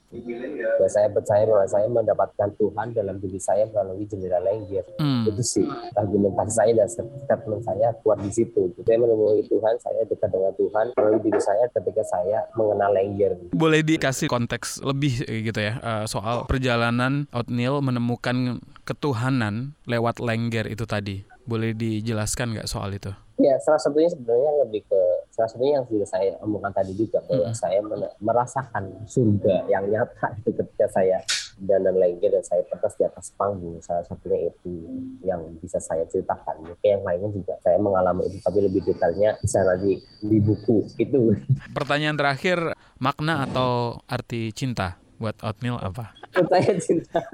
Dan 0.81 0.89
saya 0.89 1.09
percaya 1.12 1.45
bahwa 1.45 1.67
saya 1.69 1.87
mendapatkan 1.89 2.49
Tuhan 2.57 2.97
dalam 2.97 3.17
diri 3.21 3.41
saya 3.41 3.69
melalui 3.69 4.09
jendela 4.09 4.41
lengger. 4.43 4.85
Hmm. 5.01 5.29
Itu 5.29 5.43
sih 5.45 5.67
argumentasi 5.97 6.53
saya 6.53 6.73
dan 6.73 6.89
statement 6.89 7.62
saya 7.64 7.93
kuat 8.01 8.19
di 8.25 8.31
situ. 8.33 8.73
Saya 8.85 8.99
menemui 9.01 9.45
Tuhan, 9.47 9.75
saya 9.81 10.03
dekat 10.09 10.31
dengan 10.33 10.53
Tuhan 10.57 10.87
melalui 10.97 11.21
diri 11.21 11.41
saya 11.41 11.64
ketika 11.73 12.03
saya 12.07 12.39
mengenal 12.57 12.91
lengger. 12.95 13.33
Boleh 13.53 13.81
dikasih 13.85 14.31
konteks 14.31 14.81
lebih 14.81 15.25
gitu 15.27 15.61
ya 15.61 15.79
uh, 15.83 16.05
soal 16.09 16.49
perjalanan 16.49 17.29
menemukan 17.35 17.81
menemukan 18.07 18.62
ketuhanan 18.87 19.75
lewat 19.85 20.23
lengger 20.23 20.71
itu 20.71 20.87
tadi. 20.87 21.36
Boleh 21.47 21.72
dijelaskan 21.72 22.59
nggak 22.59 22.68
soal 22.68 22.90
itu? 22.92 23.14
Ya, 23.36 23.61
salah 23.61 23.76
satunya 23.76 24.09
sebenarnya 24.09 24.64
lebih 24.64 24.88
ke 24.88 25.01
salah 25.28 25.51
satunya 25.53 25.76
yang 25.76 25.86
sudah 25.86 26.09
saya 26.09 26.32
omongkan 26.40 26.72
tadi 26.72 26.97
juga 26.97 27.20
bahwa 27.28 27.53
hmm. 27.53 27.59
saya 27.59 27.78
merasakan 28.16 28.84
surga 29.05 29.68
yang 29.68 29.84
nyata 29.92 30.32
itu 30.40 30.51
ketika 30.57 30.86
saya 30.88 31.20
dan 31.57 31.84
dan 31.84 31.97
lengger 31.97 32.32
dan 32.32 32.44
saya 32.44 32.64
pentas 32.68 32.97
di 32.97 33.05
atas 33.05 33.32
panggung 33.36 33.80
salah 33.80 34.05
satunya 34.05 34.49
itu 34.49 34.72
yang 35.20 35.40
bisa 35.61 35.76
saya 35.80 36.09
ceritakan. 36.09 36.64
Oke, 36.68 36.88
yang 36.88 37.05
lainnya 37.05 37.28
juga 37.32 37.61
saya 37.61 37.76
mengalami 37.76 38.24
itu 38.28 38.40
tapi 38.40 38.59
lebih 38.64 38.80
detailnya 38.88 39.36
bisa 39.40 39.61
nanti 39.64 40.01
di 40.24 40.38
buku 40.40 40.88
itu. 40.97 41.36
Pertanyaan 41.76 42.16
terakhir 42.16 42.72
makna 42.97 43.44
atau 43.44 44.01
arti 44.09 44.53
cinta? 44.57 44.97
Buat 45.16 45.40
oatmeal 45.40 45.80
apa? 45.80 46.12
Saya 46.32 46.76
cinta. 46.76 47.24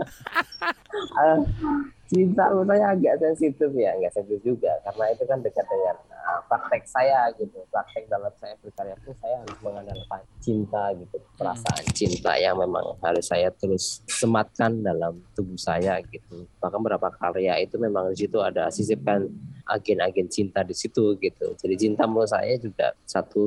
Uh, 1.18 1.42
cinta 2.12 2.44
menurut 2.52 2.68
saya 2.68 2.92
agak 2.92 3.14
sensitif 3.24 3.70
ya 3.72 3.90
nggak 3.96 4.12
sensitif 4.12 4.40
juga. 4.44 4.72
Karena 4.84 5.04
itu 5.16 5.24
kan 5.24 5.38
dekat 5.40 5.64
dengan 5.64 5.96
uh, 6.12 6.40
praktek 6.44 6.84
saya 6.84 7.32
gitu. 7.40 7.58
Praktek 7.72 8.04
dalam 8.12 8.32
saya 8.36 8.54
berkarya 8.60 8.96
pun 9.00 9.16
saya 9.16 9.36
harus 9.40 9.58
mengandalkan 9.64 10.20
cinta 10.44 10.82
gitu. 10.92 11.16
Perasaan 11.40 11.84
cinta 11.96 12.32
yang 12.36 12.60
memang 12.60 13.00
harus 13.00 13.24
saya 13.24 13.48
terus 13.56 14.04
sematkan 14.04 14.84
dalam 14.84 15.24
tubuh 15.32 15.56
saya 15.56 16.04
gitu. 16.04 16.44
Bahkan 16.60 16.78
beberapa 16.84 17.08
karya 17.16 17.56
itu 17.64 17.80
memang 17.80 18.12
di 18.12 18.28
situ 18.28 18.38
ada 18.44 18.68
sisipkan 18.68 19.32
agen-agen 19.64 20.28
cinta 20.28 20.60
di 20.60 20.76
situ 20.76 21.16
gitu. 21.16 21.46
Jadi 21.56 21.74
cinta 21.80 22.04
menurut 22.04 22.28
saya 22.28 22.60
juga 22.60 22.92
satu 23.08 23.44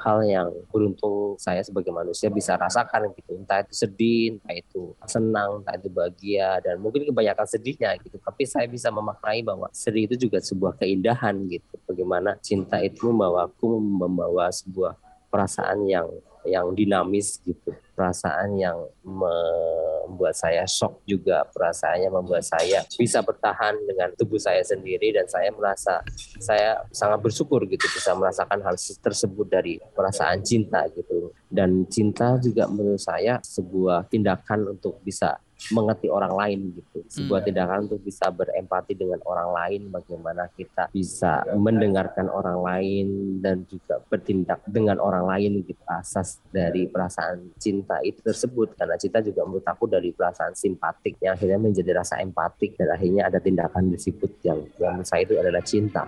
hal 0.00 0.24
yang 0.24 0.48
beruntung 0.72 1.36
saya 1.36 1.60
sebagai 1.60 1.92
manusia 1.92 2.32
bisa 2.32 2.56
rasakan 2.56 3.12
gitu. 3.12 3.36
Entah 3.36 3.60
itu 3.60 3.74
sedih 3.76 4.40
entah 4.40 4.56
itu 4.56 4.96
senang 5.04 5.60
entah 5.60 5.76
itu 5.76 5.92
bahagia 5.92 6.64
dan 6.64 6.80
mungkin 6.80 7.04
kebanyakan 7.04 7.44
sedihnya 7.44 7.98
gitu. 8.06 8.16
Tapi 8.22 8.46
saya 8.46 8.70
bisa 8.70 8.88
memaknai 8.94 9.42
bahwa 9.42 9.66
sedih 9.74 10.06
itu 10.06 10.30
juga 10.30 10.38
sebuah 10.38 10.78
keindahan 10.78 11.34
gitu. 11.50 11.74
Bagaimana 11.84 12.38
cinta 12.38 12.78
itu 12.78 13.10
membawaku 13.10 13.82
membawa 13.82 14.48
sebuah 14.54 14.94
perasaan 15.28 15.84
yang 15.90 16.08
yang 16.46 16.70
dinamis 16.72 17.42
gitu 17.42 17.74
perasaan 17.96 18.60
yang 18.60 18.76
membuat 19.00 20.36
saya 20.36 20.68
shock 20.68 21.00
juga. 21.08 21.48
Perasaannya 21.48 22.12
membuat 22.12 22.44
saya 22.44 22.84
bisa 23.00 23.24
bertahan 23.24 23.72
dengan 23.88 24.12
tubuh 24.12 24.36
saya 24.36 24.60
sendiri 24.60 25.16
dan 25.16 25.24
saya 25.24 25.48
merasa 25.56 26.04
saya 26.36 26.84
sangat 26.92 27.24
bersyukur 27.24 27.64
gitu 27.64 27.88
bisa 27.88 28.12
merasakan 28.12 28.60
hal 28.60 28.76
tersebut 28.76 29.48
dari 29.48 29.80
perasaan 29.96 30.44
cinta 30.44 30.84
gitu. 30.92 31.32
Dan 31.48 31.88
cinta 31.88 32.36
juga 32.36 32.68
menurut 32.68 33.00
saya 33.00 33.40
sebuah 33.40 34.12
tindakan 34.12 34.76
untuk 34.76 35.00
bisa 35.00 35.40
mengerti 35.72 36.06
orang 36.12 36.34
lain 36.36 36.60
gitu. 36.76 36.98
Sebuah 37.08 37.40
hmm. 37.42 37.48
tindakan 37.48 37.78
untuk 37.88 38.00
bisa 38.04 38.28
berempati 38.28 38.92
dengan 38.92 39.20
orang 39.24 39.50
lain 39.56 39.80
bagaimana 39.88 40.52
kita 40.52 40.92
bisa 40.92 41.42
mendengarkan 41.56 42.28
orang 42.28 42.60
lain 42.60 43.06
dan 43.40 43.64
juga 43.64 43.98
bertindak 44.06 44.60
dengan 44.68 45.00
orang 45.00 45.24
lain 45.24 45.64
gitu. 45.64 45.80
Asas 45.86 46.42
dari 46.50 46.90
perasaan 46.90 47.56
cinta 47.56 47.85
itu 48.02 48.18
tersebut 48.20 48.74
karena 48.74 48.98
cinta 48.98 49.22
juga 49.22 49.46
menurut 49.46 49.66
aku 49.66 49.86
dari 49.86 50.10
perasaan 50.10 50.52
simpatik 50.58 51.22
yang 51.22 51.38
akhirnya 51.38 51.58
menjadi 51.62 51.90
rasa 52.02 52.18
empatik 52.18 52.74
dan 52.74 52.90
akhirnya 52.92 53.30
ada 53.30 53.38
tindakan 53.38 53.94
disebut 53.94 54.42
yang 54.42 54.64
yang 54.82 54.98
menurut 54.98 55.08
saya 55.08 55.22
itu 55.22 55.34
adalah 55.38 55.62
cinta. 55.62 56.04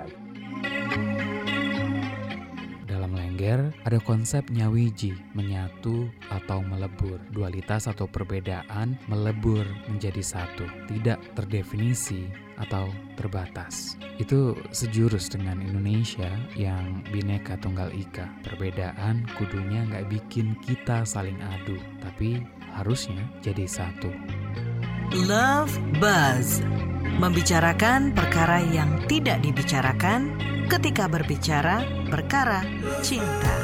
Lengger 3.38 3.70
ada 3.86 4.02
konsep 4.02 4.50
nyawiji, 4.50 5.14
menyatu 5.30 6.10
atau 6.26 6.58
melebur. 6.58 7.22
Dualitas 7.30 7.86
atau 7.86 8.10
perbedaan 8.10 8.98
melebur 9.06 9.62
menjadi 9.86 10.18
satu, 10.18 10.66
tidak 10.90 11.22
terdefinisi 11.38 12.47
atau 12.58 12.90
terbatas. 13.14 13.98
Itu 14.18 14.58
sejurus 14.74 15.30
dengan 15.30 15.62
Indonesia 15.62 16.30
yang 16.58 17.06
bineka 17.10 17.54
tunggal 17.58 17.90
ika. 17.94 18.26
Perbedaan 18.42 19.26
kudunya 19.38 19.86
nggak 19.86 20.10
bikin 20.10 20.58
kita 20.66 21.06
saling 21.06 21.38
adu, 21.38 21.78
tapi 22.02 22.42
harusnya 22.74 23.22
jadi 23.42 23.66
satu. 23.66 24.10
Love 25.24 25.72
Buzz 26.02 26.60
membicarakan 27.18 28.12
perkara 28.12 28.60
yang 28.60 29.02
tidak 29.08 29.40
dibicarakan 29.40 30.36
ketika 30.68 31.08
berbicara 31.08 31.80
perkara 32.12 32.60
cinta. 33.00 33.54